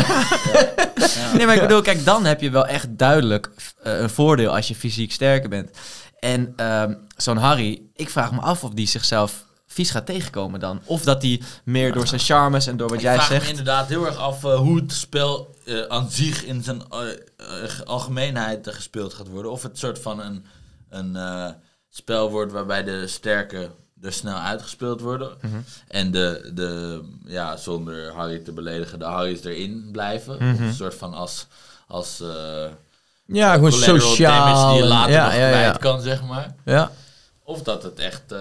Nee, 1.37 1.47
maar 1.47 1.55
ik 1.55 1.61
bedoel, 1.61 1.81
kijk, 1.83 2.05
dan 2.05 2.25
heb 2.25 2.41
je 2.41 2.51
wel 2.51 2.67
echt 2.67 2.87
duidelijk 2.91 3.51
eh, 3.83 3.99
een 4.01 4.11
voordeel 4.11 4.55
als 4.57 4.69
je 4.69 4.75
fysiek 4.75 5.13
sterker 5.13 5.49
bent. 5.49 5.71
En 6.19 6.53
ehm, 6.57 6.95
zo'n 7.17 7.37
Harry, 7.37 7.83
ik 7.95 8.11
vraag 8.11 8.33
me 8.33 8.41
af 8.41 8.65
of 8.65 8.71
die 8.71 8.87
zichzelf 8.89 9.45
vies 9.73 9.91
gaat 9.91 10.07
tegenkomen 10.07 10.61
dan. 10.61 10.81
Of 10.85 11.03
dat 11.03 11.23
hij 11.23 11.43
meer 11.65 11.93
door 11.93 12.07
zijn 12.07 12.21
charmes 12.21 12.67
en 12.67 12.77
door 12.77 12.89
wat 12.89 12.97
ik 12.97 13.03
jij 13.03 13.15
vraag 13.15 13.29
me 13.29 13.35
zegt... 13.35 13.49
inderdaad 13.49 13.89
heel 13.89 14.07
erg 14.07 14.17
af 14.17 14.45
eh, 14.45 14.55
hoe 14.59 14.77
het 14.81 14.93
spel 14.93 15.55
eh, 15.67 15.81
aan 15.89 16.11
zich 16.11 16.45
in 16.45 16.63
zijn 16.63 16.83
eh, 16.91 17.01
eh, 17.37 17.81
algemeenheid 17.85 18.69
gespeeld 18.71 19.15
gaat 19.15 19.29
worden. 19.29 19.51
Of 19.53 19.63
het 19.63 19.79
soort 19.79 19.99
van 19.99 20.21
een, 20.21 20.45
een 20.89 21.17
eh, 21.17 21.49
spel 21.91 22.31
wordt 22.31 22.53
waarbij 22.53 22.85
de 22.85 23.07
sterke 23.07 23.71
er 24.03 24.13
snel 24.13 24.37
uitgespeeld 24.37 25.01
worden. 25.01 25.31
Mhm. 25.41 25.57
En 25.89 26.11
de, 26.11 26.51
de, 26.55 27.01
ja, 27.27 27.57
zonder 27.57 28.13
Harry 28.15 28.39
te 28.39 28.53
beledigen, 28.53 28.99
de 28.99 29.05
Harry's 29.05 29.45
erin 29.45 29.89
blijven. 29.93 30.37
Mhm. 30.39 30.53
Of 30.55 30.61
een 30.61 30.75
soort 30.75 30.95
van 30.95 31.15
als... 31.15 31.47
als 31.89 32.21
eh, 32.21 32.65
Ja, 33.27 33.55
gewoon 33.55 33.73
sociaal. 33.73 34.47
damage 34.47 34.67
die 34.69 34.77
je 34.77 34.83
en- 34.83 34.89
later 34.89 35.13
ja, 35.13 35.25
nog 35.25 35.33
ja, 35.35 35.49
kwijt 35.49 35.65
ja. 35.73 35.73
kan, 35.81 36.01
zeg 36.01 36.23
maar. 36.25 36.55
ja. 36.65 36.91
Of 37.51 37.63
dat 37.63 37.83
het 37.83 37.99
echt 37.99 38.33
eh, 38.33 38.39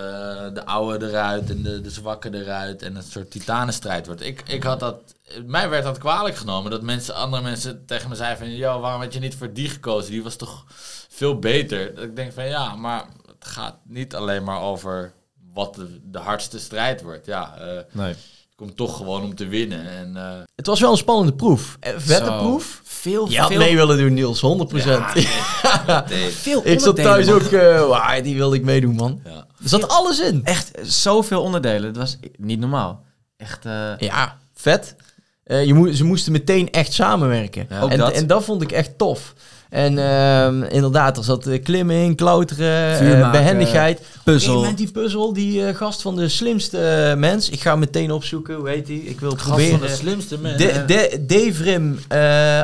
de 0.53 0.65
oude 0.65 1.07
eruit 1.07 1.49
en 1.49 1.63
de, 1.63 1.81
de 1.81 1.89
zwakke 1.89 2.33
eruit 2.33 2.81
en 2.81 2.95
een 2.95 3.03
soort 3.03 3.31
titanenstrijd 3.31 4.05
wordt. 4.05 4.21
Ik, 4.21 4.43
ik 4.47 4.63
had 4.63 4.79
dat, 4.79 5.15
mij 5.45 5.69
werd 5.69 5.83
dat 5.83 5.97
kwalijk 5.97 6.35
genomen 6.35 6.71
dat 6.71 6.81
mensen, 6.81 7.15
andere 7.15 7.43
mensen 7.43 7.85
tegen 7.85 8.09
me 8.09 8.15
zeiden 8.15 8.37
van, 8.37 8.55
joh, 8.55 8.81
waarom 8.81 9.01
had 9.01 9.13
je 9.13 9.19
niet 9.19 9.35
voor 9.35 9.53
die 9.53 9.69
gekozen? 9.69 10.11
Die 10.11 10.23
was 10.23 10.35
toch 10.35 10.65
veel 11.09 11.39
beter. 11.39 11.95
Dat 11.95 12.03
ik 12.03 12.15
denk 12.15 12.33
van, 12.33 12.47
ja, 12.47 12.75
maar 12.75 13.05
het 13.27 13.47
gaat 13.47 13.75
niet 13.83 14.15
alleen 14.15 14.43
maar 14.43 14.61
over 14.61 15.13
wat 15.53 15.75
de, 15.75 15.99
de 16.03 16.19
hardste 16.19 16.59
strijd 16.59 17.01
wordt. 17.01 17.25
Ja, 17.25 17.57
eh 17.57 17.79
Nee. 17.91 18.15
Komt 18.59 18.75
toch 18.77 18.97
gewoon 18.97 19.23
om 19.23 19.35
te 19.35 19.47
winnen. 19.47 19.89
En, 19.97 20.15
eh, 20.17 20.23
Het 20.55 20.65
was 20.67 20.79
wel 20.79 20.91
een 20.91 20.97
spannende 20.97 21.33
proef. 21.33 21.77
Eh, 21.79 21.93
Vette 21.97 22.25
Zo. 22.25 22.37
proef. 22.37 22.81
Veel, 22.83 23.29
Je 23.29 23.39
had 23.39 23.47
veel, 23.49 23.57
mee 23.57 23.75
willen 23.75 23.97
doen, 23.97 24.13
Niels. 24.13 24.39
100%. 24.41 24.83
ja, 24.83 25.11
nee, 26.09 26.19
nee, 26.19 26.29
veel 26.29 26.61
ik 26.63 26.79
zat 26.79 26.95
thuis 26.95 27.25
man. 27.25 27.35
ook... 27.35 27.41
eh 27.51 27.87
wauw, 27.87 28.21
die 28.21 28.35
wilde 28.35 28.55
ik 28.55 28.63
meedoen, 28.63 28.95
man. 28.95 29.21
ja. 29.25 29.31
Er 29.63 29.69
zat 29.69 29.87
alles 29.87 30.19
in. 30.19 30.41
Echt 30.43 30.71
zoveel 30.81 31.41
onderdelen. 31.41 31.87
Het 31.87 31.97
was 31.97 32.17
niet 32.37 32.59
normaal. 32.59 33.03
Echt, 33.37 33.65
eh, 33.65 33.97
Ja, 33.97 34.37
vet. 34.53 34.95
Eh, 35.43 35.65
je 35.65 35.73
moe- 35.73 35.95
ze 35.95 36.03
moesten 36.03 36.31
meteen 36.31 36.71
echt 36.71 36.93
samenwerken. 36.93 37.65
Ja. 37.69 37.87
En, 37.89 37.97
dat. 37.97 38.11
en 38.11 38.27
dat 38.27 38.43
vond 38.43 38.61
ik 38.61 38.71
echt 38.71 38.97
tof. 38.97 39.33
En 39.69 39.97
ehm, 39.97 40.63
inderdaad, 40.63 41.17
er 41.17 41.23
zat 41.23 41.47
eh, 41.47 41.63
klimmen 41.63 41.95
in, 41.95 42.15
klauteren, 42.15 42.99
eh, 42.99 43.31
behendigheid. 43.31 44.01
puzzel. 44.23 44.57
Op 44.57 44.65
een 44.65 44.75
die 44.75 44.91
puzzel, 44.91 45.33
die 45.33 45.65
eh, 45.65 45.75
gast 45.75 46.01
van 46.01 46.15
de 46.15 46.29
slimste 46.29 47.13
mens. 47.17 47.49
Ik 47.49 47.61
ga 47.61 47.69
hem 47.69 47.79
meteen 47.79 48.11
opzoeken, 48.11 48.55
hoe 48.55 48.69
heet 48.69 48.87
hij? 48.87 48.97
Ik 48.97 49.19
wil 49.19 49.31
Gast 49.31 49.43
proberen. 49.43 49.79
van 49.79 49.87
de 49.87 49.93
slimste 49.93 50.39
man. 50.39 50.57
De, 50.57 50.83
de, 50.87 51.25
Devrim 51.27 51.99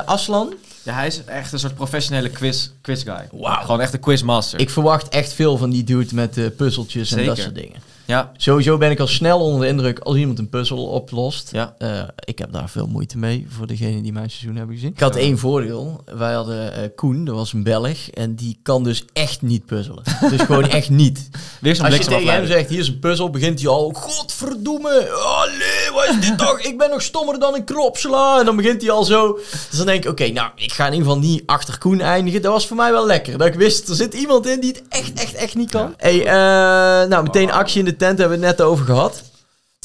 Aslan. 0.06 0.54
ja, 0.84 0.94
hij 0.94 1.08
is 1.08 1.24
echt 1.26 1.52
een 1.52 1.60
soort 1.60 1.76
professionele 1.76 2.30
quiz, 2.30 2.70
quiz 2.82 3.04
guy. 3.04 3.28
Wauw. 3.32 3.62
Gewoon 3.62 3.82
echt 3.82 3.94
een 3.94 4.00
quizmaster. 4.00 4.60
Ik 4.60 4.70
verwacht 4.70 5.10
echt 5.10 5.34
veel 5.34 5.58
van 5.58 5.70
die 5.70 5.84
dude 5.84 6.16
met 6.16 6.56
puzzeltjes 6.58 7.12
en 7.12 7.26
dat 7.26 7.38
soort 7.38 7.56
dingen. 7.56 7.95
Ja, 8.06 8.32
Sowieso 8.38 8.78
ben 8.78 8.92
ik 8.92 9.00
al 9.00 9.08
snel 9.08 9.40
onder 9.40 9.62
de 9.62 9.68
indruk 9.68 10.00
als 10.00 10.16
iemand 10.16 10.40
een 10.40 10.50
puzzel 10.50 10.86
oplost. 10.86 11.50
ja. 11.52 11.76
Eh, 11.78 12.02
ik 12.26 12.38
heb 12.38 12.52
daar 12.52 12.70
veel 12.70 12.88
moeite 12.88 13.18
mee, 13.18 13.48
voor 13.50 13.68
degenen 13.68 14.04
die 14.04 14.14
mijn 14.14 14.30
seizoen 14.30 14.56
hebben 14.56 14.76
gezien. 14.76 14.92
Ik 14.92 15.00
had 15.00 15.16
één 15.16 15.38
voordeel. 15.38 16.04
Wij 16.18 16.34
hadden 16.34 16.74
eh, 16.74 16.90
Koen, 16.96 17.26
dat 17.26 17.36
was 17.36 17.54
een 17.54 17.64
Belg. 17.64 18.10
En 18.10 18.36
die 18.36 18.60
kan 18.64 18.84
dus 18.84 19.06
echt 19.14 19.42
niet 19.42 19.66
puzzelen. 19.66 20.04
dus 20.30 20.42
gewoon 20.42 20.70
echt 20.70 20.90
niet. 20.90 21.30
Weer 21.62 21.84
Als 21.84 21.98
je 21.98 22.04
tegen 22.04 22.34
hem 22.34 22.46
zegt, 22.46 22.70
hier 22.70 22.80
is 22.80 22.88
een 22.88 23.00
puzzel, 23.00 23.30
begint 23.30 23.60
hij 23.60 23.70
al... 23.70 23.92
Godverdomme, 23.96 25.10
allee, 25.12 25.92
wat 25.94 26.08
is 26.10 26.30
dit 26.30 26.38
toch? 26.38 26.60
Ik 26.60 26.78
ben 26.78 26.90
nog 26.90 27.02
stommer 27.02 27.40
dan 27.40 27.56
een 27.56 27.64
kropsela. 27.64 28.40
En 28.40 28.46
dan 28.46 28.56
begint 28.56 28.82
hij 28.82 28.92
al 28.92 29.04
zo. 29.04 29.40
Dus 29.70 29.78
dan 29.78 29.86
denk 29.86 30.04
ik, 30.04 30.12
oké, 30.12 30.28
nou, 30.28 30.52
ik 30.56 30.74
ga 30.74 30.86
in 30.86 30.94
ieder 30.94 31.08
geval 31.08 31.22
niet 31.24 31.44
achter 31.46 31.78
Koen 31.78 32.02
eindigen. 32.02 32.42
Dat 32.42 32.52
was 32.52 32.68
voor 32.68 32.78
mij 32.78 32.92
wel 32.92 33.06
lekker. 33.06 33.38
Dat 33.38 33.48
ik 33.48 33.54
wist, 33.54 33.90
er 33.90 33.96
zit 33.96 34.14
iemand 34.14 34.48
in 34.48 34.60
die 34.60 34.72
het 34.72 34.84
echt, 34.90 35.14
echt, 35.14 35.34
echt 35.34 35.56
niet 35.56 35.70
kan. 35.70 35.94
Hey, 35.98 36.26
eh, 36.26 37.10
nou, 37.10 37.24
meteen 37.24 37.52
actie 37.52 37.80
in 37.80 37.86
de 37.86 37.95
tent, 37.98 38.20
hebben 38.20 38.40
we 38.40 38.46
het 38.46 38.58
net 38.58 38.68
over 38.68 38.86
gehad. 38.86 39.24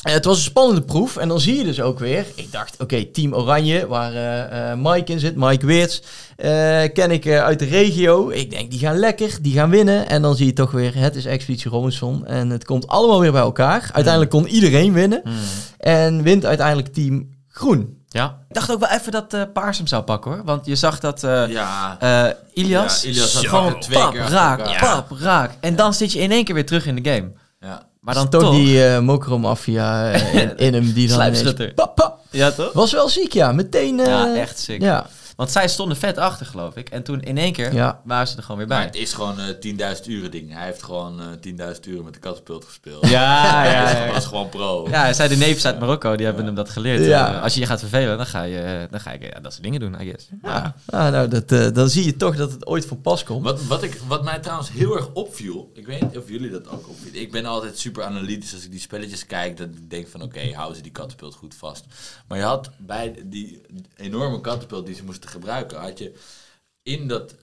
Eh, 0.02 0.12
het 0.12 0.24
was 0.24 0.36
een 0.36 0.42
spannende 0.42 0.82
proef. 0.82 1.16
En 1.16 1.28
dan 1.28 1.40
zie 1.40 1.56
je 1.56 1.64
dus 1.64 1.80
ook 1.80 1.98
weer. 1.98 2.26
Ik 2.34 2.52
dacht, 2.52 2.76
oké, 2.78 3.04
Team 3.04 3.34
Oranje, 3.34 3.86
waar 3.86 4.12
eh, 4.14 4.70
eh, 4.70 4.78
Mike 4.78 5.12
in 5.12 5.18
zit, 5.20 5.36
Mike 5.36 5.66
Weerts. 5.66 6.02
eh, 6.36 6.82
ken 6.92 7.10
ik 7.10 7.28
uit 7.28 7.58
de 7.58 7.64
regio. 7.64 8.28
Ik 8.30 8.50
denk, 8.50 8.70
die 8.70 8.78
gaan 8.80 8.96
lekker, 8.98 9.38
die 9.42 9.52
gaan 9.54 9.70
winnen. 9.70 10.08
En 10.08 10.22
dan 10.22 10.36
zie 10.36 10.46
je 10.46 10.52
toch 10.52 10.70
weer, 10.70 10.94
het 10.96 11.16
is 11.16 11.24
Expeditie 11.24 11.70
Robinson. 11.70 12.26
En 12.26 12.50
het 12.50 12.64
komt 12.64 12.86
allemaal 12.86 13.20
weer 13.20 13.32
bij 13.32 13.40
elkaar. 13.40 13.90
Uiteindelijk 13.92 14.30
kon 14.30 14.46
iedereen 14.46 14.92
winnen. 14.92 15.20
Hmm. 15.24 15.34
En 15.78 16.22
wint 16.22 16.44
uiteindelijk 16.44 16.92
Team 16.94 17.28
Groen. 17.48 17.98
Ja. 18.08 18.38
Ik 18.48 18.54
dacht 18.54 18.70
ook 18.72 18.80
wel 18.80 18.88
even 18.88 19.12
dat 19.12 19.34
eh 19.34 19.42
Paars 19.52 19.78
hem 19.78 19.86
zou 19.86 20.02
pakken 20.02 20.30
hoor. 20.30 20.44
Want 20.44 20.66
je 20.66 20.76
zag 20.76 21.00
dat 21.00 21.24
eh 21.24 21.48
ja, 21.48 21.96
eh, 22.00 22.34
Ilias, 22.64 23.02
Ja, 23.02 23.08
Ilias 23.08 23.34
had 23.34 23.46
gewoon 23.46 23.80
twee 23.80 23.98
pap, 23.98 24.12
keer 24.12 24.20
achter 24.20 24.36
raak, 24.36 24.80
pap, 24.80 25.10
raak. 25.18 25.52
En 25.60 25.76
dan 25.76 25.94
zit 25.94 26.12
je 26.12 26.18
in 26.18 26.30
één 26.30 26.44
keer 26.44 26.54
weer 26.54 26.66
terug 26.66 26.86
in 26.86 27.02
de 27.02 27.10
game. 27.10 27.32
Maar 28.00 28.14
dan 28.14 28.28
toch, 28.28 28.42
toch... 28.42 28.54
die 28.54 28.84
eh 28.84 29.00
Mokro-maffia 29.00 30.12
eh, 30.12 30.34
in, 30.34 30.56
in 30.56 30.74
hem 30.74 30.92
die 30.92 31.08
dan 31.08 31.18
Pap, 31.74 31.94
pap. 31.94 32.18
Ja, 32.30 32.50
toch? 32.50 32.72
Was 32.72 32.92
wel 32.92 33.08
ziek, 33.08 33.32
ja. 33.32 33.52
Meteen... 33.52 34.00
eh, 34.00 34.06
ja, 34.06 34.34
echt 34.34 34.58
sick. 34.58 34.82
Ja, 34.82 35.06
Want 35.40 35.52
zij 35.52 35.68
stonden 35.68 35.96
vet 35.96 36.18
achter, 36.18 36.46
geloof 36.46 36.76
ik. 36.76 36.88
En 36.88 37.02
toen 37.02 37.20
in 37.20 37.38
één 37.38 37.52
keer 37.52 37.74
Ja. 37.74 38.00
waren 38.04 38.26
ze 38.28 38.36
er 38.36 38.42
gewoon 38.42 38.56
weer 38.58 38.66
Maar 38.66 38.76
bij. 38.76 38.86
het 38.86 38.96
is 38.96 39.12
gewoon 39.12 39.38
een 39.38 39.60
10.000 39.60 40.06
uren 40.06 40.30
ding. 40.30 40.52
Hij 40.52 40.64
heeft 40.64 40.82
gewoon 40.82 41.20
eh 41.20 41.26
10.000 41.40 41.86
uren 41.86 42.04
met 42.04 42.14
de 42.14 42.20
katapult 42.20 42.64
gespeeld. 42.64 43.06
Ja, 43.08 43.10
ja, 43.64 43.84
Hij 43.84 44.06
ja. 44.06 44.12
was 44.12 44.26
gewoon 44.26 44.48
pro. 44.48 44.86
Ja, 44.90 45.00
hij 45.00 45.14
zei 45.14 45.28
de 45.28 45.36
neefjes 45.36 45.66
uit 45.66 45.78
Marokko, 45.80 46.16
die 46.16 46.26
hebben 46.26 46.44
hem 46.44 46.54
dat 46.54 46.70
geleerd. 46.70 47.04
Ja. 47.04 47.34
Eh, 47.34 47.42
als 47.42 47.54
je 47.54 47.60
je 47.60 47.66
gaat 47.66 47.80
vervelen, 47.80 48.16
dan 48.16 48.26
ga 48.26 48.42
je, 48.42 48.58
eh, 48.60 48.90
dan 48.90 49.00
ga 49.00 49.12
je 49.12 49.20
ja, 49.20 49.40
dat 49.40 49.52
soort 49.52 49.64
dingen 49.64 49.80
doen, 49.80 50.00
I 50.00 50.04
guess. 50.10 50.28
ja. 50.42 50.74
Ah, 50.86 51.10
nou, 51.12 51.28
dat, 51.28 51.52
eh, 51.52 51.66
dan 51.72 51.88
zie 51.88 52.04
je 52.04 52.16
toch 52.16 52.36
dat 52.36 52.52
het 52.52 52.66
ooit 52.66 52.86
van 52.86 53.00
pas 53.00 53.24
komt. 53.24 53.44
Wat, 53.44 53.64
wat, 53.64 53.82
ik, 53.82 54.00
wat 54.06 54.24
mij 54.24 54.38
trouwens 54.38 54.70
heel 54.72 54.96
erg 54.96 55.12
opviel, 55.12 55.70
ik 55.74 55.86
weet 55.86 56.00
niet 56.02 56.18
of 56.18 56.28
jullie 56.28 56.50
dat 56.50 56.68
ook 56.68 56.88
opvielen. 56.88 57.20
Ik 57.20 57.30
ben 57.32 57.46
altijd 57.46 57.78
super 57.78 58.04
analytisch 58.04 58.54
als 58.54 58.64
ik 58.64 58.70
die 58.70 58.80
spelletjes 58.80 59.26
kijk. 59.26 59.56
Dat 59.56 59.66
ik 59.68 59.90
denk 59.90 60.08
van 60.08 60.22
oké, 60.22 60.52
houden 60.54 60.76
ze 60.76 60.82
die 60.82 60.92
katapult 60.92 61.34
goed 61.34 61.54
vast. 61.54 61.84
Maar 62.28 62.38
je 62.38 62.44
had 62.44 62.70
bij 62.78 63.14
die 63.24 63.60
enorme 63.96 64.40
katapult 64.40 64.86
die 64.86 64.94
ze 64.94 65.04
moesten 65.04 65.29
gebruiken, 65.30 65.78
had 65.80 65.98
je 65.98 66.12
in 66.82 67.08
dat... 67.08 67.34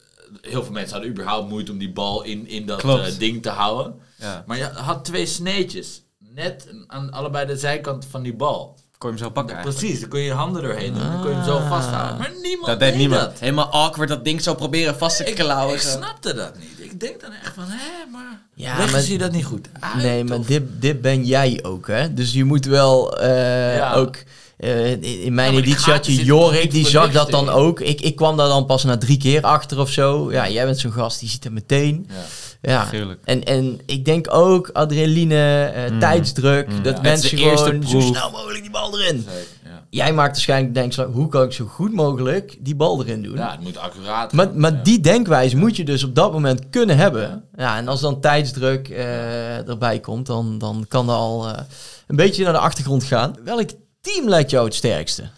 Heel 0.42 0.64
veel 0.64 0.74
mensen 0.74 0.92
hadden 0.94 1.10
überhaupt 1.12 1.50
moeite 1.50 1.72
om 1.72 1.78
die 1.78 1.92
bal 1.92 2.24
in, 2.24 2.48
in 2.48 2.66
dat 2.66 2.84
eh, 2.84 3.06
ding 3.18 3.42
te 3.42 3.50
houden. 3.50 3.96
Ja. 4.16 4.44
Maar 4.48 4.58
je 4.58 4.64
had 4.64 5.06
twee 5.06 5.26
sneetjes. 5.26 6.02
Net 6.18 6.68
aan 6.88 7.12
allebei 7.12 7.46
de 7.46 7.58
zijkant 7.58 8.06
van 8.10 8.24
die 8.24 8.34
bal. 8.36 8.78
Kon 8.98 9.10
je 9.12 9.16
hem 9.16 9.26
zo 9.26 9.32
pakken 9.32 9.56
eigenlijk. 9.56 9.80
Precies, 9.84 10.00
dan 10.02 10.10
kun 10.10 10.20
je 10.20 10.26
je 10.26 10.32
handen 10.34 10.62
doorheen 10.62 10.94
doen. 10.94 11.04
Dan 11.12 11.22
kun 11.22 11.30
je 11.30 11.36
hem 11.36 11.46
zo 11.46 11.60
vasthouden. 11.68 12.18
Maar 12.18 12.32
niemand 12.42 12.68
Dat 12.68 12.80
deed 12.80 12.96
niemand. 12.96 13.22
dat. 13.22 13.40
Helemaal 13.40 13.70
awkward 13.72 14.10
dat 14.10 14.24
ding 14.26 14.42
zo 14.42 14.56
proberen 14.56 14.98
vast 14.98 15.26
te 15.26 15.34
klauwen. 15.34 15.76
ik 15.76 15.82
snapte 15.82 16.34
dat 16.34 16.58
niet. 16.60 16.80
Ik 16.80 17.00
denk 17.00 17.22
dan 17.22 17.32
echt 17.32 17.54
van, 17.54 17.64
hé, 17.68 18.10
maar... 18.12 18.42
Ja, 18.54 18.78
leggen 18.78 19.02
ze 19.02 19.12
je 19.12 19.18
dat 19.18 19.32
niet 19.32 19.46
goed 19.46 19.68
uit, 19.80 20.04
Nee, 20.04 20.24
maar 20.24 20.38
of- 20.38 20.46
dit, 20.46 20.64
dit 20.82 21.02
ben 21.02 21.26
jij 21.26 21.60
ook, 21.64 21.88
hè? 21.88 22.14
Dus 22.14 22.34
je 22.34 22.44
moet 22.44 22.66
wel 22.66 23.18
eh, 23.20 23.76
Ja. 23.76 23.94
ook... 23.94 24.16
eh, 24.58 25.26
in, 25.26 25.34
mijn 25.34 25.54
Ja, 25.54 25.60
editie 25.60 25.92
had 25.92 26.06
je 26.06 26.24
Jorik, 26.26 26.72
die 26.72 26.88
zag 26.88 27.12
dat 27.12 27.32
dan 27.32 27.50
ook. 27.50 27.80
Ik, 27.80 28.02
ik 28.02 28.16
kwam 28.16 28.38
daar 28.38 28.48
dan 28.48 28.66
pas 28.66 28.84
na 28.84 28.98
drie 28.98 29.18
keer 29.18 29.42
achter 29.42 29.80
of 29.80 29.90
zo. 29.90 30.32
Ja, 30.32 30.50
jij 30.50 30.66
bent 30.66 30.80
zo'n 30.80 30.92
gast, 30.92 31.20
die 31.20 31.30
ziet 31.30 31.44
het 31.44 31.54
meteen. 31.54 32.08
Ja. 32.10 32.16
Ja. 32.62 32.88
En, 33.24 33.44
en 33.44 33.80
ik 33.86 34.06
denk 34.06 34.34
ook 34.34 34.70
adrenaline, 34.74 35.64
eh, 35.64 35.98
tijdsdruk, 35.98 36.68
dat 36.70 36.78
Mm. 36.78 36.86
Het 36.86 37.02
mensen 37.02 37.38
gewoon 37.38 37.88
zo 37.88 38.00
snel 38.00 38.32
mogelijk 38.32 38.62
die 38.62 38.72
bal 38.72 39.00
erin. 39.00 39.26
Zeker, 39.28 39.48
ja. 39.64 39.86
Jij 39.90 40.14
maakt 40.14 40.32
waarschijnlijk 40.32 40.74
denk 40.74 40.94
je, 40.94 41.06
hoe 41.06 41.28
kan 41.28 41.44
ik 41.44 41.52
zo 41.52 41.66
goed 41.66 41.94
mogelijk 41.94 42.58
die 42.60 42.76
bal 42.76 43.04
erin 43.04 43.24
doen? 43.24 43.36
ja, 43.36 43.52
het 43.52 43.60
moet 43.60 43.78
accuraat 43.78 44.34
Maar, 44.34 44.46
gaan, 44.46 44.60
maar 44.60 44.74
ja. 44.74 44.82
die 44.84 45.00
denkwijze 45.00 45.58
moet 45.58 45.76
je 45.76 45.84
dus 45.84 46.04
op 46.04 46.16
dat 46.16 46.32
moment 46.32 46.70
kunnen 46.70 46.98
hebben. 46.98 47.44
Ja, 47.56 47.78
en 47.78 47.88
als 47.88 48.02
dan 48.02 48.20
tijdsdruk 48.20 48.90
eh, 48.90 49.70
erbij 49.70 50.00
komt, 50.00 50.26
dan, 50.26 50.58
dan 50.58 50.86
kan 50.88 51.08
dat 51.08 51.16
al 51.16 51.48
eh, 51.48 51.62
een 52.08 52.16
beetje 52.16 52.44
naar 52.44 52.54
de 52.54 52.60
achtergrond 52.60 53.04
gaan. 53.04 53.36
Welk 53.44 53.70
team 54.14 54.30
lijkt 54.30 54.50
jou 54.50 54.66
het 54.66 54.76
sterkste? 54.76 55.30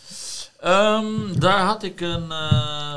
Ehm, 0.59 1.39
daar 1.39 1.59
had 1.65 1.83
ik 1.83 2.01
een, 2.01 2.31
eh, 2.31 2.95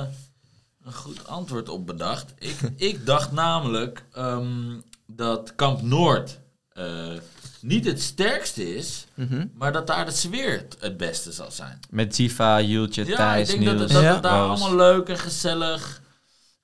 een 0.85 0.93
goed 0.93 1.27
antwoord 1.27 1.69
op 1.69 1.87
bedacht. 1.87 2.35
Ik, 2.39 2.57
ik 2.91 3.07
dacht 3.07 3.33
namelijk 3.33 4.05
ehm, 4.13 4.75
dat 5.07 5.53
Kamp 5.55 5.83
Noord 5.83 6.39
eh, 6.73 6.85
niet 7.61 7.85
het 7.85 8.03
sterkste 8.03 8.75
is, 8.77 9.07
maar 9.55 9.73
dat 9.73 9.87
daar 9.87 10.05
de 10.05 10.11
sfeer 10.11 10.67
het, 10.79 10.97
beste 10.97 11.33
zal 11.33 11.51
zijn. 11.51 11.81
Met 11.91 12.11
Tifa, 12.15 12.61
Jultje, 12.61 13.07
Ja, 13.07 13.17
Thijs, 13.17 13.51
ik 13.51 13.55
denk 13.61 13.79
dat, 13.79 13.79
Niels. 13.79 13.93
het- 13.93 14.01
dat 14.01 14.03
Ja. 14.03 14.13
het 14.15 14.23
daar 14.23 14.39
Roos. 14.47 14.61
allemaal 14.61 14.77
leuk 14.77 15.09
en 15.09 15.19
gezellig 15.19 16.01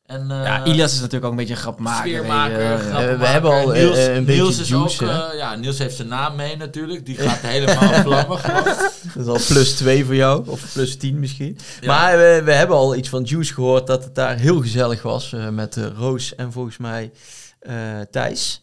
en 0.08 0.30
eh, 0.30 0.42
Ja, 0.44 0.64
Ilias 0.64 0.92
is 0.92 0.98
natuurlijk 0.98 1.24
ook 1.24 1.30
een 1.30 1.36
beetje 1.36 1.54
een 1.54 1.60
grapmaker. 1.60 2.08
sfeermaker, 2.08 2.78
we 3.18 3.26
hebben 3.26 3.50
al, 3.50 3.74
eh, 3.74 3.82
Niels, 3.82 3.98
een 3.98 4.24
beetje 4.24 4.42
Niels 4.42 4.58
is 4.58 4.68
juice, 4.68 5.04
ook, 5.04 5.10
eh, 5.10 5.38
ja, 5.38 5.54
Niels 5.54 5.78
heeft 5.78 5.96
zijn 5.96 6.08
naam 6.08 6.36
mee 6.36 6.56
natuurlijk. 6.56 7.06
Die 7.06 7.16
gaat 7.16 7.40
helemaal 7.40 7.92
vlammen. 8.06 8.38
Dat 9.14 9.16
is 9.16 9.26
al 9.26 9.54
plus 9.54 9.72
2 9.74 10.04
voor 10.04 10.14
jou, 10.14 10.48
of 10.48 10.72
plus 10.72 10.96
10 10.96 11.18
misschien. 11.18 11.58
Ja. 11.80 11.86
Maar 11.86 12.16
we, 12.16 12.42
we 12.44 12.52
hebben 12.52 12.76
al 12.76 12.96
iets 12.96 13.08
van 13.08 13.22
Juice 13.22 13.54
gehoord 13.54 13.86
dat 13.86 14.04
het 14.04 14.14
daar 14.14 14.36
heel 14.36 14.60
gezellig 14.60 15.02
was 15.02 15.32
eh, 15.32 15.48
met 15.48 15.76
eh, 15.76 15.84
Roos 15.96 16.34
en 16.34 16.52
volgens 16.52 16.76
mij 16.76 17.10
eh, 17.60 17.74
Thijs. 18.10 18.62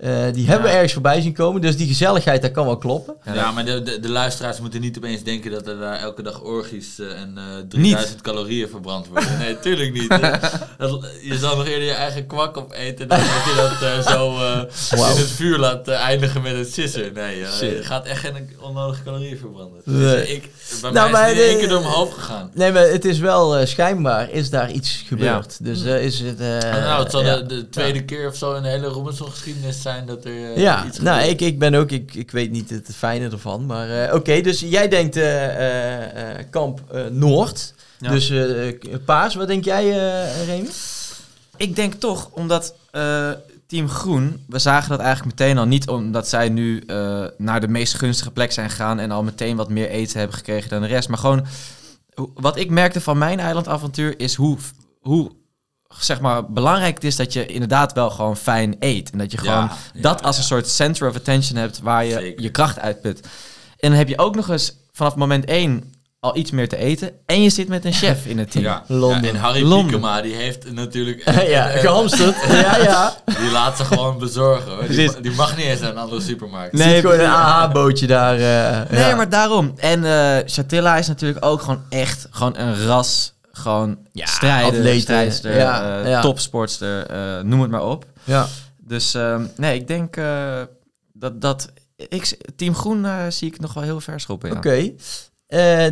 Eh, 0.00 0.32
die 0.32 0.46
hebben 0.46 0.66
we 0.68 0.74
ergens 0.74 0.92
voorbij 0.92 1.20
zien 1.20 1.32
komen, 1.32 1.60
dus 1.60 1.76
die 1.76 1.86
gezelligheid, 1.86 2.42
dat 2.42 2.50
kan 2.50 2.66
wel 2.66 2.76
kloppen. 2.78 3.14
Ja, 3.34 3.50
maar 3.50 3.64
de, 3.64 3.82
de, 3.82 4.00
de 4.00 4.08
luisteraars 4.08 4.60
moeten 4.60 4.80
niet 4.80 4.96
opeens 4.96 5.22
denken 5.22 5.50
dat 5.50 5.66
er 5.66 5.78
daar 5.78 5.98
elke 5.98 6.22
dag 6.22 6.40
orgies 6.42 6.98
eh, 6.98 7.06
en 7.20 7.32
eh 7.38 7.44
3000 7.68 8.20
calorieën 8.20 8.68
verbrand 8.68 9.08
worden. 9.08 9.38
Nee, 9.38 9.58
tuurlijk 9.58 9.92
niet. 9.92 10.08
hè. 10.12 10.18
Dat- 10.78 11.06
je 11.22 11.38
zal 11.38 11.56
nog 11.56 11.66
eerder 11.66 11.84
je 11.86 11.92
eigen 11.92 12.26
kwak 12.26 12.56
opeten 12.56 13.08
dan 13.08 13.18
dat 13.18 13.26
je 13.28 13.54
dat 13.56 13.82
eh, 14.06 14.12
zo 14.12 14.36
eh, 14.36 15.10
in 15.14 15.20
het 15.20 15.30
vuur 15.30 15.58
laat 15.58 15.88
eh, 15.88 16.00
eindigen 16.00 16.42
met 16.42 16.54
een 16.54 16.64
sisser. 16.64 17.12
Nee, 17.12 17.44
eh, 17.44 17.60
je 17.60 17.82
gaat 17.82 18.06
echt 18.06 18.20
geen 18.20 18.50
onnodige 18.60 19.02
calorieën 19.02 19.38
verbranden. 19.38 19.80
Nee. 19.84 19.98
Dus 20.16 20.28
ik, 20.28 20.48
bij 20.80 20.90
Nou, 20.90 21.10
mij 21.10 21.20
maar 21.20 21.30
is 21.30 21.36
het 21.38 21.46
één 21.46 21.58
keer 21.58 21.68
door 21.68 21.80
mijn 21.80 21.92
hoofd 21.92 22.12
gegaan. 22.14 22.50
Nee, 22.54 22.72
maar 22.72 22.88
het 22.88 23.04
is 23.04 23.18
wel 23.18 23.56
eh, 23.56 23.66
schijnbaar 23.66 24.30
is 24.30 24.50
daar 24.50 24.70
iets 24.70 25.04
gebeurd. 25.06 25.64
Dus 25.64 25.84
eh, 25.84 26.04
is 26.04 26.20
het... 26.20 26.40
eh, 26.40 26.46
nou, 26.72 27.02
het 27.02 27.10
zal 27.10 27.24
ja. 27.24 27.36
de, 27.36 27.46
de 27.46 27.68
tweede 27.68 28.04
keer 28.04 28.28
of 28.28 28.36
zo 28.36 28.54
in 28.54 28.62
de 28.62 28.68
hele 28.68 28.86
Robinson-geschiedenis 28.86 29.82
zijn 29.82 29.88
dat 30.06 30.24
er 30.24 30.32
eh, 30.52 30.56
Ja, 30.56 30.86
iets 30.86 30.98
nou, 30.98 31.22
ik, 31.28 31.40
ik 31.40 31.58
ben 31.58 31.74
ook, 31.74 31.90
ik, 31.90 32.14
ik 32.14 32.30
weet 32.30 32.50
niet 32.50 32.70
het 32.70 32.88
fijne 32.96 33.28
ervan, 33.30 33.66
maar 33.66 34.04
eh, 34.04 34.14
oké, 34.14 34.40
dus 34.40 34.60
jij 34.60 34.88
denkt 34.88 35.16
eh, 35.16 35.44
eh, 35.44 36.38
eh, 36.38 36.46
kamp 36.50 36.80
eh, 36.92 37.04
Noord, 37.10 37.74
Ja. 37.98 38.10
dus 38.10 38.30
eh, 38.30 38.74
paars, 39.04 39.34
wat 39.34 39.46
denk 39.48 39.64
jij, 39.64 39.84
eh 39.90 40.46
Remy? 40.46 40.68
Ik 41.56 41.76
denk 41.76 41.94
toch, 41.94 42.30
omdat 42.32 42.74
eh, 42.90 43.30
Team 43.66 43.88
Groen, 43.88 44.44
we 44.48 44.58
zagen 44.58 44.90
dat 44.90 45.00
eigenlijk 45.00 45.38
meteen 45.38 45.58
al 45.58 45.66
niet 45.66 45.88
omdat 45.88 46.28
zij 46.28 46.48
nu 46.48 46.82
eh, 46.86 47.24
naar 47.38 47.60
de 47.60 47.68
meest 47.68 47.94
gunstige 47.94 48.30
plek 48.30 48.52
zijn 48.52 48.70
gegaan 48.70 48.98
en 48.98 49.10
al 49.10 49.22
meteen 49.22 49.56
wat 49.56 49.68
meer 49.70 49.88
eten 49.88 50.18
hebben 50.18 50.36
gekregen 50.36 50.70
dan 50.70 50.80
de 50.80 50.86
rest. 50.86 51.08
Maar 51.08 51.18
gewoon, 51.18 51.46
wat 52.34 52.56
ik 52.56 52.70
merkte 52.70 53.00
van 53.00 53.18
mijn 53.18 53.40
eilandavontuur 53.40 54.14
is 54.20 54.34
hoe, 54.34 54.56
hoe 55.00 55.30
zeg 55.98 56.20
maar, 56.20 56.50
belangrijk 56.52 57.02
is 57.02 57.16
dat 57.16 57.32
je 57.32 57.46
inderdaad 57.46 57.92
wel 57.92 58.10
gewoon 58.10 58.36
fijn 58.36 58.76
eet. 58.78 59.10
En 59.10 59.18
dat 59.18 59.30
je 59.32 59.38
gewoon 59.38 59.70
ja, 59.94 60.00
dat 60.00 60.22
als 60.22 60.36
ja. 60.36 60.42
een 60.42 60.48
soort 60.48 60.68
center 60.68 61.08
of 61.08 61.16
attention 61.16 61.58
hebt 61.58 61.80
waar 61.82 62.04
je 62.04 62.12
Zeker. 62.12 62.42
je 62.42 62.50
kracht 62.50 62.78
uitput. 62.80 63.20
En 63.78 63.88
dan 63.88 63.98
heb 63.98 64.08
je 64.08 64.18
ook 64.18 64.34
nog 64.34 64.48
eens 64.48 64.72
vanaf 64.92 65.14
moment 65.14 65.44
één 65.44 65.94
al 66.20 66.36
iets 66.36 66.50
meer 66.50 66.68
te 66.68 66.76
eten. 66.76 67.12
En 67.26 67.42
je 67.42 67.50
zit 67.50 67.68
met 67.68 67.84
een 67.84 67.92
chef 67.92 68.26
in 68.26 68.38
het 68.38 68.50
team. 68.50 68.64
Ja. 68.64 68.84
Londen. 68.88 69.22
Ja, 69.22 69.28
en 69.28 69.36
Harry 69.36 69.62
Londen. 69.62 69.86
Piekema, 69.86 70.20
die 70.22 70.34
heeft 70.34 70.72
natuurlijk... 70.72 71.30
ja, 71.48 71.66
gehamsterd. 71.68 72.36
ja, 72.50 72.76
ja. 72.76 73.16
Die 73.24 73.50
laat 73.50 73.76
ze 73.76 73.84
gewoon 73.84 74.18
bezorgen. 74.18 74.72
hoor. 74.72 74.86
Die, 75.22 75.30
mag 75.30 75.56
niet 75.56 75.66
eens 75.66 75.80
naar 75.80 75.90
een 75.90 75.98
andere 75.98 76.20
supermarkt. 76.20 76.72
Nee, 76.72 76.92
Ziet 76.94 77.00
gewoon 77.00 77.20
een. 77.20 77.26
AH-bootje 77.30 78.06
daar. 78.06 78.34
eh, 78.34 78.90
Nee, 78.90 79.08
ja. 79.08 79.14
maar 79.16 79.28
daarom. 79.28 79.72
En 79.76 80.04
eh 80.04 80.36
Chatilla 80.46 80.96
is 80.96 81.06
natuurlijk 81.08 81.44
ook 81.44 81.60
gewoon 81.60 81.82
echt 81.88 82.26
gewoon 82.30 82.56
een 82.56 82.86
ras. 82.86 83.32
Gewoon 83.60 83.98
Ja, 84.12 84.26
strijdster, 84.26 85.50
eh, 85.50 86.08
ja. 86.08 86.20
topsportster, 86.20 87.06
eh, 87.06 87.42
noem 87.42 87.60
het 87.60 87.70
maar 87.70 87.84
op. 87.86 88.04
Ja. 88.24 88.46
Dus 88.78 89.14
ehm, 89.14 89.46
nee, 89.56 89.78
ik 89.78 89.86
denk 89.86 90.16
eh, 90.16 90.62
dat, 91.12 91.40
dat 91.40 91.72
ik, 91.96 92.38
Team 92.56 92.74
Groen 92.74 93.06
zie 93.28 93.48
ik 93.48 93.60
nog 93.60 93.74
wel 93.74 93.82
heel 93.82 94.00
ver 94.00 94.20
schoppen. 94.20 94.50
Ja. 94.50 94.56
Oké. 94.56 94.92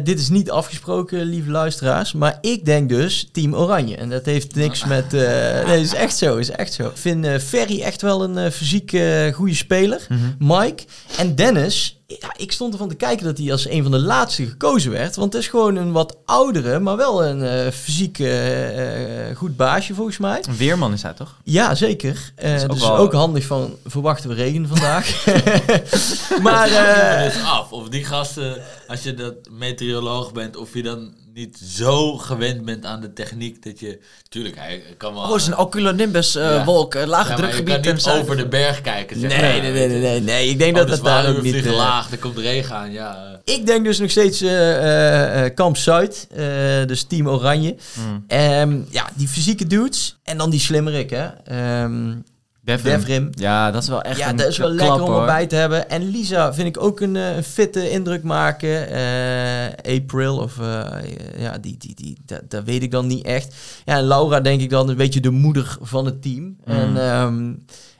Dit 0.02 0.18
is 0.18 0.28
niet 0.28 0.50
afgesproken, 0.50 1.22
lieve 1.22 1.50
luisteraars. 1.50 2.12
Maar 2.12 2.38
ik 2.40 2.64
denk 2.64 2.88
dus 2.88 3.28
Team 3.32 3.54
Oranje. 3.54 3.96
En 3.96 4.08
dat 4.08 4.24
heeft 4.24 4.54
niks 4.54 4.84
met... 4.84 5.14
eh, 5.14 5.66
nee, 5.66 5.80
is 5.80 5.94
echt 5.94 6.16
zo. 6.16 6.36
Is 6.36 6.50
echt 6.50 6.72
zo. 6.72 6.86
Ik 6.86 6.96
vind 6.96 7.24
eh, 7.24 7.38
Ferry 7.38 7.82
echt 7.82 8.02
wel 8.02 8.24
een 8.24 8.52
fysiek 8.52 8.90
goede 9.34 9.54
speler. 9.54 10.06
Mhm. 10.08 10.20
Mike 10.38 10.84
en 11.16 11.34
Dennis. 11.34 11.97
Ja, 12.16 12.34
ik 12.36 12.52
stond 12.52 12.72
ervan 12.72 12.88
te 12.88 12.94
kijken 12.94 13.24
dat 13.24 13.38
hij 13.38 13.52
als 13.52 13.68
een 13.68 13.82
van 13.82 13.90
de 13.90 13.98
laatste 13.98 14.46
gekozen 14.46 14.90
werd. 14.90 15.16
Want 15.16 15.32
het 15.32 15.42
is 15.42 15.48
gewoon 15.48 15.76
een 15.76 15.92
wat 15.92 16.16
oudere, 16.24 16.78
maar 16.78 16.96
wel 16.96 17.24
een 17.24 17.42
eh, 17.42 17.70
fysiek 17.72 18.18
eh, 18.18 19.28
eh, 19.30 19.36
goed 19.36 19.56
baasje 19.56 19.94
volgens 19.94 20.18
mij. 20.18 20.44
Een 20.48 20.56
weerman 20.56 20.92
is 20.92 21.02
hij 21.02 21.12
toch? 21.12 21.34
Ja, 21.44 21.74
zeker. 21.74 22.32
Eh, 22.34 22.54
is 22.54 22.62
ook 22.62 22.70
dus 22.70 22.80
wel- 22.80 22.96
ook 22.96 23.12
handig 23.12 23.44
van 23.46 23.76
verwachten 23.86 24.28
we 24.28 24.34
regen 24.34 24.68
vandaag. 24.68 25.24
maar 26.42 26.66
Ik 26.66 26.72
vraag 26.72 26.96
me 26.96 27.24
eh, 27.24 27.24
dus 27.34 27.42
af 27.42 27.72
of 27.72 27.88
die 27.88 28.04
gasten, 28.04 28.62
als 28.86 29.02
je 29.02 29.14
dat 29.14 29.34
meteoroloog 29.50 30.32
bent, 30.32 30.56
of 30.56 30.74
je 30.74 30.82
dan 30.82 31.14
niet 31.38 31.58
zo 31.64 32.16
gewend 32.16 32.64
bent 32.64 32.84
aan 32.84 33.00
de 33.00 33.12
techniek 33.12 33.62
dat 33.64 33.80
je... 33.80 33.98
Tuurlijk, 34.28 34.56
hij 34.56 34.82
kan 34.96 35.14
wel... 35.14 35.22
Oh, 35.22 35.32
het 35.32 35.40
is 35.40 35.46
een 35.46 35.56
oculonimbus 35.56 36.34
eh, 36.34 36.42
Ja. 36.42 36.64
wolk, 36.64 36.94
eh, 36.94 37.06
lage 37.06 37.28
Ja, 37.30 37.36
je 37.36 37.42
drukgebied. 37.42 37.80
kan 37.80 37.94
niet 37.94 38.08
over 38.08 38.36
de 38.36 38.48
berg 38.48 38.80
kijken. 38.80 39.20
zeg 39.20 39.30
nee, 39.30 39.40
maar. 39.40 39.60
nee, 39.62 39.72
nee, 39.72 39.88
nee, 39.88 40.00
nee, 40.00 40.20
nee. 40.20 40.48
Ik 40.48 40.58
denk 40.58 40.72
Oh, 40.72 40.78
dat 40.78 40.88
dat 40.88 41.04
daar 41.04 41.28
ook 41.28 41.42
niet... 41.42 41.66
eh, 41.66 41.72
laag, 41.76 42.10
er 42.10 42.18
komt 42.18 42.38
regen 42.38 42.76
aan, 42.76 42.92
ja. 42.92 43.38
eh. 43.44 43.54
ik 43.54 43.66
denk 43.66 43.84
dus 43.84 43.98
nog 43.98 44.10
steeds 44.10 44.40
eh, 44.40 44.76
eh, 44.76 45.44
eh, 45.44 45.54
Kamp 45.54 45.76
Zuid, 45.76 46.26
eh, 46.30 46.44
dus 46.86 47.02
Team 47.02 47.28
Oranje. 47.28 47.76
Hmm. 47.94 48.24
Ehm, 48.26 48.80
ja, 48.90 49.08
die 49.14 49.28
fysieke 49.28 49.66
dudes. 49.66 50.16
En 50.24 50.38
dan 50.38 50.50
die 50.50 50.60
slimmerik, 50.60 51.10
hè. 51.10 51.26
Ehm 51.44 52.12
Devrim. 52.76 52.92
Devrim. 52.98 53.30
Ja, 53.34 53.70
dat 53.70 53.82
is 53.82 53.88
wel 53.88 54.02
echt 54.02 54.18
Ja, 54.18 54.28
een 54.28 54.36
dat 54.36 54.46
is 54.46 54.58
wel 54.58 54.68
klap, 54.74 54.80
lekker 54.88 55.02
om 55.04 55.10
hoor. 55.10 55.20
erbij 55.20 55.46
te 55.46 55.54
hebben. 55.56 55.90
En 55.90 56.10
Lisa 56.10 56.54
vind 56.54 56.68
ik 56.76 56.82
ook 56.82 57.00
een, 57.00 57.16
eh, 57.16 57.36
een 57.36 57.44
fitte 57.44 57.90
indruk 57.90 58.22
maken. 58.22 58.88
Eh, 58.90 59.94
April, 59.96 60.36
of 60.38 60.58
eh, 60.58 60.84
ja, 61.38 61.58
die, 61.58 61.76
die, 61.78 61.94
die, 61.94 62.16
dat, 62.26 62.40
dat 62.48 62.64
weet 62.64 62.82
ik 62.82 62.90
dan 62.90 63.06
niet 63.06 63.24
echt. 63.24 63.54
Ja, 63.84 63.96
en 63.96 64.04
Laura 64.04 64.40
denk 64.40 64.60
ik 64.60 64.70
dan 64.70 64.88
een 64.88 64.96
beetje 64.96 65.20
de 65.20 65.30
moeder 65.30 65.76
van 65.80 66.04
het 66.04 66.22
team. 66.22 66.56
En, 66.64 66.96
ehm, 67.10 67.48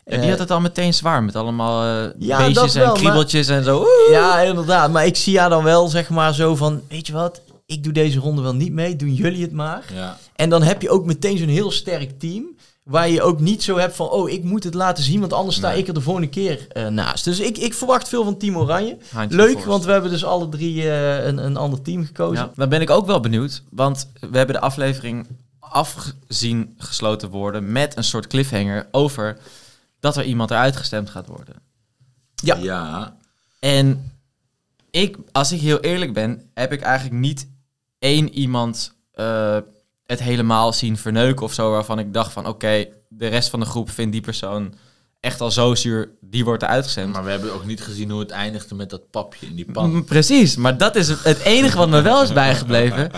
Ja, 0.04 0.20
die 0.20 0.30
had 0.30 0.38
het 0.38 0.50
al 0.50 0.60
meteen 0.60 0.94
zwaar 0.94 1.22
met 1.22 1.36
allemaal 1.36 2.12
Ja, 2.18 2.38
beestjes 2.38 2.74
wel, 2.74 2.82
en 2.82 2.88
maar- 2.90 2.98
kriebeltjes 2.98 3.48
en 3.48 3.64
zo. 3.64 3.78
Oeh. 3.78 4.10
Ja, 4.10 4.40
inderdaad. 4.40 4.90
Maar 4.92 5.06
ik 5.06 5.16
zie 5.16 5.38
haar 5.38 5.50
dan 5.50 5.64
wel 5.64 5.88
zeg 5.88 6.08
maar 6.08 6.34
zo 6.34 6.56
van, 6.56 6.80
weet 6.88 7.06
je 7.06 7.12
wat, 7.12 7.40
ik 7.66 7.84
doe 7.84 7.92
deze 7.92 8.18
ronde 8.18 8.42
wel 8.42 8.54
niet 8.54 8.72
mee, 8.72 8.96
doen 8.96 9.14
jullie 9.14 9.42
het 9.42 9.52
maar. 9.52 9.82
ja. 9.94 10.16
En 10.34 10.50
dan 10.50 10.62
heb 10.62 10.82
je 10.82 10.90
ook 10.90 11.04
meteen 11.06 11.38
zo'n 11.38 11.48
heel 11.48 11.70
sterk 11.70 12.18
team. 12.18 12.44
Waar 12.88 13.08
je 13.08 13.22
ook 13.22 13.40
niet 13.40 13.62
zo 13.62 13.76
hebt 13.76 13.96
van, 13.96 14.08
oh, 14.08 14.30
ik 14.30 14.44
moet 14.44 14.64
het 14.64 14.74
laten 14.74 15.04
zien, 15.04 15.20
want 15.20 15.32
anders 15.32 15.56
sta 15.56 15.68
Nee. 15.68 15.78
ik 15.78 15.88
er 15.88 15.94
de 15.94 16.00
volgende 16.00 16.28
keer 16.28 16.66
eh, 16.68 16.86
naast. 16.86 17.24
Dus 17.24 17.40
ik, 17.40 17.58
ik 17.58 17.74
verwacht 17.74 18.08
veel 18.08 18.24
van 18.24 18.36
Team 18.36 18.56
Oranje. 18.56 18.96
Handje 19.12 19.36
Leuk, 19.36 19.52
voorst. 19.52 19.66
want 19.66 19.84
we 19.84 19.92
hebben 19.92 20.10
dus 20.10 20.24
alle 20.24 20.48
drie 20.48 20.82
eh, 20.90 21.24
een, 21.26 21.38
een 21.38 21.56
ander 21.56 21.82
team 21.82 22.04
gekozen. 22.04 22.44
Ja, 22.44 22.52
dan 22.54 22.68
ben 22.68 22.80
ik 22.80 22.90
ook 22.90 23.06
wel 23.06 23.20
benieuwd, 23.20 23.62
want 23.70 24.08
we 24.20 24.36
hebben 24.36 24.54
de 24.54 24.60
aflevering 24.60 25.26
afgezien 25.58 26.74
gesloten 26.78 27.30
worden 27.30 27.72
met 27.72 27.96
een 27.96 28.04
soort 28.04 28.26
cliffhanger 28.26 28.88
over 28.90 29.38
dat 30.00 30.16
er 30.16 30.24
iemand 30.24 30.50
eruit 30.50 30.76
gestemd 30.76 31.10
gaat 31.10 31.26
worden. 31.26 31.54
Ja. 32.34 32.56
ja. 32.56 33.16
En 33.58 34.12
ik, 34.90 35.16
als 35.32 35.52
ik 35.52 35.60
heel 35.60 35.80
eerlijk 35.80 36.12
ben, 36.12 36.50
heb 36.54 36.72
ik 36.72 36.80
eigenlijk 36.80 37.20
niet 37.20 37.48
één 37.98 38.32
iemand 38.32 38.92
eh, 39.12 39.56
het 40.08 40.22
helemaal 40.22 40.72
zien 40.72 40.96
verneuken 40.96 41.44
of 41.44 41.52
zo, 41.52 41.70
waarvan 41.70 41.98
ik 41.98 42.12
dacht 42.14 42.32
van 42.32 42.46
oké, 42.46 42.84
de 43.08 43.26
rest 43.26 43.48
van 43.50 43.60
de 43.60 43.66
groep 43.66 43.90
vindt 43.90 44.12
die 44.12 44.20
persoon 44.20 44.74
echt 45.20 45.40
al 45.40 45.50
zo 45.50 45.74
zuur, 45.74 46.10
die 46.20 46.44
wordt 46.44 46.62
eruit 46.62 46.84
gestemd. 46.84 47.12
Maar 47.12 47.24
we 47.24 47.30
hebben 47.30 47.54
ook 47.54 47.64
niet 47.66 47.80
gezien 47.82 48.10
hoe 48.10 48.20
het 48.20 48.30
eindigde 48.30 48.74
met 48.74 48.90
dat 48.90 49.10
papje 49.10 49.46
in 49.46 49.54
die 49.54 49.72
pan. 49.72 50.04
Precies, 50.04 50.56
maar 50.56 50.76
dat 50.78 50.96
is 50.96 51.08
het- 51.08 51.38
enige 51.38 51.76
wat 51.76 51.88
me 51.88 52.00
wel 52.02 52.22
is 52.22 52.32
bijgebleven. 52.32 53.10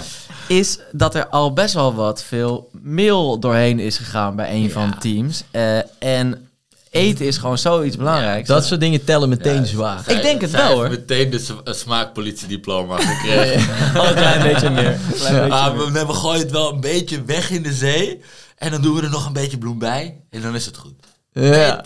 Is 0.49 0.79
dat 0.93 1.15
er 1.15 1.27
al 1.29 1.53
best 1.53 1.75
wel 1.75 1.95
wat 1.95 2.23
veel 2.23 2.71
mail 2.83 3.39
doorheen 3.39 3.79
is 3.79 3.97
gegaan 3.97 4.37
bij 4.37 4.55
een 4.55 4.71
van 4.71 4.91
de 4.91 4.97
teams. 4.97 5.43
Eh, 5.51 5.79
en 5.99 6.50
eten 6.91 7.27
is 7.27 7.37
gewoon 7.37 7.59
zoiets 7.59 7.97
belangrijks. 7.97 8.49
Dat 8.49 8.65
soort 8.67 8.81
dingen 8.81 9.05
tellen 9.05 9.29
meteen 9.29 9.55
Ja, 9.61 9.65
zwaar. 9.65 10.03
zij- 10.05 10.15
Ik 10.15 10.23
denk 10.23 10.41
het 10.41 10.51
zij 10.51 10.61
wel, 10.61 10.73
hoor. 10.77 10.89
meteen 10.89 11.31
de 11.31 11.63
smaakpolitiediploma 11.65 12.97
gekregen. 13.01 13.75
Al 14.01 14.07
een 14.09 14.15
klein 14.15 14.43
beetje 14.43 14.71
meer. 14.71 14.99
Klein 15.19 15.35
beetje 15.35 15.53
Ah, 15.59 15.77
meer. 15.77 15.93
we, 15.93 16.07
we 16.07 16.13
gooien 16.13 16.41
het 16.43 16.51
wel 16.51 16.73
een 16.73 16.81
beetje 16.81 17.25
weg 17.25 17.51
in 17.51 17.63
de 17.63 17.73
zee. 17.73 18.21
En 18.57 18.71
dan 18.71 18.83
doen 18.83 18.95
we 18.97 19.03
er 19.03 19.11
nog 19.11 19.27
een 19.27 19.33
beetje 19.33 19.59
bloem 19.59 19.79
bij. 19.79 20.21
En 20.31 20.43
dan 20.43 20.55
is 20.55 20.67
het 20.67 20.77
goed. 20.77 20.93
Ja. 21.33 21.85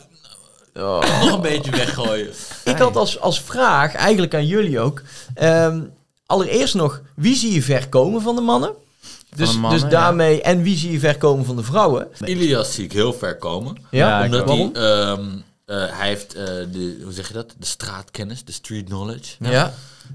Oh. 0.74 1.20
Nog 1.20 1.32
een 1.32 1.40
beetje 1.40 1.70
weggooien. 1.70 2.28
Ik 2.64 2.78
had 2.78 2.96
als, 2.96 3.20
als 3.20 3.40
vraag, 3.40 3.94
eigenlijk 3.94 4.34
aan 4.34 4.46
jullie 4.46 4.80
ook. 4.80 5.02
ehm, 5.34 5.80
allereerst 6.26 6.74
nog, 6.74 7.00
wie 7.16 7.36
zie 7.36 7.52
je 7.52 7.62
ver 7.62 7.88
komen 7.88 8.22
van 8.22 8.34
de 8.34 8.40
mannen? 8.40 8.72
Dus, 9.37 9.51
de 9.53 9.59
mannen, 9.59 9.81
dus 9.81 9.90
ja. 9.90 10.01
daarmee, 10.01 10.42
en 10.42 10.62
wie 10.62 10.77
zie 10.77 10.92
je 10.92 10.99
ver 10.99 11.18
komen 11.18 11.44
van 11.44 11.57
de 11.57 11.62
vrouwen? 11.62 12.09
Ilias 12.25 12.75
zie 12.75 12.85
ik 12.85 12.92
heel 12.92 13.12
ver 13.12 13.37
komen. 13.37 13.77
Ja, 13.90 14.25
omdat 14.25 14.49
hij, 14.49 14.70
ehm, 14.73 15.20
eh, 15.66 15.77
hij 15.99 16.09
heeft 16.09 16.35
eh, 16.35 16.44
de, 16.44 17.01
hoe 17.03 17.12
zeg 17.12 17.29
je 17.29 17.35
dat? 17.35 17.55
De 17.59 17.66
straatkennis, 17.66 18.44
de 18.44 18.53
street 18.53 18.85
knowledge. 18.85 19.35
Ja, 19.40 19.51
Ja, 19.51 19.73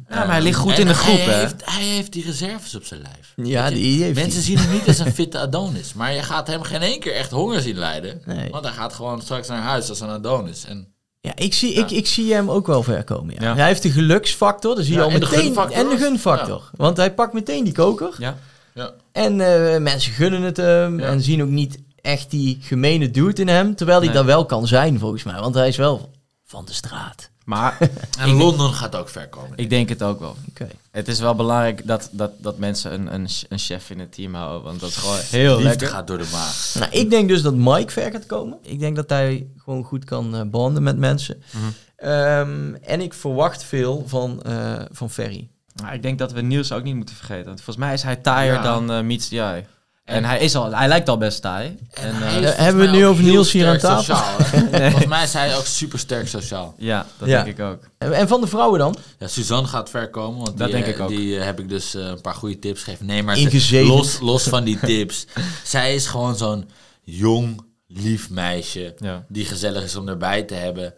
maar 0.10 0.28
hij 0.28 0.42
ligt 0.42 0.58
goed 0.60 0.72
En 0.74 0.80
in 0.80 0.88
de 0.88 0.94
hij 0.94 1.02
groep, 1.04 1.26
hè? 1.26 1.40
Heeft, 1.40 1.62
hij 1.66 1.84
heeft 1.84 2.12
die 2.14 2.24
reserves 2.26 2.76
op 2.76 2.84
zijn 2.86 3.02
lijf. 3.02 3.50
ja 3.50 3.68
je? 3.68 3.76
die 3.76 4.04
heeft 4.04 4.20
Mensen 4.20 4.42
zien 4.42 4.58
hem 4.58 4.72
niet 4.72 4.88
als 4.88 5.00
een 5.00 5.14
fitte 5.22 5.40
Adonis. 5.40 5.94
Maar 5.94 6.14
je 6.14 6.24
gaat 6.24 6.48
hem 6.48 6.62
geen 6.62 6.82
één 6.82 7.00
keer 7.00 7.14
echt 7.16 7.32
honger 7.32 7.62
zien 7.62 7.78
lijden. 7.78 8.22
Nee. 8.26 8.50
Want 8.50 8.66
hij 8.66 8.74
gaat 8.74 8.94
gewoon 8.94 9.22
straks 9.22 9.48
naar 9.48 9.62
huis 9.62 9.90
als 9.90 10.00
een 10.00 10.10
Adonis. 10.10 10.66
En 10.66 10.88
Ja, 11.22 11.32
ik 11.36 11.54
zie, 11.54 11.74
ik, 11.74 11.92
ik 11.92 12.08
zie 12.08 12.34
hem 12.34 12.50
ook 12.52 12.68
wel 12.68 12.84
ver 12.84 13.04
komen. 13.04 13.36
Ja. 13.40 13.42
Ja. 13.42 13.56
Hij 13.56 13.68
heeft 13.68 13.82
de 13.84 13.92
geluksfactor, 13.92 14.76
dus 14.76 14.86
zie 14.86 14.94
je 14.94 15.00
Ja, 15.00 15.06
al 15.06 15.12
en 15.14 15.20
de 15.20 15.26
meteen. 15.26 15.44
gunfactor. 15.44 15.78
En 15.78 15.90
de 15.90 15.98
gunfactor. 15.98 16.70
Want 16.76 16.98
hij 16.98 17.14
pakt 17.14 17.34
meteen 17.34 17.64
die 17.64 17.74
koker. 17.74 18.16
Ja. 18.18 18.38
Ja. 18.80 18.94
En 19.12 19.42
eh, 19.42 19.82
mensen 19.82 20.12
gunnen 20.12 20.42
het 20.42 20.58
hem 20.58 21.00
Ja. 21.00 21.06
en 21.06 21.22
zien 21.22 21.42
ook 21.44 21.50
niet 21.50 21.78
echt 22.02 22.32
die 22.32 22.58
gemene 22.62 23.12
dude 23.12 23.42
in 23.42 23.48
hem. 23.48 23.76
Terwijl 23.76 23.98
hij 23.98 24.08
Nee. 24.08 24.18
dat 24.18 24.26
wel 24.26 24.46
kan 24.46 24.68
zijn, 24.68 25.00
volgens 25.00 25.24
mij. 25.24 25.40
Want 25.40 25.56
hij 25.56 25.68
is 25.68 25.78
wel 25.78 26.12
van 26.46 26.66
de 26.66 26.74
straat. 26.74 27.30
Maar 27.46 27.78
En 28.20 28.30
Londen 28.30 28.74
gaat 28.74 28.96
ook 28.96 29.10
ver 29.10 29.28
komen. 29.30 29.52
ik 29.58 29.70
denk 29.70 29.90
het 29.90 30.04
ook 30.04 30.20
wel. 30.20 30.36
Oké. 30.50 30.68
Het 30.92 31.08
is 31.08 31.20
wel 31.20 31.36
belangrijk 31.36 31.88
dat, 31.88 32.10
dat, 32.12 32.32
dat 32.38 32.58
mensen 32.58 32.94
een, 32.94 33.14
een, 33.14 33.28
een 33.50 33.60
chef 33.60 33.90
in 33.90 34.00
het 34.00 34.14
team 34.14 34.34
houden. 34.34 34.64
Want 34.64 34.80
dat 34.80 34.90
is 34.90 34.96
gewoon 34.96 35.20
heel 35.20 35.52
Liefde 35.56 35.70
lekker. 35.70 35.88
gaat 35.88 36.08
door 36.08 36.18
de 36.18 36.30
maag. 36.32 36.74
Nou, 36.80 36.92
ik 36.92 37.10
denk 37.10 37.28
dus 37.30 37.42
dat 37.42 37.54
Mike 37.56 37.92
ver 37.92 38.12
gaat 38.12 38.26
komen. 38.26 38.58
Ik 38.62 38.80
denk 38.80 38.96
dat 38.96 39.10
hij 39.10 39.48
gewoon 39.58 39.84
goed 39.84 40.06
kan 40.06 40.36
eh 40.36 40.42
banden 40.46 40.84
met 40.84 40.98
mensen. 40.98 41.44
Mhm. 41.52 41.64
Ehm, 41.96 42.74
en 42.74 43.02
ik 43.02 43.14
verwacht 43.14 43.64
veel 43.64 44.04
van, 44.08 44.42
eh, 44.44 44.82
van 44.92 45.10
Ferry. 45.10 45.50
Maar 45.82 45.94
ik 45.94 46.02
denk 46.02 46.20
dat 46.20 46.32
we 46.32 46.42
Niels 46.42 46.72
ook 46.72 46.84
niet 46.84 46.96
moeten 46.96 47.16
vergeten. 47.16 47.46
Want 47.46 47.62
volgens 47.62 47.86
mij 47.86 47.94
is 47.94 48.04
hij 48.04 48.16
taaier 48.16 48.54
Ja. 48.54 48.62
dan 48.62 48.92
eh 48.92 49.02
Meets 49.02 49.28
the 49.28 49.40
Eye. 49.40 49.66
En 50.04 50.24
hij, 50.26 50.40
is 50.40 50.56
al, 50.56 50.72
hij 50.76 50.88
lijkt 50.88 51.10
al 51.10 51.18
best 51.18 51.42
taai. 51.42 51.78
En, 51.94 52.22
eh, 52.24 52.42
is 52.42 52.56
hebben 52.56 52.92
we 52.92 52.98
nu 52.98 53.06
over 53.06 53.24
Niels 53.24 53.52
hier 53.52 53.68
aan 53.68 53.78
tafel? 53.78 54.16
Sociaal? 54.16 54.40
Volgens 54.92 55.06
mij 55.06 55.24
is 55.24 55.34
hij 55.34 55.58
ook 55.58 55.66
super 55.66 56.00
sterk 56.00 56.28
sociaal. 56.28 56.74
ja, 56.78 57.06
dat 57.18 57.28
Ja. 57.28 57.44
denk 57.44 57.58
ik 57.58 57.66
ook. 57.66 57.90
En 57.98 58.14
en 58.14 58.28
van 58.28 58.42
de 58.42 58.48
vrouwen 58.48 58.80
dan? 58.80 58.96
Ja, 59.20 59.28
Suzanne 59.28 59.68
gaat 59.68 59.90
ver 59.90 60.10
komen. 60.10 60.38
Want 60.46 60.58
Dat 60.58 60.68
die, 60.68 60.76
denk 60.76 60.86
eh, 60.88 60.92
ik 60.94 61.00
ook. 61.00 61.10
Die 61.10 61.38
eh, 61.40 61.44
heb 61.46 61.60
ik 61.60 61.70
dus 61.70 61.96
eh, 61.96 62.06
een 62.06 62.22
paar 62.22 62.34
goede 62.34 62.60
tips 62.60 62.84
gegeven. 62.84 63.06
Nee, 63.06 63.24
maar 63.24 63.38
los, 63.72 64.20
los 64.20 64.44
van 64.44 64.64
die 64.64 64.80
tips. 64.92 65.26
zij 65.64 65.96
is 65.96 66.08
gewoon 66.08 66.36
zo'n 66.38 66.70
jong, 67.04 67.62
lief 67.88 68.30
meisje. 68.30 68.94
Ja. 68.98 69.26
Die 69.28 69.46
gezellig 69.46 69.84
is 69.84 69.96
om 69.96 70.08
erbij 70.08 70.44
te 70.44 70.54
hebben. 70.56 70.94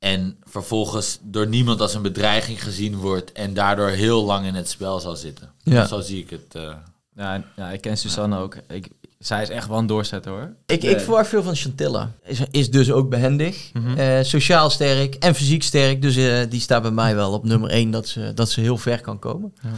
En 0.00 0.36
vervolgens 0.44 1.18
door 1.22 1.46
niemand 1.46 1.80
als 1.80 1.94
een 1.94 2.02
bedreiging 2.02 2.62
gezien 2.62 2.96
wordt. 2.96 3.32
En 3.32 3.54
daardoor 3.54 3.88
heel 3.88 4.24
lang 4.24 4.46
in 4.46 4.54
het 4.54 4.68
spel 4.68 5.00
zal 5.00 5.16
zitten. 5.16 5.52
Ja. 5.62 5.86
Zo 5.86 6.00
zie 6.00 6.18
ik 6.22 6.30
het. 6.30 6.54
eh. 6.54 6.72
Ja, 7.16 7.44
ja, 7.56 7.70
ik 7.70 7.80
ken 7.80 7.96
Suzanne 7.98 8.38
ook. 8.38 8.56
Ik, 8.68 8.88
zij 9.18 9.42
is 9.42 9.48
echt 9.48 9.68
wel 9.68 9.78
een 9.78 9.86
doorzetter 9.86 10.32
hoor. 10.32 10.54
Ik, 10.66 10.82
ik 10.82 11.00
verwacht 11.00 11.28
veel 11.28 11.42
van 11.42 11.54
Chantilla. 11.56 12.10
Is, 12.24 12.40
is 12.50 12.70
dus 12.70 12.90
ook 12.92 13.08
behendig, 13.10 13.70
Mhm. 13.72 13.98
eh, 13.98 14.22
sociaal 14.22 14.70
sterk 14.70 15.14
en 15.14 15.34
fysiek 15.34 15.62
sterk. 15.62 16.02
Dus 16.02 16.16
eh, 16.16 16.40
die 16.50 16.60
staat 16.60 16.82
bij 16.82 16.90
mij 16.90 17.14
wel 17.14 17.32
op 17.32 17.44
nummer 17.44 17.70
1 17.70 17.90
dat 17.90 18.08
ze, 18.08 18.32
dat 18.34 18.50
ze 18.50 18.60
heel 18.60 18.76
ver 18.78 19.00
kan 19.00 19.18
komen. 19.18 19.54
Ja. 19.62 19.68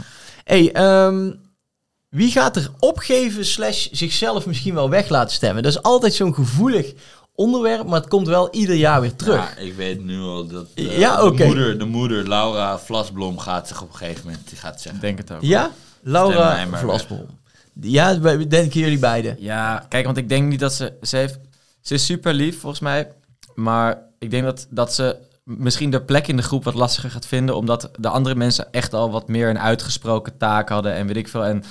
Hey, 0.43 0.71
ehm, 0.71 1.31
wie 2.09 2.31
gaat 2.31 2.55
er 2.55 2.69
opgeven 2.79 3.45
slash 3.45 3.87
zichzelf 3.91 4.45
misschien 4.45 4.73
wel 4.73 4.89
weg 4.89 5.09
laten 5.09 5.35
stemmen? 5.35 5.63
Dat 5.63 5.71
is 5.71 5.81
altijd 5.81 6.13
zo'n 6.13 6.33
gevoelig 6.33 6.93
onderwerp, 7.35 7.85
maar 7.87 7.99
het 7.99 8.09
komt 8.09 8.27
wel 8.27 8.49
ieder 8.51 8.75
jaar 8.75 9.01
weer 9.01 9.15
terug. 9.15 9.55
Ja, 9.55 9.61
ik 9.61 9.73
weet 9.73 10.03
nu 10.03 10.19
al 10.19 10.47
dat 10.47 10.65
eh, 10.75 10.97
Ja, 10.97 11.15
de, 11.15 11.23
oké. 11.23 11.45
moeder, 11.45 11.79
de 11.79 11.85
moeder, 11.85 12.27
Laura 12.27 12.79
Vlasblom, 12.79 13.37
gaat 13.39 13.67
zich 13.67 13.81
op 13.81 13.89
een 13.89 13.95
gegeven 13.95 14.25
moment 14.25 14.49
die 14.49 14.57
gaat 14.57 14.75
Ik 14.75 14.81
zeggen. 14.81 15.01
denk 15.01 15.17
het 15.17 15.31
ook. 15.31 15.41
Ja? 15.41 15.71
Laura 16.01 16.67
Vlasbol. 16.71 17.25
Ja, 17.81 18.13
denken 18.47 18.79
jullie 18.79 18.99
beiden. 18.99 19.35
Ja, 19.39 19.85
kijk, 19.89 20.05
want 20.05 20.17
ik 20.17 20.29
denk 20.29 20.49
niet 20.49 20.59
dat 20.59 20.73
ze... 20.73 20.93
Ze, 21.01 21.17
heeft, 21.17 21.39
ze 21.81 21.93
is 21.93 22.05
super 22.05 22.33
lief, 22.33 22.59
volgens 22.59 22.81
mij. 22.81 23.11
Maar 23.55 24.01
ik 24.19 24.31
denk 24.31 24.43
dat, 24.43 24.67
dat 24.69 24.93
ze 24.93 25.17
misschien 25.43 25.89
de 25.89 26.01
plek 26.01 26.27
in 26.27 26.37
de 26.37 26.43
groep 26.43 26.63
wat 26.63 26.73
lastiger 26.73 27.11
gaat 27.11 27.25
vinden... 27.25 27.55
omdat 27.55 27.89
de 27.99 28.07
andere 28.07 28.35
mensen 28.35 28.71
echt 28.71 28.93
al 28.93 29.11
wat 29.11 29.27
meer 29.27 29.49
een 29.49 29.59
uitgesproken 29.59 30.37
taak 30.37 30.69
hadden 30.69 30.93
en 30.93 31.07
weet 31.07 31.15
ik 31.17 31.27
veel. 31.27 31.45
En 31.45 31.63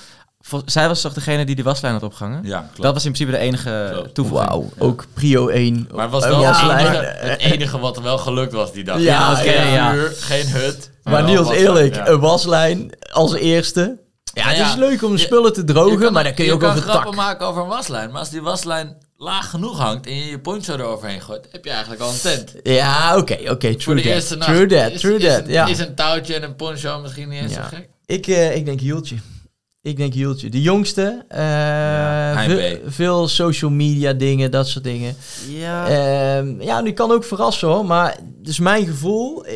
zij 0.67 0.89
was 0.89 1.01
toch 1.01 1.13
degene 1.13 1.45
die 1.45 1.55
die 1.55 1.65
waslijn 1.65 1.93
had 1.93 2.03
opgehangen? 2.03 2.41
Ja, 2.45 2.59
klopt. 2.59 2.83
Dat 2.83 2.95
was 2.95 3.05
in 3.05 3.13
principe 3.13 3.37
de 3.37 3.43
enige 3.45 3.89
Klopt. 3.93 4.15
toevoeging. 4.15 4.49
Wauw, 4.51 4.69
ook 4.79 5.05
prio 5.15 5.49
1. 5.49 5.89
maar 5.95 6.03
het 6.03 6.11
was 6.13 6.25
wel 6.25 6.45
het 6.47 6.57
enige, 6.81 7.05
het 7.17 7.41
enige 7.41 7.79
wat 7.79 7.97
er 7.97 8.03
wel 8.03 8.19
gelukt 8.19 8.53
was 8.53 8.73
die 8.73 8.85
dag. 8.85 8.99
Ja, 9.01 9.19
Het 9.29 9.37
was 9.39 9.47
oké, 9.47 9.57
geen 9.59 9.73
ja. 9.73 9.95
geen 10.15 10.49
hut. 10.49 10.91
Maar 11.05 11.23
Niels, 11.25 11.47
waslijn, 11.47 11.67
eerlijk, 11.67 11.95
ja. 11.95 12.09
een 12.09 12.21
waslijn 12.21 12.93
als 13.13 13.35
eerste. 13.35 13.99
Ja, 14.35 14.43
het 14.49 14.57
Ja, 14.57 14.69
is 14.69 14.75
leuk 14.75 15.03
om 15.03 15.13
de 15.13 15.19
je- 15.19 15.25
spullen 15.25 15.53
te 15.53 15.65
drogen, 15.65 15.99
kan- 15.99 16.13
maar 16.13 16.25
dan 16.25 16.35
kun 16.35 16.45
je, 16.45 16.53
ook 16.53 16.61
kan 16.61 16.71
over 16.71 16.83
grappen 16.83 17.11
tak. 17.11 17.21
maken 17.21 17.47
over 17.47 17.63
een 17.63 17.69
waslijn. 17.69 18.11
Maar 18.11 18.19
als 18.19 18.31
die 18.31 18.43
waslijn 18.43 18.97
laag 19.17 19.51
genoeg 19.51 19.79
hangt 19.79 20.07
en 20.07 20.15
je 20.17 20.31
je 20.31 20.39
poncho 20.41 20.75
eroverheen 20.75 21.21
gooit, 21.21 21.49
heb 21.53 21.65
je 21.65 21.71
eigenlijk 21.71 22.03
al 22.03 22.09
een 22.11 22.21
tent. 22.21 22.55
Ja, 22.63 23.17
oké, 23.17 23.37
oké, 23.51 23.75
true 23.75 23.95
de 24.03 24.03
that. 24.03 24.41
True 24.41 24.67
that, 24.67 24.91
is, 24.91 25.01
true 25.01 25.19
that, 25.19 25.43
ja. 25.47 25.67
is 25.67 25.79
een 25.79 25.95
touwtje 25.95 26.35
en 26.35 26.43
een 26.43 26.57
poncho 26.57 27.01
misschien 27.01 27.29
niet 27.29 27.43
eens 27.43 27.55
Ja. 27.55 27.63
zo 27.63 27.69
gek. 27.77 27.89
Ik, 28.07 28.27
eh, 28.27 28.57
ik 28.57 28.65
denk 28.65 28.81
Hieltje. 28.81 29.17
Ik 29.83 29.97
denk 29.97 30.13
Hieltje. 30.15 30.51
De 30.51 30.61
jongste. 30.63 31.25
eh, 31.29 32.43
ve- 32.45 32.81
B. 32.85 32.91
veel 32.93 33.29
social 33.29 33.71
media 33.71 34.13
dingen, 34.13 34.51
dat 34.51 34.69
soort 34.69 34.85
dingen. 34.85 35.17
Ja. 35.49 35.87
Ehm, 35.89 36.61
ja, 36.63 36.83
die 36.83 36.93
kan 36.93 37.11
ook 37.11 37.25
verrassen 37.25 37.69
hoor. 37.69 37.85
Maar 37.87 38.17
dus 38.43 38.59
mijn 38.59 38.87
gevoel... 38.87 39.45
eh, 39.45 39.55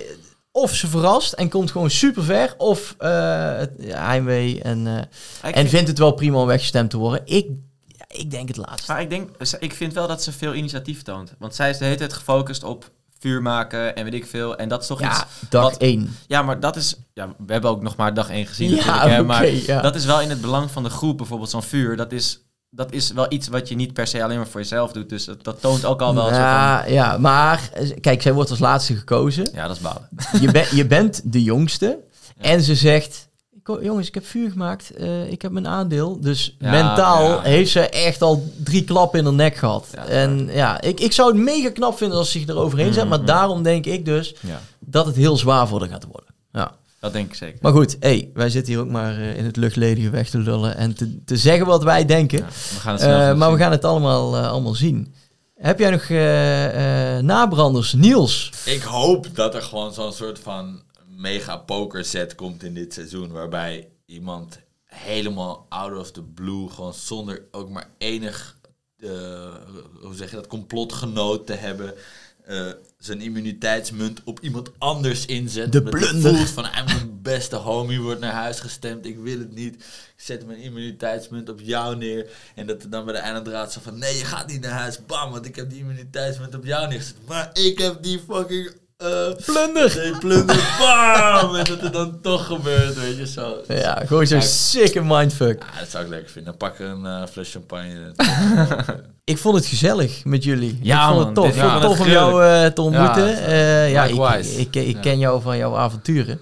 Of 0.53 0.75
ze 0.75 0.87
verrast 0.87 1.33
en 1.33 1.49
komt 1.49 1.71
gewoon 1.71 1.91
super 1.91 2.23
ver. 2.25 2.55
Of 2.59 2.95
eh 2.99 3.57
het 3.57 3.71
ja, 3.79 4.07
heimwee 4.07 4.63
en, 4.63 4.87
eh, 4.87 4.95
en 5.43 5.55
vind- 5.55 5.69
vindt 5.69 5.89
het 5.89 5.99
wel 5.99 6.13
prima 6.13 6.39
om 6.41 6.47
weggestemd 6.47 6.91
te 6.91 6.97
worden. 6.97 7.21
Ik, 7.25 7.47
ja, 7.87 8.05
ik 8.09 8.31
denk 8.31 8.49
het 8.49 8.57
laatste. 8.57 8.93
Maar 8.93 9.01
ik 9.01 9.11
denk, 9.11 9.31
ik 9.59 9.75
vind 9.75 9.93
wel 9.93 10.07
dat 10.09 10.23
ze 10.23 10.33
veel 10.33 10.55
initiatief 10.55 11.03
toont. 11.03 11.35
Want 11.39 11.55
zij 11.55 11.71
is 11.71 11.79
de 11.79 11.85
hele 11.85 11.97
tijd 11.97 12.13
gefocust 12.13 12.65
op 12.65 12.91
vuur 13.19 13.43
maken 13.43 13.97
en 13.97 14.05
weet 14.05 14.15
ik 14.15 14.27
veel. 14.27 14.57
En 14.57 14.69
dat 14.69 14.81
is 14.81 14.87
toch 14.87 15.01
iets... 15.03 15.19
Ja, 15.19 15.27
dag 15.49 15.63
wat- 15.63 15.77
1. 15.77 16.17
Ja, 16.27 16.43
maar 16.43 16.61
dat 16.61 16.77
is... 16.77 16.97
Ja, 17.15 17.29
we 17.47 17.53
hebben 17.53 17.71
ook 17.71 17.83
nog 17.83 17.97
maar 17.97 18.15
dag 18.15 18.31
één 18.31 18.47
gezien 18.47 18.71
Ja, 18.71 18.77
natuurlijk. 18.77 19.11
Hè, 19.17 19.23
maar 19.23 19.47
ja. 19.47 19.81
dat 19.81 19.95
is 19.95 20.05
wel 20.05 20.21
in 20.21 20.31
het 20.31 20.41
belang 20.41 20.71
van 20.71 20.83
de 20.83 20.91
groep. 20.91 21.17
Bijvoorbeeld 21.17 21.51
zo'n 21.51 21.63
vuur. 21.63 21.97
Dat 21.97 22.13
is, 22.13 22.41
dat 22.71 22.93
is 22.93 23.11
wel 23.13 23.27
iets 23.29 23.49
wat 23.49 23.69
je 23.69 23.75
niet 23.75 23.93
per 23.93 24.07
se 24.07 24.23
alleen 24.25 24.37
maar 24.37 24.47
voor 24.49 24.61
jezelf 24.61 24.93
doet. 24.93 25.09
Dus 25.09 25.25
dat, 25.25 25.45
dat 25.45 25.61
toont 25.61 25.85
ook 25.85 26.01
al 26.01 26.15
wel 26.15 26.29
van... 26.29 26.35
ja, 26.39 26.85
ja, 26.85 27.19
maar 27.19 27.71
eh, 27.75 27.91
kijk, 28.01 28.23
zij 28.23 28.33
wordt 28.33 28.51
als 28.51 28.59
laatste 28.59 28.97
gekozen. 28.97 29.49
Ja, 29.55 29.67
dat 29.67 29.77
is 29.77 29.83
balen. 29.83 30.09
je, 30.41 30.51
ben- 30.51 30.77
je 30.77 30.87
bent 30.87 31.21
de 31.33 31.43
jongste. 31.43 31.99
En 32.41 32.63
ze 32.63 32.75
zegt, 32.75 33.29
"Ko- 33.36 33.36
jongens, 33.83 34.07
ik 34.09 34.15
heb 34.15 34.27
vuur 34.27 34.51
gemaakt. 34.51 34.91
eh, 34.91 35.31
ik 35.31 35.43
heb 35.43 35.51
mijn 35.53 35.67
aandeel. 35.69 36.21
Dus 36.21 36.57
Ja, 36.59 36.71
mentaal 36.71 37.29
ja. 37.31 37.41
heeft 37.43 37.71
ze 37.71 37.81
echt 37.89 38.23
al 38.23 38.53
drie 38.65 38.85
klappen 38.85 39.19
in 39.19 39.25
haar 39.25 39.35
nek 39.35 39.57
gehad. 39.57 39.87
Ja, 39.95 40.05
en 40.07 40.49
ja, 40.53 40.81
ik, 40.81 41.01
ik 41.01 41.13
zou 41.13 41.33
het 41.33 41.43
mega 41.43 41.71
knap 41.71 41.97
vinden 41.97 42.19
als 42.19 42.31
ze 42.31 42.39
zich 42.39 42.49
eroverheen 42.49 42.93
zet. 42.93 43.09
Maar 43.09 43.19
Mhm. 43.19 43.27
daarom 43.27 43.63
denk 43.63 43.87
ik 43.87 44.05
dus 44.05 44.35
Ja, 44.41 44.61
dat 44.81 45.07
het 45.07 45.17
heel 45.17 45.37
zwaar 45.37 45.69
voor 45.69 45.81
haar 45.81 45.89
gaat 45.89 46.05
worden. 46.13 46.35
Ja. 46.53 46.73
dat 47.01 47.13
denk 47.13 47.29
ik 47.29 47.35
zeker. 47.35 47.59
Maar 47.61 47.73
goed, 47.73 47.97
hey, 48.01 48.31
wij 48.35 48.51
zitten 48.51 48.73
hier 48.73 48.83
ook 48.83 48.91
maar 48.91 49.13
eh, 49.19 49.37
in 49.37 49.45
het 49.45 49.57
luchtledige 49.57 50.11
weg 50.11 50.29
te 50.31 50.39
lullen. 50.39 50.77
En 50.77 50.95
te, 50.95 51.25
te 51.25 51.37
zeggen 51.37 51.67
wat 51.67 51.83
wij 51.83 52.05
denken. 52.05 52.39
Ja, 52.39 52.45
we 52.47 52.81
gaan 52.81 52.93
het 52.93 53.03
Eh, 53.03 53.09
genoeg 53.23 53.37
maar 53.37 53.49
we 53.51 53.55
zien. 53.55 53.63
gaan 53.63 53.73
het 53.73 53.85
allemaal, 53.85 54.37
allemaal 54.37 54.75
zien. 54.75 55.15
Heb 55.57 55.79
jij 55.79 55.91
nog 55.91 56.03
eh, 56.03 57.17
eh, 57.17 57.23
nabranders? 57.25 57.93
Niels? 57.93 58.51
Ik 58.65 58.83
hoop 58.83 59.27
dat 59.35 59.55
er 59.55 59.63
gewoon 59.63 59.93
zo'n 59.93 60.13
soort 60.13 60.39
van 60.39 60.81
mega 61.17 61.57
poker 61.57 62.05
set 62.05 62.35
komt 62.35 62.63
in 62.63 62.75
dit 62.75 62.93
seizoen. 62.95 63.33
Waarbij 63.33 63.89
iemand 64.07 64.59
helemaal 64.85 65.67
out 65.69 65.99
of 65.99 66.11
the 66.13 66.23
blue, 66.23 66.69
gewoon 66.69 66.95
zonder 66.95 67.43
ook 67.51 67.71
maar 67.71 67.91
enig, 67.99 68.59
eh, 68.99 69.55
hoe 70.03 70.15
zeg 70.15 70.31
je 70.31 70.37
dat, 70.37 70.47
complotgenoot 70.47 71.47
te 71.47 71.53
hebben. 71.55 71.95
eh, 72.47 72.71
zijn 72.99 73.21
immuniteitsmunt 73.21 74.21
op 74.25 74.41
iemand 74.41 74.71
anders 74.79 75.27
inzet. 75.27 75.73
De 75.73 75.83
blunder. 75.83 76.35
voelt 76.35 76.49
van, 76.51 76.65
"Ah, 76.73 76.87
mijn 76.87 77.23
beste 77.23 77.57
homie 77.57 78.01
wordt 78.01 78.21
naar 78.21 78.33
huis 78.33 78.61
gestemd. 78.61 79.07
Ik 79.07 79.19
wil 79.19 79.39
het 79.39 79.55
niet. 79.55 79.75
Ik 79.75 80.13
zet 80.17 80.47
mijn 80.47 80.59
immuniteitsmunt 80.59 81.49
op 81.49 81.61
jou 81.61 81.97
neer. 81.97 82.31
En 82.55 82.67
dat 82.67 82.83
er 82.83 82.91
dan 82.91 83.05
bij 83.05 83.15
de 83.15 83.21
eindraad 83.21 83.73
zo 83.73 83.81
van, 83.83 83.99
nee, 83.99 84.17
je 84.17 84.25
gaat 84.25 84.47
niet 84.47 84.61
naar 84.61 84.71
huis. 84.79 85.07
Bam, 85.07 85.31
want 85.31 85.47
ik 85.47 85.57
heb 85.57 85.71
die 85.71 85.79
immuniteitsmunt 85.79 86.55
op 86.55 86.65
jou 86.65 86.89
neergezet. 86.89 87.17
Maar 87.27 87.51
ik 87.53 87.79
heb 87.79 88.03
die 88.03 88.21
fucking... 88.29 88.71
eh 88.97 89.07
Plunder! 89.45 89.97
Nee, 89.97 90.19
plunder. 90.19 90.75
Bam! 90.79 91.55
En 91.55 91.65
dat 91.65 91.81
het 91.81 91.93
dan 91.93 92.21
toch 92.23 92.47
gebeurt, 92.47 92.95
weet 93.01 93.17
je 93.17 93.27
zo. 93.27 93.57
Ja, 93.69 94.03
gewoon 94.07 94.27
zo'n 94.27 94.43
sikke 94.43 95.01
mindfuck. 95.03 95.63
Ja, 95.75 95.81
dat 95.81 95.89
zou 95.91 96.05
ik 96.05 96.11
lekker 96.11 96.31
vinden. 96.31 96.55
Dan 96.59 96.69
pak 96.69 96.79
een 96.79 97.07
eh, 97.07 97.23
fles 97.31 97.51
champagne. 97.53 98.13
Ik 99.25 99.39
vond 99.39 99.57
het 99.57 99.67
gezellig 99.67 100.25
met 100.25 100.45
jullie. 100.45 100.79
Ja, 100.83 101.01
ik 101.01 101.05
vond 101.15 101.17
man, 101.19 101.27
het 101.27 101.35
tof. 101.35 101.45
dit- 101.47 101.55
Ik 101.55 101.61
vond 101.61 101.73
ja, 101.73 101.79
het 101.81 101.89
tof 101.97 102.01
om 102.01 102.13
jou 102.13 102.45
eh, 102.45 102.67
te 102.67 102.83
ontmoeten. 102.83 103.27
Ja, 103.29 103.35
Eh, 103.37 103.91
ja, 103.91 104.05
ik, 104.05 104.45
ik, 104.45 104.77
ik 104.77 104.95
Ja. 104.95 105.01
ken 105.01 105.19
jou 105.19 105.43
van 105.43 105.57
jouw 105.57 105.77
avonturen. 105.77 106.41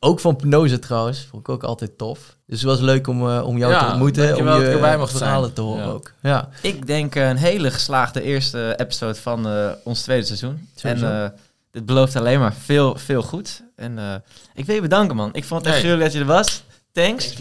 Ook 0.00 0.20
van 0.20 0.36
Pnoze 0.36 0.78
trouwens. 0.78 1.26
Vond 1.30 1.42
ik 1.42 1.48
ook 1.48 1.62
altijd 1.62 1.98
tof. 1.98 2.18
Dus 2.46 2.60
het 2.60 2.70
was 2.70 2.80
leuk 2.80 3.06
om, 3.06 3.28
eh, 3.30 3.46
om 3.46 3.58
jou 3.58 3.72
Ja, 3.72 3.78
te 3.84 3.90
ontmoeten. 3.90 4.36
Om 4.36 4.48
je 4.60 4.66
ik 4.66 4.72
erbij 4.74 4.98
mocht 4.98 5.16
verhalen 5.16 5.42
zijn. 5.42 5.54
te 5.54 5.60
horen 5.60 5.84
Ja. 5.84 5.90
ook. 5.90 6.12
Ja. 6.22 6.48
Ik 6.62 6.86
denk 6.86 7.14
een 7.14 7.36
hele 7.36 7.70
geslaagde 7.70 8.22
eerste 8.22 8.74
episode 8.76 9.14
van 9.14 9.46
eh, 9.48 9.68
ons 9.84 10.02
tweede 10.02 10.24
seizoen. 10.26 10.68
Sowieso. 10.74 11.06
En 11.06 11.22
eh, 11.24 11.28
dit 11.72 11.86
belooft 11.86 12.16
alleen 12.16 12.38
maar 12.40 12.54
veel, 12.54 12.96
veel 12.96 13.22
goed. 13.22 13.62
En 13.76 13.98
eh, 13.98 14.14
ik 14.54 14.64
wil 14.66 14.74
je 14.74 14.80
bedanken, 14.80 15.16
man. 15.16 15.28
Ik 15.32 15.44
vond 15.44 15.64
het 15.64 15.74
echt 15.74 15.82
Nee. 15.82 15.92
gruwelijk 15.92 16.12
dat 16.12 16.22
je 16.22 16.28
er 16.32 16.34
was. 16.36 16.62
Thanks. 16.92 17.34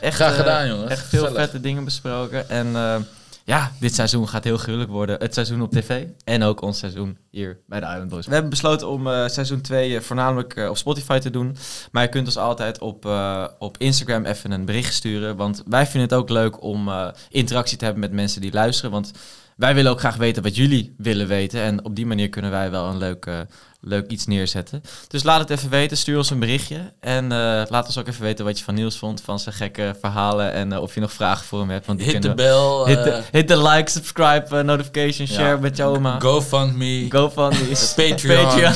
Echt, 0.00 0.14
Graag 0.14 0.30
eh, 0.32 0.38
gedaan, 0.38 0.68
jongens. 0.68 0.90
Echt 0.90 1.06
veel 1.08 1.20
Gezellig. 1.20 1.42
vette 1.42 1.60
dingen 1.60 1.84
besproken. 1.84 2.48
En 2.48 2.66
eh, 2.76 2.96
ja, 3.44 3.72
dit 3.80 3.94
seizoen 3.94 4.28
gaat 4.28 4.44
heel 4.44 4.56
gruwelijk 4.56 4.90
worden. 4.90 5.18
Het 5.20 5.34
seizoen 5.34 5.62
op 5.62 5.70
tv 5.72 6.04
en 6.24 6.42
ook 6.42 6.60
ons 6.62 6.78
seizoen 6.78 7.18
hier 7.30 7.58
bij 7.66 7.80
de 7.80 7.86
Island 7.86 8.08
Boys. 8.08 8.26
We 8.26 8.32
hebben 8.32 8.50
besloten 8.50 8.88
om 8.88 9.06
eh, 9.06 9.28
seizoen 9.28 9.60
2 9.60 9.96
eh, 9.96 10.02
voornamelijk 10.02 10.54
eh, 10.56 10.68
op 10.68 10.76
Spotify 10.76 11.18
te 11.18 11.30
doen. 11.30 11.56
Maar 11.92 12.02
je 12.02 12.08
kunt 12.08 12.26
ons 12.26 12.36
altijd 12.36 12.78
op, 12.78 13.06
eh, 13.06 13.44
op 13.58 13.78
Instagram 13.78 14.24
even 14.24 14.50
een 14.50 14.64
bericht 14.64 14.94
sturen. 14.94 15.36
Want 15.36 15.62
wij 15.66 15.84
vinden 15.86 16.02
het 16.10 16.18
ook 16.18 16.28
leuk 16.28 16.62
om 16.62 16.88
eh, 16.88 17.08
interactie 17.28 17.76
te 17.78 17.84
hebben 17.84 18.02
met 18.02 18.12
mensen 18.12 18.40
die 18.40 18.52
luisteren. 18.52 18.90
Want 18.90 19.10
wij 19.56 19.74
willen 19.74 19.90
ook 19.90 19.98
graag 20.00 20.16
weten 20.16 20.42
wat 20.42 20.56
jullie 20.56 20.94
willen 20.98 21.26
weten. 21.26 21.60
En 21.60 21.84
op 21.84 21.96
die 21.96 22.06
manier 22.06 22.28
kunnen 22.28 22.50
wij 22.50 22.70
wel 22.70 22.88
een 22.88 22.98
leuk, 22.98 23.26
eh, 23.26 23.40
leuk 23.84 24.10
iets 24.10 24.26
neerzetten. 24.26 24.82
Dus 25.08 25.22
laat 25.22 25.40
het 25.40 25.50
even 25.50 25.70
weten. 25.70 25.96
Stuur 25.96 26.16
ons 26.16 26.30
een 26.30 26.38
berichtje. 26.38 26.92
En 27.00 27.32
eh, 27.32 27.62
laat 27.68 27.86
ons 27.86 27.98
ook 27.98 28.08
even 28.08 28.22
weten 28.22 28.44
wat 28.44 28.58
je 28.58 28.64
van 28.64 28.74
Niels 28.74 28.98
vond. 28.98 29.20
Van 29.20 29.38
zijn 29.38 29.54
gekke 29.54 29.96
verhalen. 30.00 30.52
En 30.52 30.72
eh, 30.72 30.80
of 30.80 30.94
je 30.94 31.00
nog 31.00 31.12
vragen 31.12 31.44
voor 31.44 31.58
hem 31.58 31.70
hebt. 31.70 31.86
Want 31.86 32.02
Hit 32.02 32.22
de 32.22 32.34
bel. 32.34 32.86
Hit 32.86 32.98
eh, 32.98 33.04
de, 33.04 33.22
hit 33.30 33.48
de 33.48 33.62
like, 33.62 33.90
subscribe, 33.90 34.62
notification, 34.62 35.26
share 35.26 35.48
ja. 35.48 35.56
met 35.56 35.76
je 35.76 35.84
oma. 35.84 36.18
GoFundMe. 36.20 37.06
GoFundMe. 37.08 37.76
Patreon. 38.08 38.74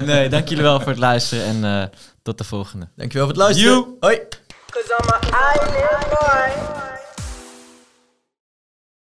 nee, 0.08 0.28
dank 0.28 0.48
jullie 0.48 0.64
wel 0.64 0.80
voor 0.80 0.88
het 0.88 0.98
luisteren. 0.98 1.44
En 1.44 1.64
eh, 1.64 1.98
tot 2.22 2.38
de 2.38 2.44
volgende. 2.44 2.88
Dankjewel 2.96 3.26
voor 3.26 3.36
het 3.36 3.44
luisteren. 3.44 3.72
You. 3.72 3.96
Hoi. 4.00 4.20